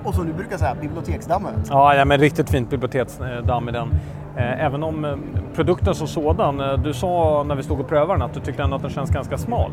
Och 0.07 0.14
som 0.14 0.27
du 0.27 0.33
brukar 0.33 0.57
säga, 0.57 0.75
biblioteksdammet. 0.81 1.55
ja, 1.71 1.95
ja 1.95 2.05
men 2.05 2.21
riktigt 2.21 2.51
fint 2.51 2.71
biblioteksdamm 2.71 3.69
i 3.69 3.73
den. 3.73 3.88
Eh, 4.37 4.64
Även 4.64 4.83
om 4.83 5.05
eh, 5.05 5.16
produkten 5.55 5.95
som 5.95 6.07
sådan, 6.07 6.61
eh, 6.61 6.73
du 6.79 6.95
sa 6.95 7.42
när 7.49 7.55
vi 7.55 7.62
stod 7.62 7.81
och 7.81 7.88
prövade 7.88 8.12
den 8.12 8.23
att 8.23 8.35
du 8.35 8.40
tyckte 8.40 8.62
ändå 8.62 8.77
att 8.77 8.83
den 8.83 8.90
känns 8.90 9.11
ganska 9.11 9.38
smal. 9.38 9.73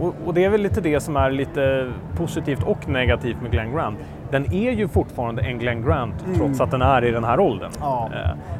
Och, 0.00 0.14
och 0.26 0.34
det 0.34 0.44
är 0.44 0.48
väl 0.48 0.60
lite 0.60 0.80
det 0.80 1.00
som 1.00 1.16
är 1.16 1.30
lite 1.30 1.92
positivt 2.16 2.62
och 2.62 2.88
negativt 2.88 3.42
med 3.42 3.50
Glen 3.50 3.72
Grant. 3.72 3.98
Den 4.30 4.52
är 4.54 4.70
ju 4.70 4.88
fortfarande 4.88 5.42
en 5.42 5.58
Glen 5.58 5.82
Grant 5.82 6.14
trots 6.36 6.60
att 6.60 6.70
den 6.70 6.82
är 6.82 7.04
i 7.04 7.10
den 7.10 7.24
här 7.24 7.40
åldern. 7.40 7.70
Ja. 7.80 8.10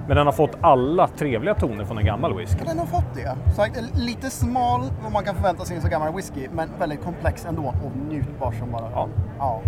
Men 0.09 0.17
den 0.17 0.27
har 0.27 0.33
fått 0.33 0.57
alla 0.61 1.09
trevliga 1.09 1.55
toner 1.55 1.85
från 1.85 1.99
en 1.99 2.05
gammal 2.05 2.37
whisky. 2.37 2.65
Den 2.65 2.79
har 2.79 2.87
fått 2.87 3.15
det. 3.15 3.37
Så, 3.57 3.63
lite 3.95 4.31
smal 4.31 4.81
vad 5.03 5.13
man 5.13 5.25
kan 5.25 5.35
förvänta 5.35 5.65
sig 5.65 5.75
i 5.75 5.77
en 5.77 5.83
så 5.83 5.89
gammal 5.89 6.15
whisky, 6.15 6.49
men 6.53 6.69
väldigt 6.79 7.05
komplex 7.05 7.47
ändå 7.47 7.63
och 7.63 7.97
njutbar 8.11 8.53
som 8.53 8.73
bara... 8.73 8.91
Ja. 8.95 9.09
ja. 9.39 9.61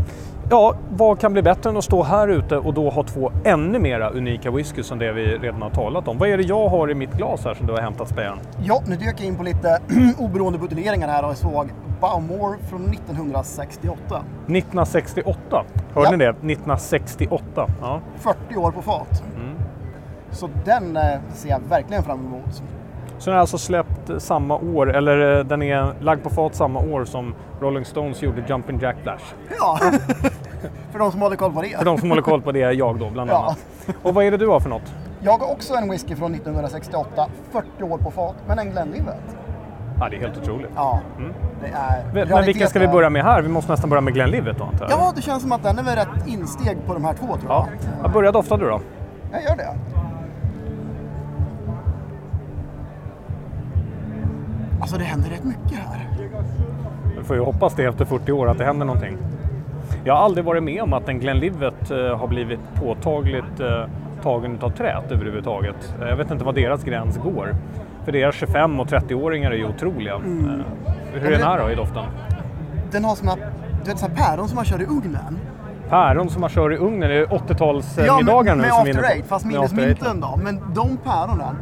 Ja, 0.50 0.74
vad 0.90 1.20
kan 1.20 1.32
bli 1.32 1.42
bättre 1.42 1.70
än 1.70 1.76
att 1.76 1.84
stå 1.84 2.02
här 2.02 2.28
ute 2.28 2.56
och 2.58 2.74
då 2.74 2.90
ha 2.90 3.02
två 3.02 3.32
ännu 3.44 3.78
mera 3.78 4.11
unika 4.11 4.50
whisky 4.50 4.82
som 4.82 4.98
det 4.98 5.12
vi 5.12 5.38
redan 5.38 5.62
har 5.62 5.70
talat 5.70 6.08
om? 6.08 6.18
Vad 6.18 6.28
är 6.28 6.37
det 6.37 6.42
jag 6.42 6.68
har 6.68 6.90
i 6.90 6.94
mitt 6.94 7.12
glas 7.12 7.44
här 7.44 7.54
som 7.54 7.66
du 7.66 7.72
har 7.72 7.80
hämtat 7.80 8.08
spejaren? 8.08 8.38
Ja, 8.62 8.82
nu 8.87 8.96
dök 8.96 9.20
jag 9.20 9.26
in 9.26 9.37
på 9.37 9.42
lite 9.42 9.78
oberoende 10.18 10.58
buteljeringar 10.58 11.08
här 11.08 11.22
och 11.24 11.30
jag 11.30 11.37
såg 11.37 11.68
Baumor 12.00 12.56
från 12.70 12.80
1968. 12.84 13.98
1968, 14.46 15.64
hörde 15.94 16.06
Ja. 16.06 16.11
ni 16.11 16.16
det? 16.16 16.28
1968. 16.30 17.66
Ja. 17.80 18.00
40 18.16 18.56
år 18.56 18.70
på 18.70 18.82
fat. 18.82 19.22
Mm. 19.37 19.54
Så 20.30 20.48
den 20.64 20.96
eh, 20.96 21.02
ser 21.34 21.48
jag 21.48 21.61
verkligen 21.68 22.02
fram 22.02 22.26
emot. 22.26 22.62
Så 23.18 23.31
den 23.31 23.37
är 23.37 23.40
alltså 23.40 23.59
släppt 23.59 24.11
samma 24.18 24.57
år, 24.57 24.96
eller 24.96 25.38
eh, 25.38 25.44
den 25.44 25.62
är 25.62 25.92
lagd 26.00 26.22
på 26.22 26.31
fat 26.31 26.54
samma 26.54 26.81
år 26.81 27.04
som 27.04 27.35
Rolling 27.61 27.85
Stones 27.85 28.22
gjorde 28.22 28.40
Jumpin' 28.40 28.83
Jack 28.83 28.96
Flash. 29.02 29.24
Ja, 29.59 29.78
för 30.92 30.98
de 30.98 31.12
som 31.12 31.20
håller 31.20 31.37
koll 31.37 31.52
på 31.52 31.62
det. 31.62 31.78
För 31.78 31.85
de 31.85 31.98
som 31.98 32.09
håller 32.11 32.22
koll 32.22 32.42
på 32.42 32.52
det 32.52 32.59
jag 32.72 32.98
då, 32.98 33.11
bland 33.11 33.31
Ja. 33.31 33.37
annat. 33.44 33.59
Och 34.02 34.14
vad 34.14 34.24
är 34.24 34.31
det 34.31 34.37
du 34.37 34.46
har 34.48 34.61
för 34.61 34.68
något? 34.70 34.94
Jag 35.20 35.38
har 35.38 35.50
också 35.52 35.74
en 35.74 35.90
whisky 35.90 36.16
från 36.16 36.35
1968, 36.35 37.26
40 37.52 37.83
år 37.83 37.98
på 37.98 38.11
fat, 38.11 38.35
men 38.46 38.59
en 38.59 38.70
Glenlivet. 38.70 39.37
Ja, 40.00 40.09
det 40.11 40.16
är 40.16 40.20
helt 40.20 40.38
otroligt. 40.38 40.70
Ja, 40.76 41.00
det 41.61 41.66
är 41.66 42.26
Men, 42.28 42.44
vilken 42.44 42.68
ska 42.68 42.78
vi 42.78 42.88
börja 42.88 43.11
med 43.11 43.24
här? 43.24 43.42
Vi 43.42 43.48
måste 43.48 43.70
nästan 43.72 43.90
börja 43.90 44.00
med 44.00 44.14
Glenlivet 44.14 44.59
då, 44.59 44.64
antar 44.64 44.87
jag? 44.90 44.98
Ja, 45.00 45.12
det 45.16 45.22
känns 45.22 45.42
som 45.42 45.52
att 45.52 45.62
den 45.62 45.78
är 45.78 45.83
väl 45.83 45.96
rätt 45.96 46.26
insteg 46.26 46.76
på 46.87 46.94
de 46.94 47.04
här 47.04 47.14
två 47.14 47.26
tror 47.26 47.38
jag. 47.52 47.66
ja. 47.81 47.88
Jag 48.02 48.12
börjar 48.12 48.33
dofta 48.33 48.57
du 48.57 48.68
då. 48.68 48.81
Jag 49.33 49.42
gör 49.42 49.57
det. 49.57 49.68
Alltså 54.88 54.98
det 54.98 55.05
händer 55.05 55.31
rätt 55.31 55.44
mycket 55.44 55.79
här. 55.79 56.09
Vi 57.18 57.24
får 57.24 57.37
ju 57.37 57.42
hoppas 57.42 57.74
det 57.74 57.85
efter 57.85 58.05
40 58.05 58.33
år 58.33 58.51
att 58.51 58.59
det 58.59 58.64
händer 58.64 58.87
någonting. 58.87 59.16
Jag 60.05 60.14
har 60.14 60.20
aldrig 60.24 60.44
varit 60.44 60.62
med 60.62 60.83
om 60.83 60.92
att 60.92 61.09
en 61.09 61.20
Glenlivet 61.20 61.90
eh, 61.90 61.96
har 62.18 62.27
blivit 62.27 62.61
påtagligt 62.74 63.61
eh, 63.61 63.85
tagen 64.22 64.59
av 64.61 64.70
trät 64.70 65.12
överhuvudtaget. 65.12 65.94
Jag 66.01 66.16
vet 66.16 66.31
inte 66.31 66.44
vad 66.44 66.55
deras 66.55 66.85
gräns 66.85 67.18
går. 67.18 67.55
För 68.05 68.12
deras 68.12 68.35
25 68.35 68.81
och 68.81 68.87
30-åringar 68.87 69.51
är 69.51 69.57
ju 69.57 69.66
otroliga. 69.68 70.14
Eh, 70.14 70.20
Hur 71.12 71.27
är 71.27 71.31
den 71.31 71.42
här 71.42 71.62
då 71.62 71.70
i 71.70 71.74
doften? 71.74 72.05
Den 72.90 73.05
har 73.05 73.14
såna, 73.14 73.37
du 73.85 73.90
vet, 73.90 73.98
såna 73.98 74.14
päron 74.14 74.48
som 74.48 74.57
man 74.57 74.64
kör 74.64 74.81
i 74.83 74.87
ugnen. 74.87 75.38
Päron 75.88 76.31
som 76.31 76.40
man 76.40 76.51
kör 76.51 76.72
i 76.72 76.77
ugnen, 76.77 77.09
det 77.11 77.16
är 77.18 77.27
80-talsmiddagar 77.27 78.07
Ja, 78.07 78.42
med, 78.44 78.57
nu 78.57 78.62
med 78.62 78.72
som 78.72 78.85
vi 78.85 78.90
är 78.90 78.94
after 78.94 79.11
eight, 79.14 79.27
fast 79.27 79.44
Med 79.44 79.55
minus 79.55 79.70
after 79.72 79.87
eight, 79.87 80.01
mynten 80.01 80.20
då. 80.20 80.40
Men 80.44 80.61
de 80.74 80.96
päronen, 80.96 81.57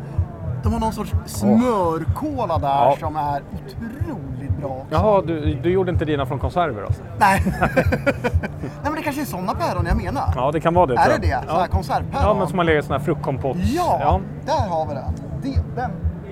de 0.66 0.72
har 0.72 0.80
någon 0.80 0.92
sorts 0.92 1.14
smörkola 1.26 2.58
där 2.58 2.68
Ja. 2.68 2.96
som 3.00 3.16
är 3.16 3.42
otroligt 3.52 4.56
bra. 4.60 4.68
också. 4.68 4.86
Jaha, 4.90 5.22
du, 5.26 5.54
du 5.54 5.70
gjorde 5.72 5.90
inte 5.92 6.04
dina 6.04 6.26
från 6.26 6.38
konserver 6.38 6.82
alltså? 6.82 7.02
Nej. 7.18 7.42
Nej 7.46 8.82
men 8.82 8.94
det 8.94 9.02
kanske 9.02 9.22
är 9.22 9.26
sådana 9.26 9.54
päron 9.54 9.86
jag 9.86 9.96
menar. 9.96 10.32
Ja, 10.36 10.50
det 10.52 10.60
kan 10.60 10.74
vara 10.74 10.86
det. 10.86 10.94
är 10.96 11.08
det 11.08 11.18
det? 11.26 11.40
Sådana 11.40 11.52
här 11.52 11.60
Ja. 11.60 11.66
konservpäron? 11.72 12.22
ja, 12.26 12.34
men 12.34 12.48
som 12.48 12.58
har 12.58 12.64
legat 12.64 12.84
i 12.84 12.86
sån 12.86 12.96
här 12.96 13.04
fruktkompott. 13.04 13.56
Ja, 13.56 13.98
ja. 14.00 14.20
där 14.46 14.68
har 14.68 14.86
vi. 14.86 14.94
Det, 15.42 15.60
den 15.76 15.90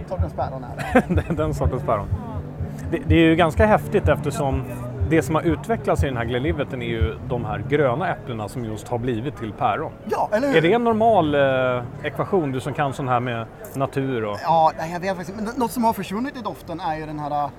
sortens 0.08 0.32
päron 0.32 0.64
är 0.64 1.02
det. 1.08 1.14
den, 1.28 1.36
den 1.36 1.54
sortens 1.54 1.82
päron. 1.82 2.06
Det, 2.90 2.98
det 3.06 3.14
är 3.14 3.18
ju 3.28 3.36
ganska 3.36 3.66
häftigt 3.66 4.08
eftersom 4.08 4.62
det 5.08 5.22
som 5.22 5.34
har 5.34 5.42
utvecklats 5.42 6.02
i 6.02 6.06
den 6.06 6.16
här 6.16 6.24
Glenliveten 6.24 6.82
är 6.82 6.86
ju 6.86 7.14
de 7.28 7.44
här 7.44 7.64
gröna 7.68 8.08
äpplena 8.08 8.48
som 8.48 8.64
just 8.64 8.88
har 8.88 8.98
blivit 8.98 9.36
till 9.36 9.52
päron. 9.52 9.92
Ja, 10.10 10.28
eller 10.32 10.48
hur? 10.48 10.56
Är 10.56 10.60
det 10.62 10.72
en 10.72 10.84
normal 10.84 11.34
eh, 11.34 11.82
ekvation, 12.06 12.52
du 12.52 12.60
som 12.60 12.72
kan 12.74 12.92
sån 12.92 13.08
här 13.08 13.20
med 13.20 13.46
natur 13.74 14.24
och... 14.24 14.38
Ja, 14.42 14.72
nej, 14.78 14.92
jag 14.92 15.00
vet 15.00 15.16
faktiskt 15.16 15.36
Men 15.40 15.48
något 15.56 15.70
som 15.70 15.84
har 15.84 15.92
försvunnit 15.92 16.36
i 16.36 16.40
doften 16.42 16.80
är 16.80 16.96
ju 16.96 17.06
den 17.06 17.18
här 17.18 17.30
äh, 17.44 17.50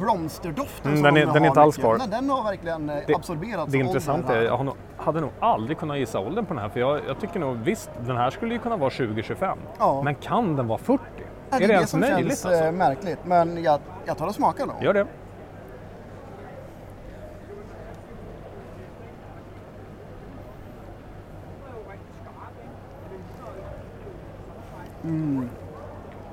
blomsterdoften 0.00 0.90
Mm, 0.92 0.96
som 0.96 1.04
den 1.04 1.14
de 1.14 1.20
är- 1.20 1.26
den 1.34 1.42
är 1.44 1.48
inte 1.48 1.60
alls 1.60 1.76
kvar. 1.76 1.98
Den 2.10 2.30
har 2.30 2.44
verkligen 2.44 2.90
eh, 2.90 2.96
Det- 3.06 3.14
absorberats 3.14 3.72
Det 3.72 3.78
av 3.80 3.86
intressanta 3.86 4.22
åldern 4.28 4.36
är, 4.36 4.40
här. 4.50 4.56
jag 4.56 4.64
nog, 4.64 4.74
hade 4.96 5.20
nog 5.20 5.30
aldrig 5.40 5.78
kunnat 5.78 5.98
gissa 5.98 6.18
åldern 6.20 6.44
på 6.46 6.54
den 6.54 6.62
här 6.62 6.68
för 6.68 6.80
jag, 6.80 7.00
jag 7.08 7.20
tycker 7.20 7.40
nog 7.40 7.56
visst, 7.56 7.90
den 8.06 8.16
här 8.16 8.30
skulle 8.30 8.54
ju 8.54 8.60
kunna 8.60 8.76
vara 8.76 8.90
20-25. 8.90 9.56
Ja. 9.78 10.02
Men 10.02 10.14
kan 10.14 10.56
den 10.56 10.66
vara 10.66 10.78
40? 10.78 11.02
Nej, 11.16 11.24
är 11.50 11.60
det 11.60 11.66
det 11.66 11.72
ens 11.72 11.90
som 11.90 12.00
möjligt 12.00 12.18
känns 12.28 12.46
alltså? 12.46 12.64
eh, 12.64 12.72
märkligt. 12.72 13.18
Men 13.24 13.62
jag, 13.62 13.80
jag 14.04 14.18
tar 14.18 14.26
och 14.26 14.34
smakar 14.34 14.66
då. 14.66 14.72
Gör 14.84 14.94
det. 14.94 15.06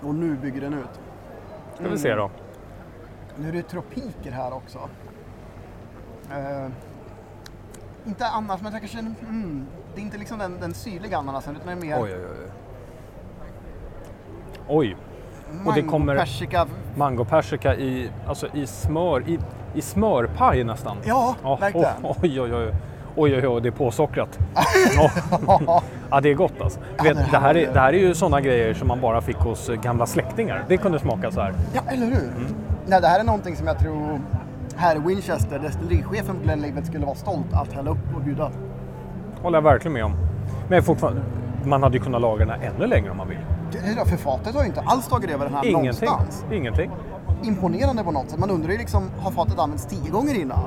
Och 0.01 0.15
nu 0.15 0.35
bygger 0.35 0.61
den 0.61 0.73
ut. 0.73 0.99
Ska 1.75 1.87
vi 1.87 1.97
se 1.97 2.15
då. 2.15 2.31
Nu 3.37 3.47
är 3.49 3.51
det 3.51 3.61
tropiker 3.63 4.31
här 4.31 4.53
också. 4.53 4.79
Eh, 6.31 6.67
inte 8.05 8.27
annars, 8.27 8.61
men 8.61 8.71
jag 8.71 8.81
kanske... 8.81 8.99
Mm, 8.99 9.65
det 9.95 10.01
är 10.01 10.03
inte 10.03 10.17
liksom 10.17 10.39
den, 10.39 10.59
den 10.59 10.73
syrliga 10.73 11.17
ananasen 11.17 11.55
utan 11.55 11.67
det 11.67 11.73
är 11.73 11.87
mer... 11.87 12.03
Oj, 12.03 12.15
oj, 12.15 12.25
oj. 12.31 12.51
Oj. 14.67 14.97
Och 15.65 15.73
det 15.73 15.81
kommer 15.81 16.17
persika. 16.17 16.67
mango 16.95 17.25
persika 17.25 17.75
i, 17.75 18.11
alltså 18.27 18.47
i 18.53 18.67
smör, 18.67 19.29
i, 19.29 19.39
i 19.73 19.81
smörpaj 19.81 20.63
nästan. 20.63 20.97
Ja, 21.05 21.35
Ja, 21.43 21.55
verkligen. 21.55 21.87
Oj, 22.03 22.41
oj, 22.41 22.53
oj. 22.53 22.73
Oj, 23.15 23.35
oj, 23.35 23.47
oj, 23.47 23.61
det 23.61 23.69
är 23.69 23.71
påsockrat. 23.71 24.39
Ja. 24.95 25.81
ja, 26.11 26.21
det 26.21 26.29
är 26.29 26.33
gott 26.33 26.61
alltså. 26.61 26.79
Du 27.01 27.03
vet, 27.13 27.31
det 27.31 27.37
här 27.37 27.55
är, 27.55 27.73
det. 27.73 27.79
här 27.79 27.93
är 27.93 27.97
ju 27.97 28.15
sådana 28.15 28.41
grejer 28.41 28.73
som 28.73 28.87
man 28.87 29.01
bara 29.01 29.21
fick 29.21 29.35
hos 29.37 29.69
eh, 29.69 29.75
gamla 29.75 30.05
släktingar. 30.05 30.65
Det 30.67 30.77
kunde 30.77 30.99
smaka 30.99 31.31
så 31.31 31.41
här. 31.41 31.53
Ja, 31.73 31.81
eller 31.87 32.05
hur? 32.05 32.27
Mm. 32.37 32.55
Nej, 32.87 33.01
det 33.01 33.07
här 33.07 33.19
är 33.19 33.23
någonting 33.23 33.55
som 33.55 33.67
jag 33.67 33.79
tror 33.79 34.19
här 34.75 34.95
i 34.95 34.99
Winchester, 34.99 35.59
destillerichefen 35.59 36.35
på 36.37 36.43
Glenlivet 36.43 36.85
skulle 36.87 37.05
vara 37.05 37.15
stolt 37.15 37.53
att 37.53 37.73
hälla 37.73 37.91
upp 37.91 38.15
och 38.15 38.21
bjuda. 38.21 38.51
håller 39.41 39.57
jag 39.57 39.63
verkligen 39.63 39.93
med 39.93 40.05
om. 40.05 40.13
Men 40.69 40.83
fortfarande, 40.83 41.21
man 41.65 41.83
hade 41.83 41.97
ju 41.97 42.03
kunnat 42.03 42.21
laga 42.21 42.45
den 42.45 42.49
här 42.61 42.71
ännu 42.75 42.87
längre 42.87 43.11
om 43.11 43.17
man 43.17 43.29
vill. 43.29 43.37
Det- 43.71 44.09
För 44.09 44.17
fatet 44.17 44.55
har 44.55 44.61
ju 44.61 44.67
inte 44.67 44.81
alls 44.85 45.07
tagit 45.07 45.29
över 45.31 45.45
den 45.45 45.53
här 45.53 45.65
Ingenting. 45.65 46.07
någonstans. 46.09 46.45
Ingenting. 46.51 46.91
Imponerande 47.43 48.03
på 48.03 48.11
något 48.11 48.29
sätt. 48.29 48.39
Man 48.39 48.49
undrar 48.49 48.71
ju 48.71 48.77
liksom, 48.77 49.03
har 49.19 49.31
fatet 49.31 49.59
använts 49.59 49.85
tio 49.85 50.09
gånger 50.11 50.39
innan? 50.41 50.59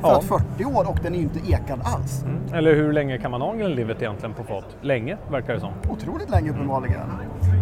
För 0.00 0.08
Ja. 0.08 0.16
att 0.18 0.24
40 0.24 0.64
år 0.64 0.88
och 0.90 0.98
den 1.02 1.12
är 1.14 1.18
ju 1.18 1.22
inte 1.24 1.38
ekad 1.52 1.80
alls. 1.84 2.24
Eller 2.54 2.74
hur 2.74 2.92
länge 2.92 3.18
kan 3.18 3.30
man 3.30 3.40
ha 3.40 3.52
Glenlivet 3.52 4.02
egentligen 4.02 4.34
på 4.34 4.44
fat? 4.44 4.64
Länge, 4.80 5.16
verkar 5.30 5.54
det 5.54 5.60
som. 5.60 5.70
Otroligt 5.90 6.30
länge 6.30 6.50
uppenbarligen. 6.50 7.00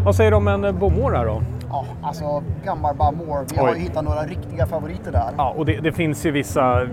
Vad 0.04 0.14
säger 0.16 0.30
du 0.30 0.36
om 0.36 0.48
en 0.48 0.64
eh, 0.64 0.72
Bomor 0.72 1.12
här 1.12 1.26
då? 1.26 1.42
Ja, 1.70 1.84
alltså 2.02 2.42
gammal 2.64 2.96
Bamor. 2.96 3.44
Vi 3.54 3.58
har 3.58 3.68
Oj. 3.68 3.74
ju 3.76 3.82
hittat 3.82 4.04
några 4.04 4.22
riktiga 4.22 4.66
favoriter 4.66 5.12
där. 5.12 5.30
Ja, 5.36 5.54
och 5.56 5.66
det, 5.66 5.80
det 5.80 5.92
finns 5.92 6.26
ju 6.26 6.30
vissa 6.30 6.86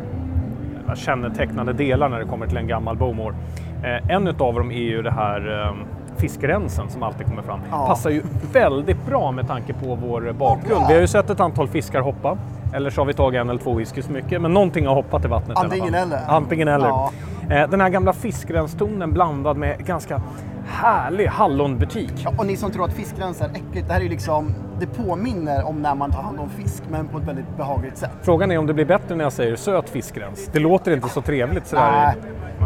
kännetecknande 0.96 1.74
delar 1.74 2.10
när 2.10 2.20
det 2.20 2.26
kommer 2.26 2.48
till 2.48 2.58
en 2.58 2.68
gammal 2.68 2.98
Bowmore. 2.98 3.36
Eh, 3.84 4.10
en 4.16 4.28
utav 4.28 4.54
dem 4.54 4.72
är 4.72 4.76
ju 4.76 5.02
det 5.02 5.12
här 5.12 5.62
eh, 5.68 5.76
fiskrensen 6.18 6.90
som 6.90 7.04
alltid 7.04 7.28
kommer 7.28 7.42
fram. 7.42 7.60
Ja. 7.72 7.86
Passar 7.88 8.10
ju 8.10 8.22
väldigt 8.54 9.06
bra 9.06 9.32
med 9.32 9.48
tanke 9.48 9.74
på 9.74 9.96
vår 9.96 10.34
bakgrund. 10.40 10.82
Vi 10.88 10.94
har 10.94 11.02
ju 11.02 11.08
sett 11.08 11.30
ett 11.30 11.40
antal 11.40 11.68
fiskar 11.68 12.02
hoppa. 12.02 12.38
Eller 12.74 12.90
så 12.90 13.02
har 13.02 13.06
vi 13.06 13.14
tagit 13.14 13.42
en 13.42 13.50
eller 13.50 13.60
två 13.60 13.74
whisky 13.74 14.02
så 14.02 14.12
mycket. 14.12 14.42
Men 14.42 14.54
någonting 14.54 14.88
har 14.88 14.96
hoppat 14.96 15.26
i 15.26 15.28
vattnet 15.28 15.58
Antingen 15.58 15.94
eller. 15.94 16.20
Antingen 16.28 16.68
eller. 16.68 16.88
Ja. 16.88 17.12
Eh, 17.50 17.70
den 17.70 17.82
här 17.82 17.90
gamla 17.90 18.14
fiskrenstonen 18.14 19.12
blandad 19.14 19.58
med 19.58 19.86
ganska 19.86 20.22
härlig 20.68 21.28
hallonbutik. 21.28 22.12
Ja, 22.24 22.34
och 22.38 22.46
ni 22.46 22.58
som 22.58 22.72
tror 22.72 22.86
att 22.86 22.94
fiskrens 22.94 23.42
är 23.42 23.46
äckligt, 23.50 23.88
det 23.88 23.94
här 23.94 24.00
är 24.00 24.04
ju 24.04 24.10
liksom, 24.10 24.56
det 24.80 24.86
påminner 24.88 25.68
om 25.68 25.82
när 25.82 25.96
man 25.96 26.12
tar 26.12 26.22
hand 26.22 26.40
om 26.40 26.50
fisk, 26.50 26.84
men 26.90 27.08
på 27.08 27.18
ett 27.18 27.28
väldigt 27.28 27.58
behagligt 27.58 27.98
sätt. 27.98 28.12
Frågan 28.22 28.52
är 28.52 28.58
om 28.58 28.68
det 28.68 28.74
blir 28.74 28.86
bättre 28.86 29.16
när 29.16 29.24
jag 29.24 29.34
säger 29.34 29.56
söt 29.56 29.90
fiskrens. 29.90 30.50
Det 30.54 30.60
låter 30.60 30.92
inte 30.92 31.10
så 31.10 31.22
trevligt 31.22 31.68
sådär. 31.68 31.92
Nej, 31.92 32.16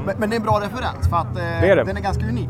men, 0.06 0.16
men 0.20 0.30
det 0.30 0.36
är 0.36 0.38
en 0.38 0.44
bra 0.44 0.60
referens 0.60 1.10
för 1.10 1.18
att 1.18 1.38
eh, 1.38 1.62
Det 1.62 1.70
är 1.72 1.76
det. 1.76 1.84
den 1.84 1.98
är 1.98 2.02
ganska 2.02 2.24
unik. 2.26 2.50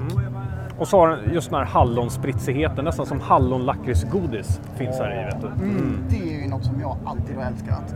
Och 0.77 0.87
så 0.87 0.99
har 0.99 1.09
den 1.09 1.33
just 1.33 1.49
den 1.49 1.59
här 1.59 1.65
hallonspritsigheten, 1.65 2.85
nästan 2.85 3.05
som 3.05 3.19
hallonlakritsgodis 3.19 4.61
finns 4.75 4.99
här 4.99 5.21
i. 5.21 5.25
Vet 5.25 5.41
du. 5.41 5.47
Mm. 5.47 6.03
Det 6.09 6.33
är 6.33 6.41
ju 6.41 6.47
något 6.47 6.65
som 6.65 6.81
jag 6.81 6.97
alltid 7.05 7.35
har 7.35 7.43
älskat. 7.43 7.95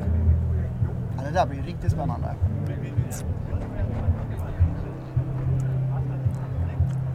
Ja, 1.18 1.24
det 1.28 1.34
där 1.34 1.46
blir 1.46 1.62
riktigt 1.62 1.92
spännande. 1.92 2.36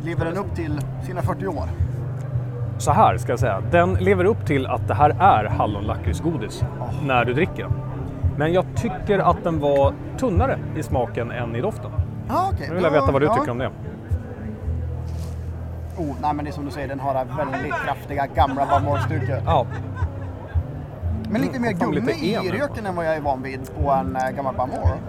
Lever 0.04 0.24
den 0.24 0.36
upp 0.36 0.54
till 0.54 0.80
sina 1.02 1.22
40 1.22 1.46
år? 1.46 1.68
Så 2.78 2.92
här 2.92 3.16
ska 3.18 3.32
jag 3.32 3.38
säga, 3.38 3.62
den 3.70 3.94
lever 3.94 4.24
upp 4.24 4.46
till 4.46 4.66
att 4.66 4.88
det 4.88 4.94
här 4.94 5.10
är 5.10 5.44
hallonlakritsgodis 5.44 6.64
när 7.06 7.24
du 7.24 7.34
dricker 7.34 7.62
den. 7.62 7.72
Men 8.36 8.52
jag 8.52 8.64
tycker 8.76 9.18
att 9.18 9.44
den 9.44 9.60
var 9.60 9.94
tunnare 10.18 10.58
i 10.76 10.82
smaken 10.82 11.30
än 11.30 11.56
i 11.56 11.60
doften. 11.60 11.90
Ja, 12.28 12.50
okej. 12.52 12.66
Nu 12.68 12.74
vill 12.74 12.84
jag 12.84 12.90
veta 12.90 13.12
vad 13.12 13.22
du 13.22 13.26
ja. 13.26 13.34
tycker 13.34 13.50
om 13.50 13.58
det. 13.58 13.70
Oh, 15.96 16.14
nej, 16.22 16.34
men 16.34 16.44
det 16.44 16.50
är 16.50 16.52
som 16.52 16.64
du 16.64 16.70
säger, 16.70 16.88
den 16.88 17.00
har 17.00 17.24
väldigt 17.24 17.74
kraftiga 17.84 18.26
gamla 18.26 18.66
Bamor-stuket. 18.66 19.42
Ja, 19.46 19.66
Men 21.30 21.40
lite 21.40 21.58
mer 21.60 21.74
fan, 21.76 21.92
gummi 21.92 22.12
lite 22.12 22.26
i 22.26 22.34
en. 22.34 22.44
röken 22.44 22.86
än 22.86 22.96
vad 22.96 23.06
jag 23.06 23.16
är 23.16 23.20
van 23.20 23.42
vid 23.42 23.74
på 23.74 23.90
en 23.90 24.16
äh, 24.16 24.30
gammal 24.30 24.54
Bamor. 24.54 25.00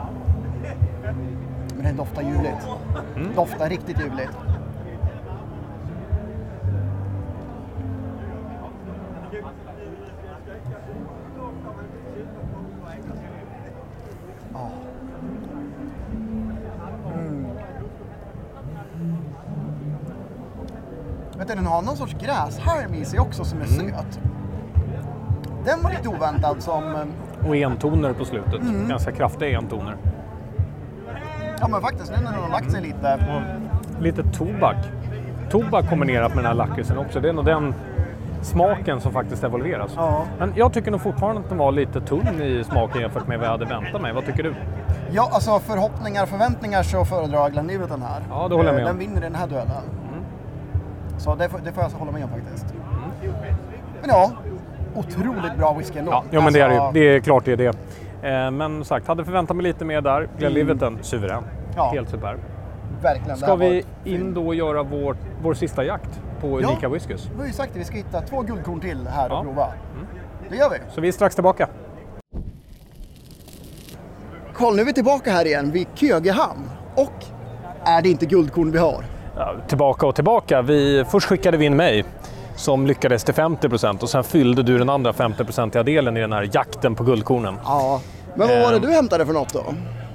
Men 1.75 1.85
den 1.85 1.95
doftar 1.95 2.21
ljuvligt. 2.21 2.67
Mm. 3.15 3.35
Doftar 3.35 3.69
riktigt 3.69 3.99
ljuvligt. 3.99 4.31
Har 21.77 21.83
någon 21.83 21.97
sorts 21.97 22.15
gräshalm 22.21 22.93
i 22.93 23.05
sig 23.05 23.19
också 23.19 23.43
som 23.45 23.61
är 23.61 23.65
Mm. 23.65 23.77
söt. 23.95 24.19
Den 25.65 25.81
var 25.83 25.89
lite 25.89 26.09
oväntad 26.09 26.55
som, 26.63 26.83
eh, 26.95 27.47
och 27.49 27.55
entoner 27.55 28.13
på 28.13 28.25
slutet. 28.25 28.61
Mm. 28.61 28.89
Ganska 28.89 29.11
kraftiga 29.11 29.57
entoner. 29.57 29.95
ja 31.59 31.67
men 31.67 31.81
faktiskt 31.81 32.11
nu 32.11 32.23
när 32.23 32.31
den 32.31 32.41
har 32.41 32.49
lagt 32.49 32.71
sig 32.71 32.81
lite. 32.81 33.19
Lite 33.99 34.23
tobak. 34.23 34.75
Tobak 35.49 35.89
kombinerat 35.89 36.35
med 36.35 36.43
den 36.43 36.45
här 36.45 36.53
lakritsen 36.67 36.97
också. 36.97 37.19
Det 37.19 37.29
är 37.29 37.33
nog 37.33 37.45
den 37.45 37.73
smaken 38.41 39.01
som 39.01 39.11
faktiskt 39.11 39.43
evolveras. 39.43 39.91
Ja. 39.95 40.23
Men 40.39 40.53
jag 40.55 40.73
tycker 40.73 40.91
nog 40.91 41.01
fortfarande 41.01 41.41
att 41.41 41.49
den 41.49 41.57
var 41.57 41.71
lite 41.71 42.01
tunn 42.01 42.41
i 42.41 42.63
smaken 42.63 43.01
jämfört 43.01 43.27
med 43.27 43.37
vad 43.39 43.47
jag 43.47 43.51
hade 43.51 43.65
väntat 43.65 44.01
mig. 44.01 44.13
Vad 44.13 44.25
tycker 44.25 44.43
du? 44.43 44.55
Ja, 45.11 45.29
alltså 45.33 45.59
förhoppningar 45.59 46.23
och 46.23 46.29
förväntningar 46.29 46.83
så 46.83 47.05
föredrar 47.05 47.37
jag 47.39 47.51
Glenlivet 47.51 47.89
den 47.89 48.01
här. 48.01 48.21
Ja, 48.29 48.47
det 48.47 48.55
håller 48.55 48.69
jag 48.69 48.75
med 48.75 48.83
Eh, 48.83 48.89
om. 48.91 48.97
Den 48.97 49.07
vinner 49.07 49.21
den 49.21 49.35
här 49.35 49.47
duellen. 49.47 49.83
Så 51.17 51.35
det, 51.35 51.49
får- 51.49 51.59
det 51.59 51.63
får 51.71 51.73
jag 51.75 51.83
alltså 51.83 51.97
hålla 51.97 52.11
med 52.11 52.23
om 52.23 52.29
faktiskt. 52.29 52.65
Men 54.01 54.09
ja, 54.09 54.31
otroligt 54.95 55.57
bra 55.57 55.73
whisky 55.73 55.99
ändå. 55.99 56.11
Ja, 56.11 56.23
jo, 56.31 56.41
men 56.41 56.53
det 56.53 56.59
är 56.59 56.69
det. 56.69 56.79
Alltså, 56.79 56.91
Det 56.93 56.99
är 57.15 57.19
klart 57.19 57.45
det 57.45 57.51
är 57.51 57.57
det. 57.57 57.67
Eh, 58.29 58.51
Men 58.51 58.85
sagt, 58.85 59.07
hade 59.07 59.25
förväntat 59.25 59.55
mig 59.57 59.63
lite 59.63 59.85
mer 59.85 60.01
där. 60.01 60.29
Glenliveten, 60.37 60.97
suverän. 61.01 61.43
Ja. 61.75 61.91
Helt 61.93 62.09
superb. 62.09 62.39
Verkligen. 63.01 63.29
det 63.29 63.45
Ska 63.45 63.55
vi 63.55 63.83
in 64.03 64.33
då 64.33 64.47
och 64.47 64.55
göra 64.55 64.83
vår, 64.83 65.15
vår 65.43 65.53
sista 65.53 65.83
jakt 65.83 66.21
på 66.41 66.61
Ja. 66.61 66.67
unika 66.67 66.89
whiskys? 66.89 67.29
Vi 67.33 67.39
har 67.39 67.47
ju 67.47 67.53
sagt 67.53 67.71
att 67.71 67.77
vi 67.77 67.83
ska 67.83 67.95
hitta 67.95 68.21
två 68.21 68.41
guldkorn 68.41 68.79
till 68.79 69.07
här 69.07 69.29
Ja. 69.29 69.37
och 69.39 69.43
prova. 69.45 69.67
Det 70.49 70.55
gör 70.55 70.69
vi. 70.69 70.77
Så 70.91 71.01
vi 71.01 71.07
är 71.07 71.11
strax 71.11 71.35
tillbaka. 71.35 71.67
Karl, 74.55 74.75
nu 74.75 74.81
är 74.81 74.85
vi 74.85 74.93
tillbaka 74.93 75.31
här 75.31 75.45
igen 75.45 75.71
vid 75.71 75.87
Kögehamn. 75.95 76.69
Och 76.95 77.25
är 77.85 78.01
det 78.01 78.09
inte 78.09 78.25
guldkorn 78.25 78.71
vi 78.71 78.77
har? 78.77 79.05
Ja, 79.37 79.53
tillbaka 79.67 80.05
och 80.05 80.15
tillbaka. 80.15 80.61
Vi, 80.61 81.05
först 81.09 81.27
skickade 81.27 81.57
vi 81.57 81.65
in 81.65 81.75
mig 81.75 82.05
som 82.55 82.87
lyckades 82.87 83.23
till 83.23 83.33
50% 83.33 84.01
och 84.03 84.09
sen 84.09 84.23
fyllde 84.23 84.63
du 84.63 84.77
den 84.77 84.89
andra 84.89 85.11
50-procentiga 85.11 85.83
delen 85.83 86.17
i 86.17 86.21
den 86.21 86.33
här 86.33 86.49
jakten 86.53 86.95
på 86.95 87.03
guldkornen. 87.03 87.55
Ja. 87.65 88.01
Men 88.35 88.47
vad 88.47 88.59
var 88.59 88.69
det 88.71 88.75
Ehm. 88.75 88.81
du 88.81 88.91
hämtade 88.91 89.25
för 89.25 89.33
något 89.33 89.53
då? 89.53 89.63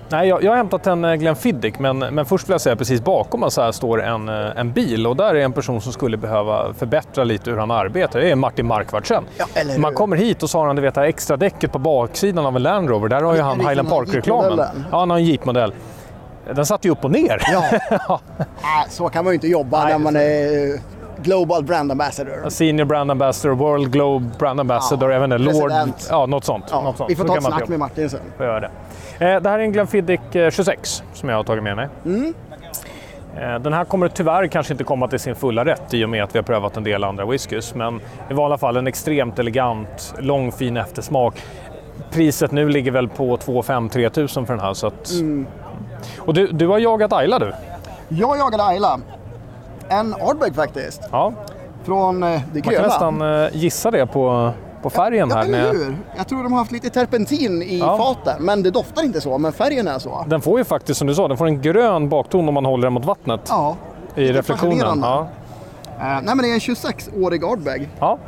Nej, 0.09 0.29
jag, 0.29 0.43
jag 0.43 0.51
har 0.51 0.57
hämtat 0.57 0.87
en 0.87 1.05
eh, 1.05 1.15
Glenfiddich, 1.15 1.75
men, 1.79 1.99
men 1.99 2.25
först 2.27 2.49
vill 2.49 2.53
jag 2.53 2.61
säga 2.61 2.77
precis 2.77 3.05
bakom 3.05 3.43
oss 3.43 3.57
här 3.57 3.73
står 3.73 4.03
en, 4.03 4.29
eh, 4.29 4.35
en 4.57 4.73
bil 4.73 5.07
och 5.07 5.17
där 5.17 5.35
är 5.35 5.45
en 5.45 5.53
person 5.53 5.81
som 5.81 5.93
skulle 5.93 6.17
behöva 6.17 6.75
förbättra 6.75 7.25
lite 7.25 7.51
hur 7.51 7.59
han 7.59 7.71
arbetar. 7.71 8.21
Det 8.21 8.31
är 8.31 8.35
Martin 8.37 8.67
Markvardsen. 8.67 9.25
Ja, 9.39 9.47
Man 9.79 9.95
kommer 9.95 10.17
hit 10.17 10.43
och 10.43 10.51
så 10.51 10.59
har 10.59 10.67
han 10.67 10.77
det 10.77 10.83
vet, 10.83 10.97
extra 10.97 11.37
däcket 11.37 11.73
på 11.73 11.79
baksidan 11.79 12.47
av 12.47 12.57
en 12.57 12.63
Land 12.63 12.91
Rover. 12.91 13.09
Där 13.09 13.23
har 13.23 13.35
ju 13.35 13.41
han 13.41 13.61
Highland 13.61 13.89
Park-reklamen. 13.89 14.59
Ja, 14.91 14.99
han 14.99 15.11
har 15.11 15.17
en 15.19 15.25
Jeep-modell. 15.25 15.73
Den 16.55 16.67
satt 16.67 16.85
ju 16.85 16.91
upp 16.91 17.05
och 17.05 17.11
ner. 17.11 17.43
Ja. 17.53 18.21
Så 18.89 19.09
kan 19.09 19.25
man 19.25 19.33
ju 19.33 19.35
inte 19.35 19.49
jobba 19.49 19.85
Nej, 19.85 19.93
när 19.93 19.99
man 19.99 20.17
är 20.17 20.81
Global 21.23 21.65
Brand 21.65 21.91
Ambassador. 21.91 22.49
Senior 22.51 22.85
Brand 22.85 23.11
Ambassador, 23.11 23.55
World 23.55 23.93
Globe 23.93 24.31
Brand 24.39 24.61
Ambassador, 24.61 25.13
Ja, 25.13 25.25
inte, 25.25 25.39
Lord... 25.39 25.73
Ja, 26.11 26.27
något 26.27 26.45
sånt. 26.45 26.65
Ja, 26.71 26.81
något 26.81 26.97
sånt. 26.97 27.11
vi 27.11 27.17
får 27.17 27.25
ta 27.25 27.37
ett 27.37 27.45
snack 27.45 27.69
med. 27.69 27.79
Martin 27.79 28.11
sen. 28.11 28.21
Får 28.37 28.47
göra 28.47 28.61
det. 28.61 28.71
Eh, 29.19 29.41
Det 29.41 29.51
här 29.51 29.59
är 29.59 29.63
en 29.63 29.73
Glenfiddich 29.73 30.37
eh, 30.37 30.51
26 30.51 31.03
som 31.13 31.29
jag 31.29 31.37
har 31.37 31.45
tagit 31.45 31.63
med 31.65 31.77
mig. 31.77 31.89
Mm. 32.05 32.35
Eh, 33.37 33.59
Den 33.59 33.73
här 33.73 33.85
kommer 33.85 34.09
tyvärr 34.09 34.47
kanske 34.47 34.75
inte 34.75 34.85
komma 34.85 35.09
till 35.09 35.19
sin 35.19 35.35
fulla 35.35 35.65
rätt 35.65 35.95
i 35.95 36.05
och 36.05 36.09
med 36.09 36.25
att 36.25 36.35
vi 36.35 36.39
har 36.39 36.45
prövat 36.45 36.77
en 36.77 36.85
del 36.85 37.05
andra 37.05 37.27
whiskys. 37.27 37.75
Men 37.75 38.01
i 38.31 38.35
alla 38.35 38.59
fall 38.59 38.77
en 38.77 38.87
extremt 38.87 39.39
elegant, 39.39 40.15
lång 40.19 40.53
fin 40.53 40.77
eftersmak. 40.77 41.43
Priset 42.11 42.53
nu 42.53 42.69
ligger 42.69 42.91
väl 42.91 43.09
på 43.09 43.37
2 43.37 43.63
5 43.63 43.89
3 43.89 44.11
tusen 44.11 44.47
för 44.47 44.55
den 44.55 44.65
här. 44.65 44.75
Så 44.75 44.87
att... 44.87 45.11
Mm. 45.13 45.47
Och 46.19 46.35
du, 46.35 46.47
du 46.47 46.69
har 46.69 46.79
jagat 46.79 47.13
Ayla 47.13 47.39
du? 47.39 47.53
Jag 48.09 48.39
jagade 48.39 48.65
Ayla. 48.65 49.01
En 49.89 50.15
Ardbeg 50.15 50.55
faktiskt. 50.55 51.01
Ja, 51.13 51.33
Från 51.85 52.23
eh, 52.23 52.29
det 52.29 52.37
man 52.55 52.63
kan 52.63 52.73
gröna. 52.73 52.87
nästan 52.87 53.43
eh, 53.43 53.49
gissa 53.53 53.91
det 53.91 54.07
på, 54.07 54.51
på 54.83 54.91
färgen 54.91 55.29
Ja, 55.31 55.37
här. 55.37 55.45
eller 55.45 55.63
Med- 55.63 55.73
hur? 55.77 55.97
Jag 56.17 56.29
tror 56.29 56.43
de 56.43 56.53
har 56.53 56.59
haft 56.59 56.73
lite 56.73 56.91
terpentin 56.91 57.63
i 57.63 57.79
Ja. 57.79 57.97
faten. 57.97 58.43
Men 58.45 58.63
det 58.63 58.71
doftar 58.71 59.03
inte 59.05 59.21
så, 59.21 59.39
men 59.39 59.53
färgen 59.53 59.89
är 59.89 59.99
så. 59.99 60.25
Den 60.29 60.41
får 60.41 60.59
ju 60.59 60.65
faktiskt, 60.65 60.99
som 60.99 61.07
du 61.09 61.15
sa, 61.15 61.29
den 61.29 61.37
får 61.37 61.47
en 61.47 61.61
grön 61.63 62.09
bakton 62.09 62.49
om 62.49 62.55
man 62.55 62.65
håller 62.65 62.83
den 62.87 62.93
mot 62.93 63.05
vattnet. 63.05 63.41
Ja. 63.49 63.77
I 64.15 64.33
reflektionen. 64.33 64.99
Ja. 65.03 65.27
Eh, 65.99 66.05
nej 66.05 66.23
men 66.25 66.39
det 66.39 66.49
är 66.51 66.55
en 66.55 66.59
26-årig 66.61 67.45
Ardbeg. 67.45 67.89
ja, 68.01 68.19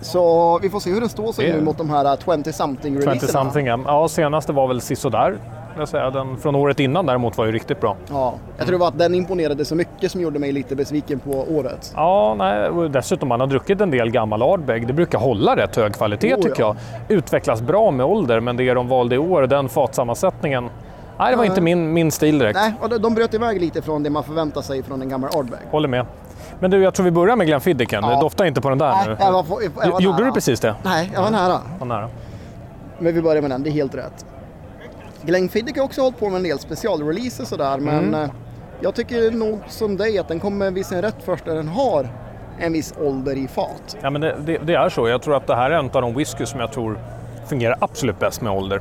Så 0.00 0.58
vi 0.58 0.70
får 0.70 0.80
se 0.80 0.90
hur 0.90 1.00
den 1.00 1.08
står 1.08 1.32
sig 1.32 1.46
Det 1.46 1.56
nu 1.56 1.62
mot 1.64 1.78
de 1.78 1.90
här 1.90 2.04
20-something 2.16 2.82
20 2.82 2.98
releaserna. 2.98 3.32
something. 3.44 3.66
Ja, 3.66 3.78
Ja, 3.86 4.08
senaste 4.08 4.52
var 4.52 4.68
väl 4.68 4.80
sisådär. 4.80 5.38
Jag 5.78 5.88
säga. 5.88 6.10
Den 6.10 6.36
från 6.36 6.54
året 6.54 6.80
innan 6.80 7.06
däremot 7.06 7.38
var 7.38 7.44
ju 7.46 7.52
riktigt 7.52 7.80
bra. 7.80 7.96
Ja, 8.10 8.34
jag 8.56 8.66
tror 8.66 8.72
det 8.72 8.80
var 8.80 8.88
att 8.88 8.98
den 8.98 9.14
imponerade 9.14 9.64
så 9.64 9.74
mycket 9.74 10.12
som 10.12 10.20
gjorde 10.20 10.38
mig 10.38 10.52
lite 10.52 10.76
besviken 10.76 11.18
på 11.18 11.30
året. 11.50 11.92
Ja, 11.94 12.34
nej, 12.38 12.70
dessutom 12.88 13.28
man 13.28 13.40
har 13.40 13.46
druckit 13.46 13.80
en 13.80 13.90
del 13.90 14.10
gammal 14.10 14.42
Ardbeg. 14.42 14.86
Det 14.86 14.92
brukar 14.92 15.18
hålla 15.18 15.56
rätt 15.56 15.76
hög 15.76 15.94
kvalitet 15.94 16.34
Oh, 16.34 16.40
tycker 16.42 16.62
ja. 16.62 16.76
jag. 17.08 17.16
Utvecklas 17.18 17.62
bra 17.62 17.90
med 17.90 18.06
ålder, 18.06 18.40
men 18.40 18.56
det 18.56 18.74
de 18.74 18.88
valde 18.88 19.14
i 19.14 19.18
år, 19.18 19.42
den 19.42 19.68
fatsammansättningen, 19.68 20.70
nej 21.18 21.30
det 21.30 21.36
var 21.36 21.44
inte 21.44 21.60
min, 21.60 21.92
min 21.92 22.10
stil 22.12 22.38
direkt. 22.38 22.58
Nej, 22.62 22.74
och 22.80 23.00
de- 23.00 23.14
bröt 23.14 23.34
iväg 23.34 23.60
lite 23.60 23.82
från 23.82 24.02
det 24.02 24.10
man 24.10 24.24
förväntar 24.24 24.62
sig 24.62 24.82
från 24.82 25.02
en 25.02 25.08
gammal 25.08 25.30
Ardbeg. 25.36 25.58
Håller 25.70 25.88
med. 25.88 26.06
Men 26.60 26.70
du, 26.70 26.82
jag 26.82 26.94
tror 26.94 27.04
vi 27.04 27.10
börjar 27.10 27.36
med 27.36 27.46
Glenfiddichen. 27.46 28.04
Ja. 28.04 28.10
Det 28.10 28.20
doftar 28.20 28.44
inte 28.44 28.60
på 28.60 28.68
den 28.68 28.78
där 28.78 28.92
Nej, 28.92 29.06
nu. 29.06 29.16
jag 29.18 29.32
var, 29.32 29.46
jag 29.84 29.90
var 29.92 30.00
Gjorde 30.00 30.16
nära. 30.18 30.26
du 30.26 30.32
precis 30.32 30.60
det? 30.60 30.74
Nej, 30.84 31.10
jag 31.14 31.22
var 31.22 31.30
nära. 31.30 31.58
Var 31.78 31.86
nära. 31.86 32.08
Men 32.98 33.14
vi 33.14 33.22
börjar 33.22 33.42
med 33.42 33.50
den, 33.50 33.62
det 33.62 33.68
är 33.70 33.72
helt 33.72 33.94
rätt. 33.94 34.26
Glenfiddich 35.26 35.76
har 35.76 35.84
också 35.84 36.00
hållit 36.02 36.18
på 36.18 36.28
med 36.28 36.36
en 36.36 36.42
del 36.42 36.58
specialreleaser 36.58 37.44
sådär, 37.44 37.78
men 37.78 37.98
Mm. 38.08 38.14
eh, 38.22 38.30
jag 38.80 38.94
tycker 38.94 39.30
nog 39.30 39.60
som 39.68 39.96
dig 39.96 40.18
att 40.18 40.28
den 40.28 40.40
kommer 40.40 40.70
visa 40.70 40.94
en 40.96 41.02
rätt 41.02 41.16
först 41.24 41.46
när 41.46 41.54
den 41.54 41.68
har 41.68 42.08
en 42.58 42.72
viss 42.72 42.94
ålder 43.00 43.36
i 43.36 43.48
fat. 43.48 43.96
Ja, 44.02 44.10
men 44.10 44.20
det, 44.20 44.36
det, 44.46 44.58
det 44.58 44.74
är 44.74 44.88
så. 44.88 45.08
Jag 45.08 45.22
tror 45.22 45.36
att 45.36 45.46
det 45.46 45.56
här 45.56 45.70
är 45.70 45.78
en 45.78 45.84
av 45.92 46.02
de 46.02 46.14
whisky 46.14 46.46
som 46.46 46.60
jag 46.60 46.72
tror 46.72 46.98
fungerar 47.46 47.76
absolut 47.80 48.18
bäst 48.18 48.40
med 48.42 48.52
ålder. 48.52 48.80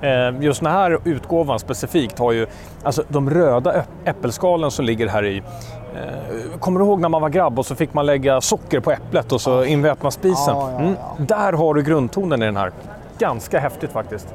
Eh, 0.00 0.42
just 0.42 0.60
den 0.62 0.72
här 0.72 0.98
utgåvan 1.04 1.58
specifikt 1.58 2.18
har 2.18 2.32
ju, 2.32 2.46
alltså 2.82 3.02
de 3.08 3.30
röda 3.30 3.72
äpp- 3.72 3.84
äppelskalen 4.04 4.70
som 4.70 4.84
ligger 4.84 5.06
här 5.08 5.24
i. 5.24 5.36
Eh, 5.36 6.58
kommer 6.58 6.80
du 6.80 6.86
ihåg 6.86 7.00
när 7.00 7.08
man 7.08 7.22
var 7.22 7.28
grabb 7.28 7.58
och 7.58 7.66
så 7.66 7.74
fick 7.74 7.94
man 7.94 8.06
lägga 8.06 8.40
socker 8.40 8.80
på 8.80 8.90
äpplet 8.92 9.32
och 9.32 9.40
så 9.40 9.64
invätna 9.64 10.10
spisen? 10.10 10.54
Ja, 10.56 10.70
ja, 10.72 10.78
Mm, 10.78 10.94
där 11.18 11.52
har 11.52 11.74
du 11.74 11.82
grundtonen 11.82 12.42
i 12.42 12.44
den 12.46 12.56
här. 12.56 12.72
Ganska 13.18 13.58
häftigt 13.58 13.90
faktiskt. 13.92 14.34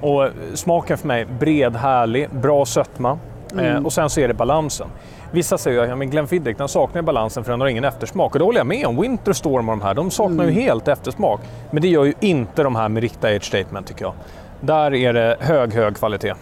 Och 0.00 0.24
eh, 0.24 0.30
smaken 0.54 0.98
för 0.98 1.06
mig, 1.08 1.24
bred, 1.24 1.76
härlig, 1.76 2.30
bra 2.30 2.64
sötma. 2.66 3.18
Eh, 3.60 3.84
och 3.84 3.92
sen 3.92 4.10
så 4.10 4.20
är 4.20 4.28
det 4.28 4.34
balansen. 4.34 4.86
Vissa 5.32 5.58
säger 5.58 5.82
att 5.82 5.88
ja, 5.88 5.94
Glenfiddich 5.96 6.56
den 6.56 6.68
saknar 6.68 7.02
balansen 7.02 7.44
för 7.44 7.50
den 7.50 7.60
har 7.60 7.68
ingen 7.68 7.84
eftersmak. 7.84 8.32
Och 8.32 8.38
det 8.38 8.44
håller 8.44 8.58
jag 8.58 8.66
med 8.66 8.86
om. 8.86 9.00
Winterstorm 9.00 9.68
och 9.68 9.78
de 9.78 9.82
här, 9.84 9.94
de 9.94 10.10
saknar 10.10 10.44
ju 10.44 10.50
helt 10.50 10.88
eftersmak. 10.88 11.40
Men 11.70 11.82
det 11.82 11.88
gör 11.88 12.04
ju 12.04 12.14
inte 12.20 12.62
de 12.62 12.76
här 12.76 12.88
med 12.88 13.02
riktiga 13.02 13.36
age 13.36 13.44
statement 13.44 13.86
tycker 13.86 14.04
jag. 14.04 14.12
Där 14.60 14.94
är 14.94 15.12
det 15.12 15.36
hög, 15.40 15.74
hög 15.74 15.96
kvalitet. 15.96 16.34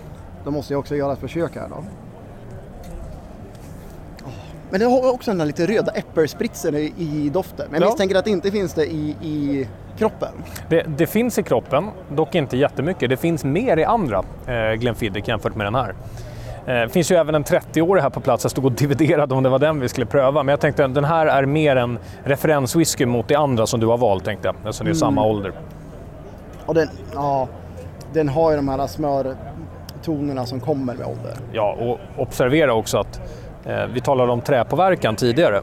Då 0.45 0.51
måste 0.51 0.73
jag 0.73 0.81
också 0.81 0.97
göra 0.97 1.13
ett 1.13 1.19
försök 1.19 1.55
här 1.55 1.69
då. 1.69 1.77
Men 4.71 4.81
det 4.81 4.87
har 4.87 5.13
också 5.13 5.31
den 5.31 5.39
där 5.39 5.47
lite 5.47 5.67
röda 5.67 5.93
äppelspritsen 5.93 6.75
i, 6.75 6.93
i 6.99 7.31
doften. 7.35 7.67
Men 7.71 7.81
jag 7.81 7.87
Ja. 7.87 7.91
misstänker 7.91 8.17
att 8.17 8.25
det 8.25 8.31
inte 8.31 8.51
finns 8.51 8.75
det 8.75 8.87
i, 8.87 9.17
i 9.23 9.69
kroppen. 9.99 10.29
Det, 10.69 10.83
det 10.97 11.07
finns 11.07 11.39
i 11.39 11.43
kroppen, 11.43 11.91
dock 12.11 12.35
inte 12.35 12.57
jättemycket. 12.57 13.11
Det 13.11 13.17
finns 13.17 13.45
mer 13.45 13.77
i 13.77 13.85
andra 13.85 14.23
eh, 14.47 14.73
Glenfiddich 14.73 15.29
jämfört 15.29 15.55
med 15.55 15.67
den 15.67 15.75
här. 15.75 15.89
Eh, 16.67 16.75
Det 16.81 16.89
finns 16.89 17.11
ju 17.13 17.17
även 17.17 17.35
en 17.35 17.45
30-årig 17.45 18.03
här 18.03 18.11
på 18.11 18.21
plats. 18.21 18.45
Jag 18.45 18.51
stod 18.51 18.65
och 18.65 18.73
dividerade 18.73 19.35
om 19.35 19.43
det 19.43 19.49
var 19.49 19.59
den 19.59 19.81
vi 19.81 19.89
skulle 19.89 20.07
pröva. 20.07 20.43
Men 20.43 20.53
jag 20.53 20.61
tänkte 20.61 20.85
att 20.85 20.95
den 20.95 21.05
här 21.05 21.27
är 21.27 21.47
mer 21.47 21.77
en 21.77 21.99
referenswhisky 22.25 23.07
mot 23.07 23.29
det 23.29 23.35
andra 23.35 23.67
som 23.67 23.81
du 23.81 23.87
har 23.87 23.99
valt, 23.99 24.25
tänkte 24.25 24.49
jag. 24.49 24.55
Eftersom 24.57 24.85
det 24.87 24.91
är 24.93 24.95
samma 24.95 25.25
ålder. 25.27 25.53
Och 26.67 26.75
den, 26.75 26.89
ja, 27.15 27.49
den 28.13 28.29
har 28.29 28.51
ju 28.51 28.57
de 28.57 28.69
här 28.69 28.87
smörtonerna 28.87 30.47
som 30.47 30.61
kommer 30.61 30.95
med 30.95 31.07
ålder. 31.07 31.35
Ja, 31.53 31.77
och 31.81 31.99
observera 32.23 32.75
också 32.75 32.99
att 32.99 33.17
eh, 33.19 33.23
vi 33.93 34.01
talade 34.01 34.33
om 34.33 34.41
träpåverkan 34.41 35.17
tidigare. 35.17 35.62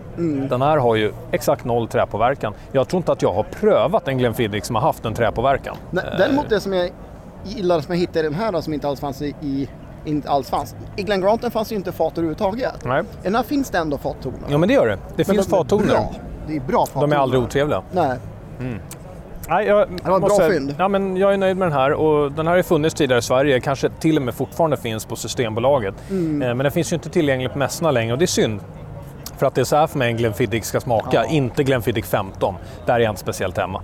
Den 0.49 0.61
här 0.61 0.77
har 0.77 0.95
ju 0.95 1.13
exakt 1.31 1.65
noll 1.65 1.87
träpåverkan. 1.87 2.53
Jag 2.71 2.87
tror 2.87 2.97
inte 2.97 3.11
att 3.11 3.21
jag 3.21 3.33
har 3.33 3.43
prövat 3.43 4.07
en 4.07 4.17
Glenfiddich 4.17 4.63
som 4.63 4.75
har 4.75 4.81
haft 4.81 5.05
en 5.05 5.13
träpåverkan. 5.13 5.75
Eh, 5.93 5.99
Däremot 6.17 6.49
det 6.49 6.59
som 6.59 6.73
jag 6.73 6.89
gillar 7.43 7.79
som 7.81 7.93
jag 7.93 7.99
hittade 7.99 8.19
i 8.19 8.23
den 8.23 8.33
här 8.35 8.51
då, 8.51 8.61
som 8.61 8.73
inte 8.73 8.87
alls 8.87 8.99
fanns 8.99 9.21
i, 9.21 9.69
inte 10.05 10.29
alls 10.29 10.49
fanns. 10.49 10.75
I 10.95 11.03
Glen 11.03 11.21
Granton 11.21 11.51
fanns 11.51 11.71
ju 11.71 11.75
inte 11.75 11.91
fat 11.91 12.11
överhuvudtaget. 12.13 12.85
Nej. 12.85 13.01
I 13.01 13.23
den 13.23 13.35
här 13.35 13.43
finns 13.43 13.69
det 13.69 13.77
ändå 13.77 13.97
fattoner. 13.97 14.39
Ja, 14.49 14.57
men 14.57 14.67
det 14.69 14.73
gör 14.75 14.87
det. 14.87 14.95
Det 14.95 14.99
Men 15.17 15.25
finns 15.25 15.47
de 15.47 15.57
fattoner. 15.57 15.99
Det 16.47 16.55
är 16.55 16.59
bra 16.59 16.85
fattoner. 16.85 17.07
De 17.07 17.15
är 17.15 17.19
aldrig 17.19 17.41
otrevliga. 17.43 17.83
Nej. 17.91 18.17
Nej, 19.49 19.65
jag 19.67 19.75
var 19.75 19.83
ett 19.83 20.07
måste, 20.21 20.39
bra 20.39 20.49
fynd. 20.49 20.75
Ja, 20.77 20.87
men 20.87 21.17
jag 21.17 21.33
är 21.33 21.37
nöjd 21.37 21.57
med 21.57 21.67
den 21.67 21.77
här 21.77 21.93
och 21.93 22.31
den 22.31 22.47
här 22.47 22.55
har 22.55 22.63
funnits 22.63 22.95
tidigare 22.95 23.19
i 23.19 23.21
Sverige, 23.21 23.59
kanske 23.59 23.89
till 23.89 24.17
och 24.17 24.21
med 24.23 24.33
fortfarande 24.33 24.77
finns 24.77 25.05
på 25.05 25.15
Systembolaget. 25.15 25.95
Mm. 26.09 26.41
Eh, 26.41 26.47
Men 26.47 26.57
den 26.57 26.71
finns 26.71 26.91
ju 26.91 26.95
inte 26.95 27.09
tillgänglig 27.09 27.51
på 27.51 27.57
mässorna 27.57 27.91
längre 27.91 28.13
och 28.13 28.19
det 28.19 28.25
är 28.25 28.27
synd. 28.27 28.59
För 29.37 29.45
att 29.45 29.55
det 29.55 29.61
är 29.61 29.65
så 29.65 29.75
här 29.75 29.87
för 29.87 29.97
mig 29.97 30.11
en 30.11 30.17
Glenfiddich 30.17 30.63
ska 30.63 30.79
smaka, 30.79 31.25
inte 31.25 31.63
Glenfiddich 31.63 32.05
15. 32.05 32.55
Där 32.85 32.93
är 32.93 32.99
jag 32.99 33.11
inte 33.11 33.21
speciellt 33.21 33.57
hemma. 33.57 33.81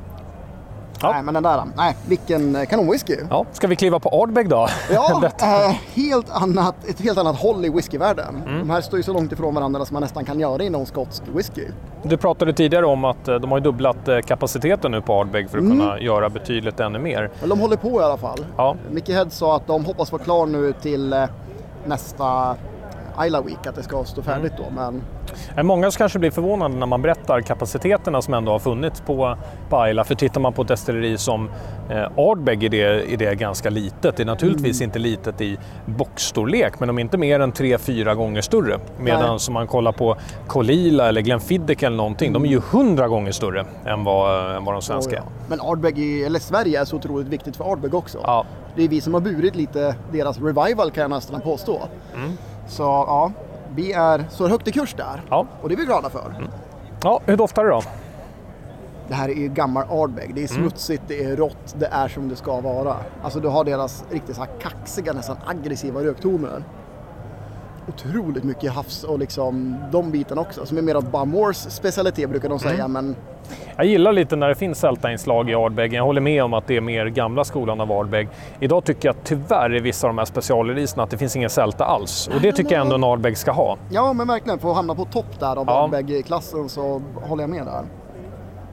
Ja. 1.01 1.11
Nej, 1.11 1.23
men 1.23 1.33
den 1.33 1.43
där, 1.43 1.63
nej, 1.77 1.95
vilken 2.07 2.55
eh, 2.55 2.65
kanonwhisky. 2.65 3.17
Ja, 3.29 3.45
ska 3.51 3.67
vi 3.67 3.75
kliva 3.75 3.99
på 3.99 4.09
Ardbeg 4.23 4.49
då? 4.49 4.67
Ja, 4.91 5.21
eh, 5.41 5.75
helt 5.93 6.29
annat, 6.29 6.75
ett 6.87 7.01
helt 7.01 7.17
annat 7.17 7.35
håll 7.39 7.65
i 7.65 7.69
whiskyvärlden. 7.69 8.43
Mm. 8.47 8.59
De 8.59 8.69
här 8.69 8.81
står 8.81 8.99
ju 8.99 9.03
så 9.03 9.13
långt 9.13 9.31
ifrån 9.31 9.55
varandra 9.55 9.85
som 9.85 9.93
man 9.93 10.01
nästan 10.03 10.25
kan 10.25 10.39
göra 10.39 10.63
inom 10.63 10.85
skotsk 10.85 11.23
whisky. 11.35 11.65
Du 12.03 12.17
pratade 12.17 12.53
tidigare 12.53 12.85
om 12.85 13.05
att 13.05 13.27
eh, 13.27 13.35
de 13.35 13.51
har 13.51 13.59
dubblat 13.59 14.07
eh, 14.07 14.19
kapaciteten 14.19 14.91
nu 14.91 15.01
på 15.01 15.13
Ardbeg 15.13 15.49
för 15.49 15.57
att 15.57 15.63
Mm. 15.63 15.79
kunna 15.79 15.99
göra 15.99 16.29
betydligt 16.29 16.79
ännu 16.79 16.99
mer. 16.99 17.29
Men 17.39 17.49
de 17.49 17.59
håller 17.59 17.75
på 17.77 18.01
i 18.01 18.03
alla 18.03 18.17
fall. 18.17 18.45
Ja. 18.57 18.75
Mickey 18.91 19.13
Head 19.13 19.29
sa 19.29 19.55
att 19.55 19.67
de 19.67 19.85
hoppas 19.85 20.11
vara 20.11 20.23
klar 20.23 20.45
nu 20.45 20.73
till 20.81 21.15
nästa 21.85 22.55
Isla 23.25 23.41
Week, 23.41 23.67
att 23.67 23.75
det 23.75 23.83
ska 23.83 24.03
stå 24.03 24.21
färdigt 24.21 24.53
då. 24.57 24.65
Men 24.75 25.01
Eh, 25.55 25.63
Många 25.63 25.91
kanske 25.91 26.19
blir 26.19 26.31
förvånade 26.31 26.75
när 26.75 26.85
man 26.85 27.01
berättar 27.01 27.41
kapaciteterna 27.41 28.21
som 28.21 28.33
ändå 28.33 28.51
har 28.51 28.59
funnits 28.59 29.01
på, 29.01 29.37
på 29.69 29.77
Ayla. 29.77 30.03
För 30.03 30.15
tittar 30.15 30.41
man 30.41 30.53
på 30.53 30.61
ett 30.61 30.67
destilleri 30.67 31.17
som 31.17 31.49
eh, 31.89 32.11
Ardbeg 32.17 32.63
är 32.63 32.69
det, 32.69 33.13
är 33.13 33.17
det 33.17 33.35
ganska 33.35 33.69
litet. 33.69 34.17
Det 34.17 34.23
är 34.23 34.25
naturligtvis 34.25 34.81
inte 34.81 34.99
litet 34.99 35.41
i 35.41 35.57
boxstorlek, 35.85 36.79
men 36.79 36.87
de 36.87 36.97
är 36.97 37.01
inte 37.01 37.17
mer 37.17 37.39
än 37.39 37.53
3-4 37.53 38.15
gånger 38.15 38.41
större. 38.41 38.79
Medan 38.99 39.39
som 39.39 39.53
man 39.53 39.67
kollar 39.67 39.91
på 39.91 40.15
Colila 40.47 41.07
eller 41.09 41.21
Glenfiddich 41.21 41.83
eller 41.83 41.97
någonting, 41.97 42.33
de 42.33 42.45
är 42.45 42.49
ju 42.49 42.57
100 42.71 43.07
gånger 43.07 43.31
större 43.31 43.65
än 43.85 44.03
vad, 44.03 44.55
än 44.55 44.65
vad 44.65 44.75
de 44.75 44.81
svenska 44.81 45.15
är. 45.15 45.21
Oh, 45.21 45.25
ja. 45.25 45.45
Men 45.47 45.61
Ardbeg, 45.61 45.99
i, 45.99 46.23
eller 46.23 46.39
Sverige 46.39 46.81
är 46.81 46.85
så 46.85 46.95
otroligt 46.95 47.27
viktigt 47.27 47.55
för 47.55 47.71
Ardbeg 47.71 47.93
också. 47.93 48.19
Ja. 48.23 48.45
Det 48.75 48.83
är 48.83 48.87
vi 48.87 49.01
som 49.01 49.13
har 49.13 49.21
burit 49.21 49.55
lite 49.55 49.95
deras 50.11 50.37
revival 50.37 50.91
kan 50.91 51.01
jag 51.01 51.09
nästan 51.09 51.41
påstå. 51.41 51.81
Mm. 52.15 52.37
Så 52.69 52.83
ja, 52.83 53.31
vi 53.75 53.91
är 53.93 54.25
så 54.29 54.47
högt 54.47 54.67
i 54.67 54.71
kurs 54.71 54.93
där. 54.93 55.21
Ja. 55.29 55.45
Och 55.61 55.69
det 55.69 55.75
är 55.75 55.77
vi 55.77 55.85
glada 55.85 56.09
för. 56.09 56.49
ja, 57.03 57.19
hur 57.25 57.37
doftar 57.37 57.63
det 57.63 57.69
då? 57.69 57.81
Det 59.07 59.13
här 59.15 59.29
är 59.29 59.33
ju 59.33 59.47
gammal 59.47 59.85
Ardbeg. 59.89 60.35
Det 60.35 60.43
är 60.43 60.51
Mm. 60.51 60.63
smutsigt, 60.69 61.03
det 61.07 61.23
är 61.23 61.35
rått, 61.35 61.75
det 61.79 61.85
är 61.87 62.07
som 62.07 62.29
det 62.29 62.35
ska 62.35 62.61
vara. 62.61 62.95
Alltså 63.23 63.39
du 63.39 63.47
har 63.47 63.63
deras 63.63 64.03
riktigt 64.09 64.35
så 64.35 64.41
här 64.41 64.49
kaxiga, 64.61 65.13
nästan 65.13 65.37
aggressiva 65.45 66.03
röktoner. 66.03 66.63
Otroligt 67.89 68.43
mycket 68.43 68.71
havs 68.71 69.03
och 69.03 69.19
liksom 69.19 69.75
de 69.91 70.11
bitarna 70.11 70.41
också. 70.41 70.65
Som 70.65 70.77
är 70.77 70.81
mer 70.81 70.95
av 70.95 71.11
Bumwars 71.11 71.57
specialitet 71.57 72.29
brukar 72.29 72.49
de 72.49 72.59
säga. 72.59 72.83
Mm. 72.85 72.91
Men 72.91 73.15
Jag 73.75 73.85
gillar 73.85 74.13
lite 74.13 74.35
när 74.35 74.47
det 74.47 74.55
finns 74.55 74.79
sältainslag 74.79 75.49
i 75.49 75.55
Ardbeg. 75.55 75.93
Jag 75.93 76.03
håller 76.03 76.21
med 76.21 76.43
om 76.43 76.53
att 76.53 76.67
det 76.67 76.77
är 76.77 76.81
mer 76.81 77.05
gamla 77.05 77.43
skolan 77.43 77.81
av 77.81 77.91
Ardbeg. 77.91 78.29
Idag 78.59 78.83
tycker 78.85 79.09
jag 79.09 79.15
tyvärr 79.23 79.75
i 79.75 79.79
vissa 79.79 80.07
av 80.07 80.09
de 80.09 80.17
här 80.17 80.25
specialreleaserna 80.25 81.03
att 81.03 81.09
det 81.09 81.17
finns 81.17 81.35
ingen 81.35 81.49
sälta 81.49 81.85
alls. 81.85 82.27
Och 82.35 82.41
det 82.41 82.51
tycker 82.51 82.75
jag 82.75 82.81
ändå 82.81 82.95
en 82.95 83.03
Ardbeg 83.03 83.37
ska 83.37 83.51
ha. 83.51 83.77
ja, 83.91 84.13
men 84.13 84.27
verkligen. 84.27 84.59
För 84.59 84.69
att 84.69 84.75
hamna 84.75 84.95
på 84.95 85.05
topp 85.05 85.39
där 85.39 85.55
av 85.55 85.63
Ja. 85.67 85.83
Ardbeg-klassen 85.83 86.69
så 86.69 87.01
håller 87.21 87.43
jag 87.43 87.49
med 87.49 87.65
där. 87.65 87.81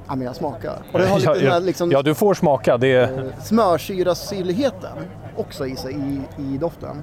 Ja, 0.08 0.14
men 0.16 0.26
jag 0.26 0.36
smakar. 0.36 0.72
Och 0.92 0.98
det 0.98 1.06
har 1.06 1.18
lite 1.18 1.30
Ja, 1.30 1.34
den 1.40 1.52
här 1.52 1.60
liksom 1.60 1.90
ja, 1.90 2.02
du 2.02 2.14
får 2.14 2.34
smaka. 2.34 2.76
Det 2.78 2.96
eh, 3.02 3.08
smörsyrasyrligheten 3.42 4.96
också 5.36 5.66
i 5.66 5.76
sig 5.76 5.94
i, 5.94 6.42
i 6.42 6.58
doften. 6.58 6.96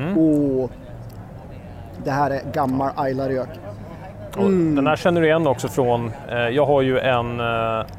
Mm. 0.00 0.18
Och 0.18 0.70
det 2.04 2.10
här 2.10 2.30
är 2.30 2.40
gammal 2.52 2.90
Ayla-rök. 2.96 3.48
Och 4.36 4.50
Den 4.50 4.86
här 4.86 4.96
känner 4.96 5.20
du 5.20 5.26
igen 5.26 5.46
också 5.46 5.68
från, 5.68 6.12
eh, 6.28 6.38
jag 6.38 6.66
har 6.66 6.82
ju 6.82 6.98
en 6.98 7.40
eh, 7.40 7.46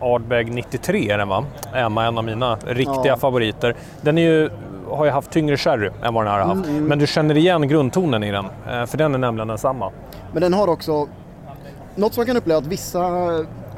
Ardbeg 0.01 0.51
93 0.51 1.11
är 1.11 1.17
den 1.17 1.27
va? 1.29 1.45
Emma, 1.75 2.05
en 2.05 2.17
av 2.17 2.23
mina 2.23 2.55
riktiga 2.55 3.01
Ja. 3.05 3.17
favoriter. 3.17 3.75
Den 4.01 4.17
är 4.17 4.21
ju, 4.21 4.49
har 4.89 5.05
ju 5.05 5.11
haft 5.11 5.31
tyngre 5.31 5.57
sherry 5.57 5.89
än 6.03 6.13
vad 6.13 6.25
den 6.25 6.33
här 6.33 6.39
har 6.39 6.55
haft. 6.55 6.69
Men 6.69 6.99
du 6.99 7.07
känner 7.07 7.37
igen 7.37 7.67
grundtonen 7.67 8.23
i 8.23 8.31
den, 8.31 8.45
eh, 8.45 8.85
för 8.85 8.97
den 8.97 9.13
är 9.13 9.17
nämligen 9.17 9.47
densamma. 9.47 9.91
Men 10.33 10.41
den 10.41 10.53
har 10.53 10.67
också 10.67 11.07
något 11.95 12.13
som 12.13 12.21
man 12.21 12.25
kan 12.27 12.37
uppleva 12.37 12.57
att 12.57 12.67
vissa 12.67 12.99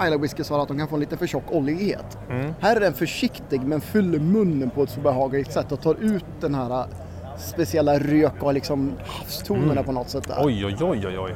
Isla 0.05 0.17
whiskys 0.17 0.49
har 0.49 0.59
att 0.59 0.67
de 0.67 0.77
kan 0.77 0.87
få 0.87 0.95
en 0.95 0.99
lite 0.99 1.17
för 1.17 1.27
tjock 1.27 1.43
oljighet. 1.51 2.17
Mm. 2.29 2.53
Här 2.59 2.75
är 2.75 2.79
den 2.79 2.93
försiktig 2.93 3.61
men 3.61 3.81
fyller 3.81 4.19
munnen 4.19 4.69
på 4.69 4.83
ett 4.83 4.89
så 4.89 4.99
behagligt 4.99 5.51
sätt 5.51 5.71
och 5.71 5.81
tar 5.81 5.95
ut 6.01 6.25
den 6.41 6.55
här 6.55 6.85
speciella 7.37 7.99
rök 7.99 8.33
och 8.43 8.53
liksom 8.53 8.91
havstonerna 9.07 9.83
på 9.83 9.91
något 9.91 10.09
sätt 10.09 10.27
där. 10.27 10.37
Oj, 10.41 10.65
oj, 10.65 10.75
oj, 10.81 11.07
oj, 11.07 11.17
oj. 11.19 11.35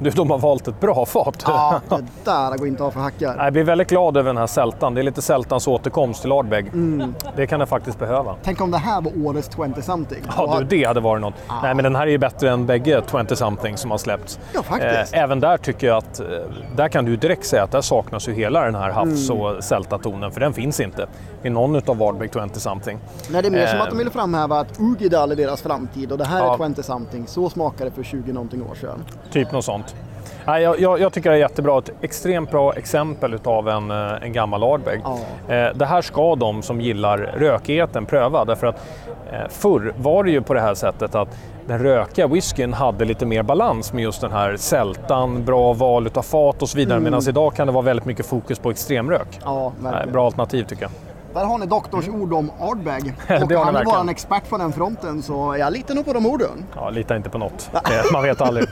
Du, 0.00 0.10
de 0.10 0.30
har 0.30 0.38
valt 0.38 0.68
ett 0.68 0.80
bra 0.80 1.06
fat. 1.06 1.44
Ja, 1.46 1.80
det 1.88 2.04
där 2.24 2.58
går 2.58 2.68
inte 2.68 2.82
av 2.84 2.90
för 2.90 3.00
hackar. 3.00 3.36
Jag 3.44 3.52
blir 3.52 3.64
väldigt 3.64 3.88
glad 3.88 4.16
över 4.16 4.28
den 4.28 4.36
här 4.36 4.46
sältan. 4.46 4.94
Det 4.94 5.00
är 5.00 5.02
lite 5.02 5.22
sältans 5.22 5.68
återkomst 5.68 6.22
till 6.22 6.32
Ardbeg. 6.32 6.72
Det 7.36 7.46
kan 7.46 7.60
det 7.60 7.66
faktiskt 7.66 7.98
behöva. 7.98 8.36
Tänk 8.42 8.60
om 8.60 8.70
det 8.70 8.78
här 8.78 9.00
var 9.02 9.12
årets 9.26 9.50
20-something. 9.50 10.22
Ja, 10.36 10.56
du, 10.58 10.64
det 10.64 10.84
hade 10.84 11.00
varit 11.00 11.20
något. 11.20 11.34
Nej, 11.62 11.74
men 11.74 11.84
den 11.84 11.96
här 11.96 12.06
är 12.06 12.10
ju 12.10 12.18
bättre 12.18 12.50
än 12.50 12.66
bägge 12.66 13.00
20-something 13.00 13.76
som 13.76 13.90
har 13.90 13.98
släppts. 13.98 14.38
Ja, 14.54 14.62
faktiskt. 14.62 15.14
Eh, 15.14 15.20
även 15.22 15.40
där 15.40 15.56
tycker 15.56 15.86
jag 15.86 15.96
att, 15.96 16.20
eh, 16.20 16.26
där 16.76 16.88
kan 16.88 17.04
du 17.04 17.16
direkt 17.16 17.46
säga 17.46 17.62
att 17.62 17.70
där 17.72 17.80
saknas 17.80 18.28
ju 18.28 18.32
hela 18.32 18.64
den 18.64 18.74
här 18.74 18.90
havs 18.90 19.30
och 19.30 19.64
sältatonen, 19.64 20.30
för 20.32 20.40
den 20.40 20.52
finns 20.52 20.80
inte 20.80 21.06
i 21.42 21.50
någon 21.50 21.76
utav 21.76 22.02
Ardbeg 22.02 22.30
20-something. 22.30 22.98
Nej, 23.30 23.42
det 23.42 23.48
är 23.48 23.50
mer 23.50 23.66
som 23.66 23.76
Eh. 23.78 23.82
att 23.82 23.90
de 23.90 23.98
vill 23.98 24.10
framhäva 24.10 24.58
att 24.60 24.80
Ugidal 24.80 25.23
är 25.32 25.36
deras 25.36 25.62
framtid 25.62 26.12
och 26.12 26.18
det 26.18 26.24
här 26.24 26.38
Ja. 26.38 26.54
är 26.54 26.58
20-something. 26.58 27.26
Så 27.26 27.50
smakade 27.50 27.90
det 27.90 27.96
för 27.96 28.02
20 28.02 28.32
någonting 28.32 28.62
år 28.62 28.74
sedan. 28.74 29.04
Typ 29.32 29.52
något 29.52 29.64
sånt. 29.64 29.94
Nej, 30.46 30.62
jag, 30.62 30.80
jag, 30.80 31.00
jag 31.00 31.12
tycker 31.12 31.30
det 31.30 31.36
är 31.36 31.40
jättebra. 31.40 31.78
Ett 31.78 31.90
extremt 32.00 32.50
bra 32.50 32.72
exempel 32.74 33.34
utav 33.34 33.68
en, 33.68 33.90
eh, 33.90 34.22
en 34.22 34.32
gammal 34.32 34.62
Ardbeg. 34.62 35.00
Ja. 35.04 35.18
Eh, 35.54 35.74
det 35.74 35.86
här 35.86 36.02
ska 36.02 36.34
de 36.36 36.62
som 36.62 36.80
gillar 36.80 37.18
rökigheten 37.18 38.06
pröva. 38.06 38.44
Därför 38.44 38.66
att 38.66 38.76
eh, 39.32 39.38
förr 39.50 39.94
var 39.96 40.24
det 40.24 40.30
ju 40.30 40.42
på 40.42 40.54
det 40.54 40.60
här 40.60 40.74
sättet 40.74 41.14
att 41.14 41.28
den 41.66 41.78
rökiga 41.78 42.26
whiskyn 42.26 42.72
hade 42.72 43.04
lite 43.04 43.26
mer 43.26 43.42
balans 43.42 43.92
med 43.92 44.02
just 44.02 44.20
den 44.20 44.32
här 44.32 44.56
sältan, 44.56 45.44
bra 45.44 45.72
val 45.72 46.06
utav 46.06 46.22
fat 46.22 46.62
och 46.62 46.68
så 46.68 46.76
vidare. 46.78 46.96
Mm. 46.96 47.04
Medan 47.04 47.28
idag 47.28 47.54
kan 47.54 47.66
det 47.66 47.72
vara 47.72 47.84
väldigt 47.84 48.04
mycket 48.06 48.26
fokus 48.26 48.58
på 48.58 48.70
extremrök. 48.70 49.40
Ja, 49.44 49.72
verkligen. 49.80 50.12
bra 50.12 50.26
alternativ 50.26 50.64
tycker 50.64 50.82
jag. 50.82 50.90
Där 51.34 51.44
har 51.44 51.58
ni 51.58 51.66
doktorsord 51.66 52.32
om 52.32 52.50
Ardbeg. 52.60 53.14
Och 53.28 53.52
han 53.64 53.76
är 53.76 54.00
en 54.00 54.08
expert 54.08 54.48
på 54.50 54.56
den 54.58 54.72
fronten 54.72 55.22
så 55.22 55.56
jag 55.58 55.72
litar 55.72 55.94
nog 55.94 56.04
på 56.06 56.12
de 56.12 56.26
orden. 56.26 56.64
Ja, 56.76 56.90
lita 56.90 57.16
inte 57.16 57.30
på 57.30 57.38
något. 57.38 57.70
Man 58.12 58.22
vet 58.22 58.40
aldrig. 58.40 58.68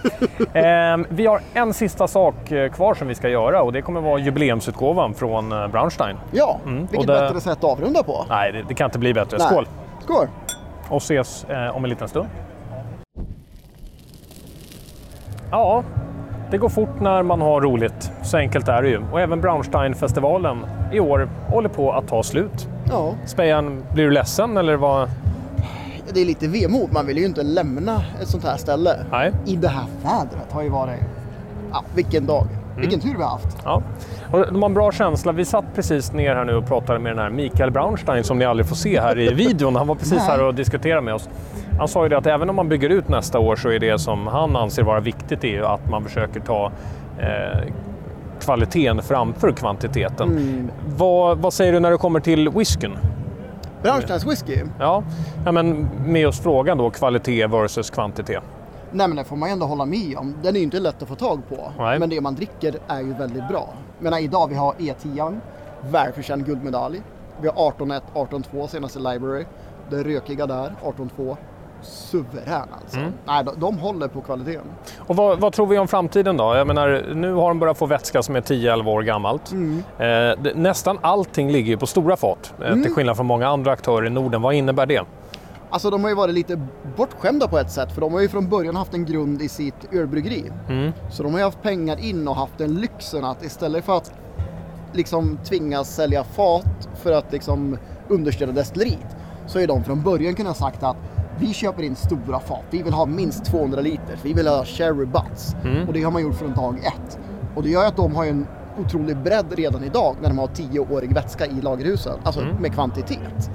Eh, 0.53 0.97
vi 1.09 1.27
har 1.27 1.41
en 1.55 1.75
sista 1.75 2.09
sak 2.09 2.51
eh, 2.53 2.71
kvar 2.73 2.95
som 2.95 3.09
vi 3.09 3.15
ska 3.15 3.29
göra 3.29 3.63
och 3.63 3.73
det 3.73 3.83
kommer 3.83 4.01
vara 4.01 4.19
jubileumsutgåvan 4.19 5.15
från 5.15 5.53
eh, 5.53 5.69
Braunstein. 5.69 6.17
Ja, 6.31 6.59
Mm, 6.67 6.87
vilket 6.91 7.07
det- 7.07 7.21
bättre 7.21 7.41
sätt 7.41 7.53
att 7.59 7.65
avrunda 7.65 8.03
på. 8.03 8.27
Nej, 8.29 8.53
det, 8.53 8.63
det 8.69 8.75
kan 8.75 8.85
inte 8.85 8.99
bli 8.99 9.15
bättre. 9.15 9.37
Nej. 9.39 9.47
Skål! 9.47 9.69
Skål! 10.05 10.27
Och 10.89 10.97
ses 11.03 11.45
eh, 11.45 11.77
om 11.77 11.85
en 11.85 11.91
liten 11.91 12.09
stund. 12.09 12.29
Ja, 15.51 15.85
det 16.53 16.59
går 16.59 16.69
fort 16.69 17.01
när 17.01 17.23
man 17.23 17.41
har 17.41 17.61
roligt. 17.61 18.13
Så 18.23 18.37
enkelt 18.37 18.69
är 18.69 18.83
det 18.83 18.89
ju. 18.89 19.01
Och 19.13 19.21
även 19.21 19.41
Braunstein-festivalen 19.41 20.67
i 20.93 21.01
år 21.01 21.29
håller 21.47 21.69
på 21.69 21.93
att 21.93 22.09
ta 22.09 22.23
slut. 22.23 22.69
Ja, 22.89 23.15
Spejan, 23.27 23.85
blir 23.95 24.05
du 24.05 24.11
ledsen 24.11 24.57
eller 24.57 24.77
vad? 24.77 25.09
det 26.15 26.21
är 26.21 26.25
lite 26.25 26.49
vemod. 26.49 26.93
Man 26.93 27.07
vill 27.07 27.19
ju 27.19 27.25
inte 27.25 27.43
lämna 27.43 28.03
ett 28.23 28.29
sånt 28.29 28.45
här 28.45 28.57
ställe. 28.57 28.97
Nej. 29.11 29.33
I 29.47 29.57
det 29.57 29.69
här 29.69 29.85
vädret 30.03 30.53
har 30.53 30.63
ju 30.63 30.69
varit... 30.69 31.01
Ja, 31.73 31.85
vilken 31.95 32.27
dag. 32.27 32.47
Mm. 32.47 32.81
Vilken 32.81 33.01
tur 33.01 33.15
vi 33.17 33.23
har 33.23 33.31
haft. 33.31 33.57
Ja. 33.65 33.83
Och 34.31 34.47
de 34.53 34.63
har 34.63 34.69
en 34.69 34.75
bra 34.75 34.93
känsla. 34.93 35.33
Vi 35.33 35.45
satt 35.45 35.65
precis 35.75 36.13
ner 36.13 36.35
här 36.35 36.45
nu 36.45 36.55
och 36.55 36.67
pratade 36.67 36.99
med 36.99 37.13
den 37.13 37.19
här 37.19 37.31
Mikael 37.31 37.71
Braunstein 37.71 38.25
som 38.25 38.39
ni 38.39 38.45
aldrig 38.45 38.67
får 38.67 38.77
se 38.77 39.01
här 39.01 39.19
i 39.19 39.35
videon. 39.35 39.77
Han 39.77 39.87
var 39.87 39.95
precis 39.95 40.19
här 40.19 40.43
och 40.43 40.55
diskuterade 40.55 41.01
med 41.01 41.15
oss. 41.15 41.29
Han 41.83 41.89
sa 41.89 42.03
ju 42.03 42.09
det 42.09 42.19
att 42.19 42.27
även 42.27 42.51
om 42.51 42.57
man 42.57 42.69
bygger 42.69 42.91
ut 42.91 43.09
nästa 43.09 43.39
år 43.39 43.57
så 43.57 43.71
är 43.71 43.79
det 43.79 43.99
som 43.99 44.27
han 44.27 44.57
anser 44.57 44.83
vara 44.83 45.01
viktigt 45.01 45.45
är 45.45 45.49
ju 45.49 45.67
att 45.67 45.91
man 45.91 46.05
försöker 46.05 46.41
ta 46.41 46.73
eh, 47.19 47.73
kvaliteten 48.41 49.03
framför 49.03 49.53
kvantiteten. 49.53 50.29
Mm. 50.31 50.71
Vad, 50.97 51.39
vad 51.39 51.53
säger 51.53 51.73
du 51.73 51.81
när 51.81 51.91
det 51.91 51.97
kommer 51.97 52.21
till 52.21 52.49
whiskyn? 52.49 52.99
Braunsteins 53.83 54.27
whisky. 54.27 54.59
Ja, 54.81 55.03
ja, 55.45 55.53
men 55.53 55.89
med 56.07 56.23
just 56.23 56.43
frågan 56.43 56.79
då 56.79 56.91
kvalitet 56.91 57.47
versus 57.47 57.91
kvantitet. 57.91 58.43
Nej 58.93 59.09
men 59.09 59.17
det 59.17 59.25
får 59.25 59.37
man 59.37 59.51
ändå 59.51 59.67
hålla 59.67 59.87
med 59.87 60.17
om. 60.17 60.35
Den 60.43 60.55
är 60.55 60.59
ju 60.59 60.65
inte 60.65 60.81
lätt 60.81 61.03
att 61.03 61.09
få 61.09 61.15
tag 61.15 61.41
på. 61.49 61.73
Nej. 61.79 61.99
Men 61.99 62.11
det 62.11 62.21
man 62.21 62.35
dricker 62.35 62.75
är 62.89 63.01
ju 63.01 63.15
väldigt 63.15 63.49
bra. 63.49 63.69
Menar 63.99 64.23
idag 64.23 64.49
vi 64.49 64.55
har 64.55 64.73
E10, 64.73 65.41
välförtjänt 65.91 66.47
guldmedalj. 66.47 67.03
Vi 67.41 67.49
har 67.49 67.55
18.1, 67.55 68.01
18.2 68.15 68.67
senaste 68.67 68.99
library. 68.99 69.45
Det 69.91 70.03
rökiga 70.03 70.47
där, 70.47 70.73
18.2. 70.83 71.37
Suverän 71.83 72.69
alltså. 72.83 72.99
Mm. 72.99 73.13
Nej, 73.27 73.45
de, 73.45 73.61
de 73.61 73.79
håller 73.79 74.09
på 74.09 74.21
kvaliteten. 74.21 74.65
Och 74.99 75.17
vad, 75.17 75.41
vad 75.41 75.53
tror 75.53 75.67
vi 75.67 75.79
om 75.79 75.89
framtiden 75.89 76.37
då? 76.37 76.55
Jag 76.55 76.67
menar, 76.67 77.05
nu 77.15 77.33
har 77.33 77.49
de 77.49 77.59
börjat 77.59 77.79
få 77.79 77.87
vätska 77.87 78.23
som 78.23 78.37
är 78.37 78.41
10-11 78.41 78.87
år 78.89 79.03
gammalt. 79.03 79.53
Mm. 79.53 79.79
Eh, 79.99 80.05
det, 80.43 80.53
nästan 80.55 80.99
allting 81.01 81.51
ligger 81.53 81.69
ju 81.71 81.77
på 81.79 81.87
stora 81.87 82.17
fat, 82.17 82.55
eh, 82.61 82.67
Mm. 82.67 82.83
till 82.83 82.93
skillnad 82.93 83.17
från 83.17 83.27
många 83.27 83.49
andra 83.49 83.73
aktörer 83.73 84.07
i 84.07 84.11
Norden. 84.11 84.43
Vad 84.43 84.55
innebär 84.55 84.87
det? 84.87 85.01
Alltså 85.71 85.91
de 85.91 86.03
har 86.03 86.11
ju 86.11 86.17
varit 86.17 86.35
lite 86.35 86.61
bortskämda 86.97 87.49
på 87.49 87.59
ett 87.59 87.71
sätt 87.71 87.93
för 87.93 88.01
de 88.01 88.13
har 88.13 88.21
ju 88.21 88.29
från 88.29 88.49
början 88.49 88.77
haft 88.77 88.95
en 88.95 89.05
grund 89.05 89.43
i 89.43 89.49
sitt 89.49 89.93
ölbryggeri. 89.93 90.45
Mm. 90.69 90.93
Så 91.11 91.23
de 91.23 91.33
har 91.33 91.39
ju 91.41 91.45
haft 91.45 91.63
pengar 91.63 92.05
in 92.05 92.29
och 92.29 92.37
haft 92.37 92.59
den 92.59 92.75
lyxen 92.75 93.25
att 93.25 93.45
istället 93.45 93.85
för 93.85 93.97
att 93.97 94.13
liksom 94.93 95.39
tvingas 95.45 95.95
sälja 95.95 96.25
fat 96.25 96.89
för 96.95 97.13
att 97.13 97.33
liksom 97.33 97.79
understödja 98.09 98.55
destilleriet 98.55 99.17
så 99.47 99.59
är 99.59 99.67
de 99.67 99.85
från 99.85 100.03
början 100.03 100.35
kunnat 100.35 100.57
sagt 100.57 100.83
att 100.83 100.97
vi 101.39 101.55
köper 101.55 101.83
in 101.83 101.97
stora 101.97 102.41
fat. 102.41 102.65
Vi 102.71 102.83
vill 102.83 102.93
ha 102.93 103.07
minst 103.07 103.45
200 103.45 103.81
liter. 103.81 104.19
Vi 104.23 104.33
vill 104.33 104.47
ha 104.47 104.65
sherry 104.65 105.07
butts. 105.07 105.57
Och 105.87 105.93
det 105.93 106.03
har 106.03 106.11
man 106.11 106.23
gjort 106.23 106.35
från 106.35 106.55
dag 106.55 106.79
ett. 106.79 107.19
Och 107.55 107.63
det 107.63 107.69
gör 107.69 107.87
att 107.87 107.97
de 107.97 108.15
har 108.15 108.27
en 108.27 108.47
otrolig 108.79 109.17
bredd 109.17 109.47
redan 109.57 109.85
idag 109.85 110.17
när 110.23 110.29
de 110.29 110.39
har 110.39 110.47
10-årig 110.47 111.15
vätska 111.15 111.47
i 111.47 111.61
lagerhusen. 111.61 112.19
Alltså 112.23 112.41
med 112.61 112.75
kvantitet. 112.75 113.51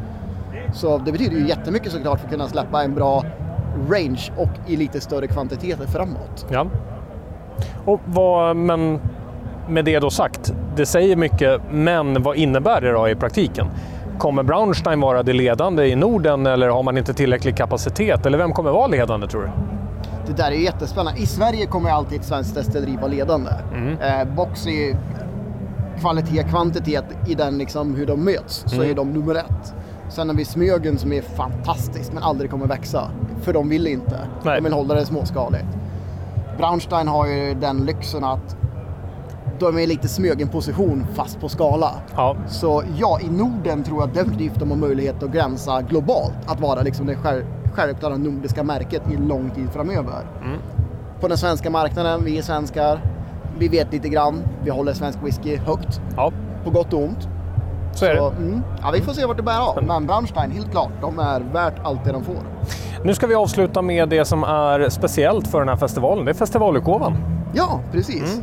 Så 0.73 0.97
det 0.97 1.11
betyder 1.11 1.37
ju 1.37 1.47
jättemycket 1.47 1.91
såklart 1.91 2.19
för 2.19 2.25
att 2.25 2.31
kunna 2.31 2.47
släppa 2.47 2.83
en 2.83 2.95
bra 2.95 3.23
range 3.89 4.31
och 4.37 4.49
i 4.67 4.75
lite 4.75 5.01
större 5.01 5.27
kvantiteter 5.27 5.87
framåt. 5.87 6.45
Ja. 6.49 6.67
Och 7.85 8.01
vad, 8.05 8.55
men 8.55 8.99
med 9.69 9.85
det 9.85 9.99
då 9.99 10.09
sagt, 10.09 10.53
det 10.75 10.85
säger 10.85 11.15
mycket, 11.15 11.61
men 11.71 12.23
vad 12.23 12.35
innebär 12.35 12.81
det 12.81 12.91
då 12.91 13.09
i 13.09 13.15
praktiken? 13.15 13.67
Kommer 14.17 14.43
Braunstein 14.43 14.99
vara 15.01 15.23
det 15.23 15.33
ledande 15.33 15.87
i 15.87 15.95
Norden 15.95 16.45
eller 16.45 16.69
har 16.69 16.83
man 16.83 16.97
inte 16.97 17.13
tillräcklig 17.13 17.57
kapacitet? 17.57 18.25
Eller 18.25 18.37
vem 18.37 18.51
kommer 18.51 18.71
vara 18.71 18.87
ledande 18.87 19.27
tror 19.27 19.41
du? 19.41 19.49
Det 20.27 20.33
där 20.37 20.51
är 20.51 20.55
jättespännande. 20.55 21.21
I 21.21 21.25
Sverige 21.25 21.65
kommer 21.65 21.89
alltid 21.89 22.19
ett 22.19 22.25
svenskt 22.25 22.55
destilleri 22.55 22.95
vara 22.95 23.07
ledande. 23.07 23.51
Eh, 24.01 24.35
Boxy, 24.35 24.93
kvalitet, 25.99 26.43
kvantitet 26.43 27.05
i 27.27 27.35
den 27.35 27.57
liksom 27.57 27.95
hur 27.95 28.05
de 28.05 28.25
möts, 28.25 28.63
så 28.67 28.83
är 28.83 28.93
de 28.93 29.13
nummer 29.13 29.35
ett. 29.35 29.73
Sen 30.09 30.29
har 30.29 30.35
vi 30.35 30.45
Smögen 30.45 30.97
som 30.97 31.13
är 31.13 31.21
fantastiskt 31.21 32.13
men 32.13 32.23
aldrig 32.23 32.51
kommer 32.51 32.67
växa. 32.67 33.11
För 33.41 33.53
de 33.53 33.69
vill 33.69 33.87
inte. 33.87 34.19
Nej. 34.43 34.55
De 34.57 34.63
vill 34.63 34.73
hålla 34.73 34.93
det 34.93 35.05
småskaligt. 35.05 35.65
Braunstein 36.57 37.07
har 37.07 37.27
ju 37.27 37.53
den 37.53 37.85
lyxen 37.85 38.23
att 38.23 38.56
de 39.59 39.77
är 39.79 39.87
lite 39.87 40.07
Smögen-position 40.07 41.05
fast 41.15 41.39
på 41.41 41.49
skala. 41.49 41.91
Ja, 42.15 42.35
Så 42.47 42.83
ja, 42.97 43.19
i 43.21 43.29
Norden 43.29 43.83
tror 43.83 44.01
jag 44.01 44.09
definitivt 44.13 44.59
de 44.59 44.69
har 44.71 44.77
möjlighet 44.77 45.23
att 45.23 45.31
gränsa 45.31 45.81
globalt. 45.81 46.33
Att 46.45 46.59
vara 46.61 46.81
liksom 46.81 47.05
det 47.05 47.15
själv, 47.15 47.43
självklara 47.73 48.17
nordiska 48.17 48.63
märket 48.63 49.01
i 49.13 49.17
lång 49.17 49.49
tid 49.49 49.69
framöver. 49.73 50.25
På 51.19 51.27
den 51.27 51.37
svenska 51.37 51.69
marknaden, 51.69 52.23
vi 52.25 52.37
är 52.37 52.41
svenskar. 52.41 52.99
Vi 53.59 53.67
vet 53.67 53.93
lite 53.93 54.09
grann. 54.09 54.43
Vi 54.63 54.69
håller 54.69 54.93
svensk 54.93 55.19
whisky 55.23 55.57
högt. 55.57 56.01
ja 56.15 56.31
På 56.63 56.69
gott 56.69 56.93
och 56.93 57.03
ont. 57.03 57.27
så 57.93 58.05
är 58.05 58.09
det. 58.13 58.17
Så, 58.19 58.29
mm, 58.29 58.61
ja, 58.81 58.91
vi 58.93 59.01
får 59.01 59.13
se 59.13 59.25
vart 59.25 59.37
det 59.37 59.43
bär 59.43 59.59
av. 59.59 59.83
Men 59.83 60.05
Braunstein, 60.07 60.51
helt 60.51 60.71
klart, 60.71 60.91
de 61.01 61.19
är 61.19 61.39
värt 61.53 61.73
allt 61.83 62.05
det 62.05 62.11
de 62.11 62.23
får. 62.23 62.35
Nu 63.03 63.13
ska 63.13 63.27
vi 63.27 63.35
avsluta 63.35 63.81
med 63.81 64.09
det 64.09 64.25
som 64.25 64.43
är 64.43 64.89
speciellt 64.89 65.47
för 65.47 65.59
den 65.59 65.69
här 65.69 65.75
festivalen. 65.75 66.25
Det 66.25 66.31
är 66.31 66.33
festivalutgåvan. 66.33 67.13
Ja, 67.53 67.79
precis. 67.91 68.41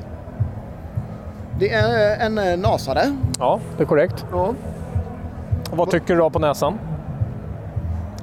Det 1.59 1.71
är 1.73 2.27
en 2.27 2.39
eh, 2.39 2.59
nasare. 2.59 3.01
Ja, 3.39 3.61
det 3.77 3.83
är 3.83 3.87
korrekt. 3.87 4.27
Ja. 4.33 4.55
Vad 5.71 5.91
tycker 5.91 6.15
du 6.15 6.21
då 6.21 6.31
på 6.31 6.39
näsan? 6.39 6.79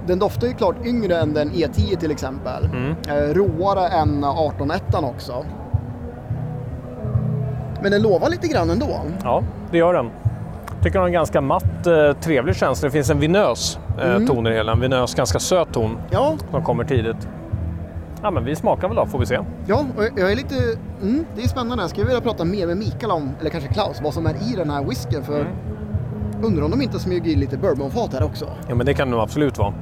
Den 0.07 0.19
doftar 0.19 0.47
ju 0.47 0.53
klart 0.53 0.75
yngre 0.86 1.15
än 1.17 1.34
den 1.34 1.51
E10 1.51 1.95
till 1.97 2.11
exempel. 2.11 2.69
Eh, 3.07 3.13
råare 3.13 3.88
än 3.88 4.23
18-ettan 4.25 5.03
också. 5.03 5.45
Men 7.82 7.91
den 7.91 8.01
lovar 8.01 8.29
lite 8.29 8.47
grann 8.47 8.69
ändå. 8.69 8.99
Ja, 9.23 9.43
det 9.71 9.77
gör 9.77 9.93
den. 9.93 10.09
Tycker 10.77 10.91
den 10.93 11.01
har 11.01 11.07
en 11.07 11.13
ganska 11.13 11.41
matt, 11.41 11.88
eh, 11.88 12.13
trevlig 12.21 12.55
känsla. 12.55 12.88
Det 12.88 12.91
finns 12.91 13.09
en 13.09 13.19
vinös 13.19 13.79
eh, 14.01 14.25
ton 14.27 14.47
i 14.47 14.51
hela. 14.51 14.71
En 14.71 14.79
vinös, 14.79 15.15
ganska 15.15 15.39
söt 15.39 15.73
ton 15.73 15.97
Ja, 16.11 16.34
som 16.51 16.63
kommer 16.63 16.84
tidigt. 16.84 17.27
Ja, 18.24 18.32
men 18.32 18.45
vi 18.45 18.55
smakar 18.55 18.88
väl 18.88 18.97
då, 18.97 19.05
får 19.05 19.19
vi 19.19 19.26
se. 19.26 19.39
ja 19.67 19.86
och 19.97 20.03
jag 20.03 20.32
är 20.32 20.36
lite... 20.36 20.55
Mm, 21.01 21.26
det 21.36 21.43
är 21.43 21.47
spännande. 21.47 21.84
Jag 21.84 21.89
skulle 21.89 22.05
vilja 22.05 22.22
prata 22.22 22.45
mer 22.45 22.67
med 22.67 22.78
Mikael 22.78 23.11
om, 23.11 23.30
eller 23.39 23.49
kanske 23.49 23.74
Klaus, 23.74 24.01
vad 24.03 24.13
som 24.13 24.26
är 24.26 24.34
i 24.51 24.55
den 24.55 24.69
här 24.69 24.84
whiskyn. 24.84 25.24
För 25.24 25.47
undrar 26.43 26.63
om 26.63 26.72
de 26.72 26.82
inte 26.82 26.99
smyger 26.99 27.32
in 27.32 27.39
lite 27.39 27.57
bourbonfat 27.57 28.13
här 28.13 28.24
också. 28.24 28.49
Ja, 28.67 28.76
men 28.76 28.86
det 28.86 28.93
kan 28.93 29.07
det 29.07 29.11
nog 29.11 29.22
absolut 29.24 29.57
vara. 29.57 29.74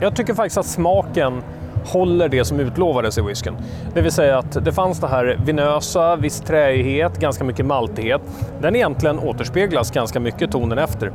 Jag 0.00 0.16
tycker 0.16 0.34
faktiskt 0.34 0.58
att 0.58 0.66
smaken 0.66 1.42
håller 1.86 2.28
det 2.28 2.44
som 2.44 2.60
utlovades 2.60 3.18
i 3.18 3.20
whiskyn. 3.22 3.56
Det 3.94 4.00
vill 4.00 4.12
säga 4.12 4.38
att 4.38 4.64
det 4.64 4.72
fanns 4.72 5.00
det 5.00 5.08
här 5.08 5.40
vinösa, 5.44 6.16
viss 6.16 6.40
träighet, 6.40 7.18
ganska 7.20 7.44
mycket 7.44 7.66
maltighet. 7.66 8.20
Den 8.60 8.76
egentligen 8.76 9.18
återspeglas 9.18 9.90
ganska 9.90 10.20
mycket 10.20 10.52
tonen 10.52 10.78
efter. 10.78 11.12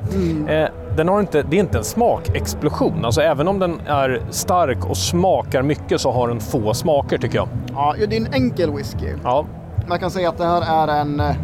Eh, 0.47 0.67
den 0.97 1.07
har 1.07 1.19
inte, 1.19 1.41
det 1.43 1.55
är 1.55 1.59
inte 1.59 1.77
en 1.77 1.83
smakexplosion. 1.83 3.05
Alltså 3.05 3.21
även 3.21 3.47
om 3.47 3.59
den 3.59 3.81
är 3.87 4.21
stark 4.29 4.85
och 4.89 4.97
smakar 4.97 5.61
mycket 5.61 6.01
så 6.01 6.11
har 6.11 6.27
den 6.27 6.39
få 6.39 6.73
smaker 6.73 7.17
tycker 7.17 7.35
jag. 7.35 7.47
Ja, 7.73 7.95
det 8.09 8.17
är 8.17 8.21
en 8.21 8.33
enkel 8.33 8.71
whisky. 8.71 9.07
Ja, 9.23 9.45
Man 9.87 9.99
kan 9.99 10.11
säga 10.11 10.29
att 10.29 10.37
det 10.37 10.45
här 10.45 10.87
är 10.87 11.01
en 11.01 11.19
eh, 11.19 11.35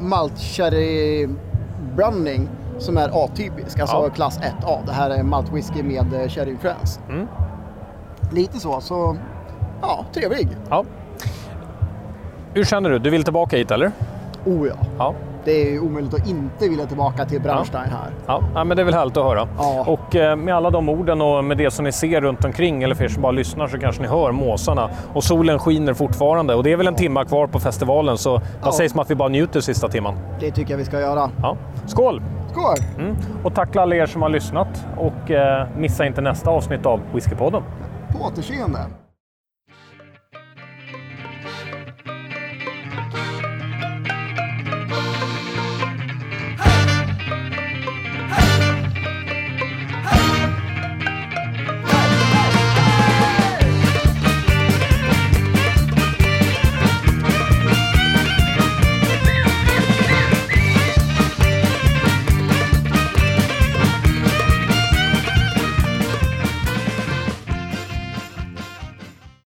malt 0.00 0.38
sherry 0.38 1.28
blandning 1.96 2.48
som 2.78 2.96
är 2.96 3.24
atypisk, 3.24 3.78
alltså 3.80 3.96
Ja. 3.96 4.10
klass 4.14 4.38
1A. 4.40 4.78
Det 4.86 4.92
här 4.92 5.10
är 5.10 5.22
malt 5.22 5.52
whisky 5.52 5.82
med 5.82 6.14
eh, 6.22 6.28
sherryinfluens. 6.28 7.00
Mm. 7.08 7.26
Lite 8.32 8.58
så, 8.58 8.80
så 8.80 9.16
ja, 9.82 10.04
trevlig. 10.14 10.48
ja. 10.70 10.84
Hur 12.54 12.64
känner 12.64 12.90
du? 12.90 12.98
Du 12.98 13.10
vill 13.10 13.24
tillbaka 13.24 13.56
hit 13.56 13.70
eller? 13.70 13.92
Oh 14.44 14.68
ja. 14.68 14.74
Ja. 14.98 15.14
Det 15.44 15.62
är 15.68 15.70
ju 15.70 15.80
omöjligt 15.80 16.14
att 16.14 16.28
inte 16.28 16.68
vilja 16.68 16.86
tillbaka 16.86 17.24
till 17.24 17.40
Brandstein 17.40 17.90
här. 17.90 18.10
Ja, 18.26 18.42
ja, 18.54 18.64
men 18.64 18.76
det 18.76 18.82
är 18.82 18.84
väl 18.84 18.94
härligt 18.94 19.16
att 19.16 19.24
höra. 19.24 19.48
Ja. 19.58 19.84
Och 19.86 20.16
eh, 20.16 20.36
med 20.36 20.54
alla 20.54 20.70
de 20.70 20.88
orden 20.88 21.20
och 21.20 21.44
med 21.44 21.58
det 21.58 21.70
som 21.70 21.84
ni 21.84 21.92
ser 21.92 22.20
runt 22.20 22.44
omkring, 22.44 22.82
eller 22.82 22.94
för 22.94 23.04
er 23.04 23.08
som 23.08 23.22
bara 23.22 23.32
lyssnar, 23.32 23.68
så 23.68 23.78
kanske 23.78 24.02
ni 24.02 24.08
hör 24.08 24.32
måsarna. 24.32 24.90
Och 25.14 25.24
solen 25.24 25.58
skiner 25.58 25.94
fortfarande 25.94 26.54
och 26.54 26.62
det 26.62 26.72
är 26.72 26.76
väl 26.76 26.86
en 26.86 26.94
timma 26.94 27.24
kvar 27.24 27.46
på 27.46 27.60
festivalen, 27.60 28.18
så 28.18 28.40
vad 28.62 28.74
sägs 28.74 28.94
om 28.94 29.00
att 29.00 29.10
vi 29.10 29.14
bara 29.14 29.28
njuter 29.28 29.60
sista 29.60 29.88
timman? 29.88 30.14
Det 30.40 30.50
tycker 30.50 30.70
jag 30.70 30.78
vi 30.78 30.84
ska 30.84 31.00
göra. 31.00 31.30
Ja. 31.42 31.56
Skål! 31.86 32.22
Skål! 32.52 32.76
Mm. 32.98 33.16
Och 33.44 33.54
tack 33.54 33.76
alla 33.76 33.96
er 33.96 34.06
som 34.06 34.22
har 34.22 34.28
lyssnat 34.28 34.86
och 34.96 35.30
eh, 35.30 35.66
missa 35.76 36.06
inte 36.06 36.20
nästa 36.20 36.50
avsnitt 36.50 36.86
av 36.86 37.00
Whiskypodden. 37.14 37.62
På 38.12 38.18
återseende! 38.18 39.01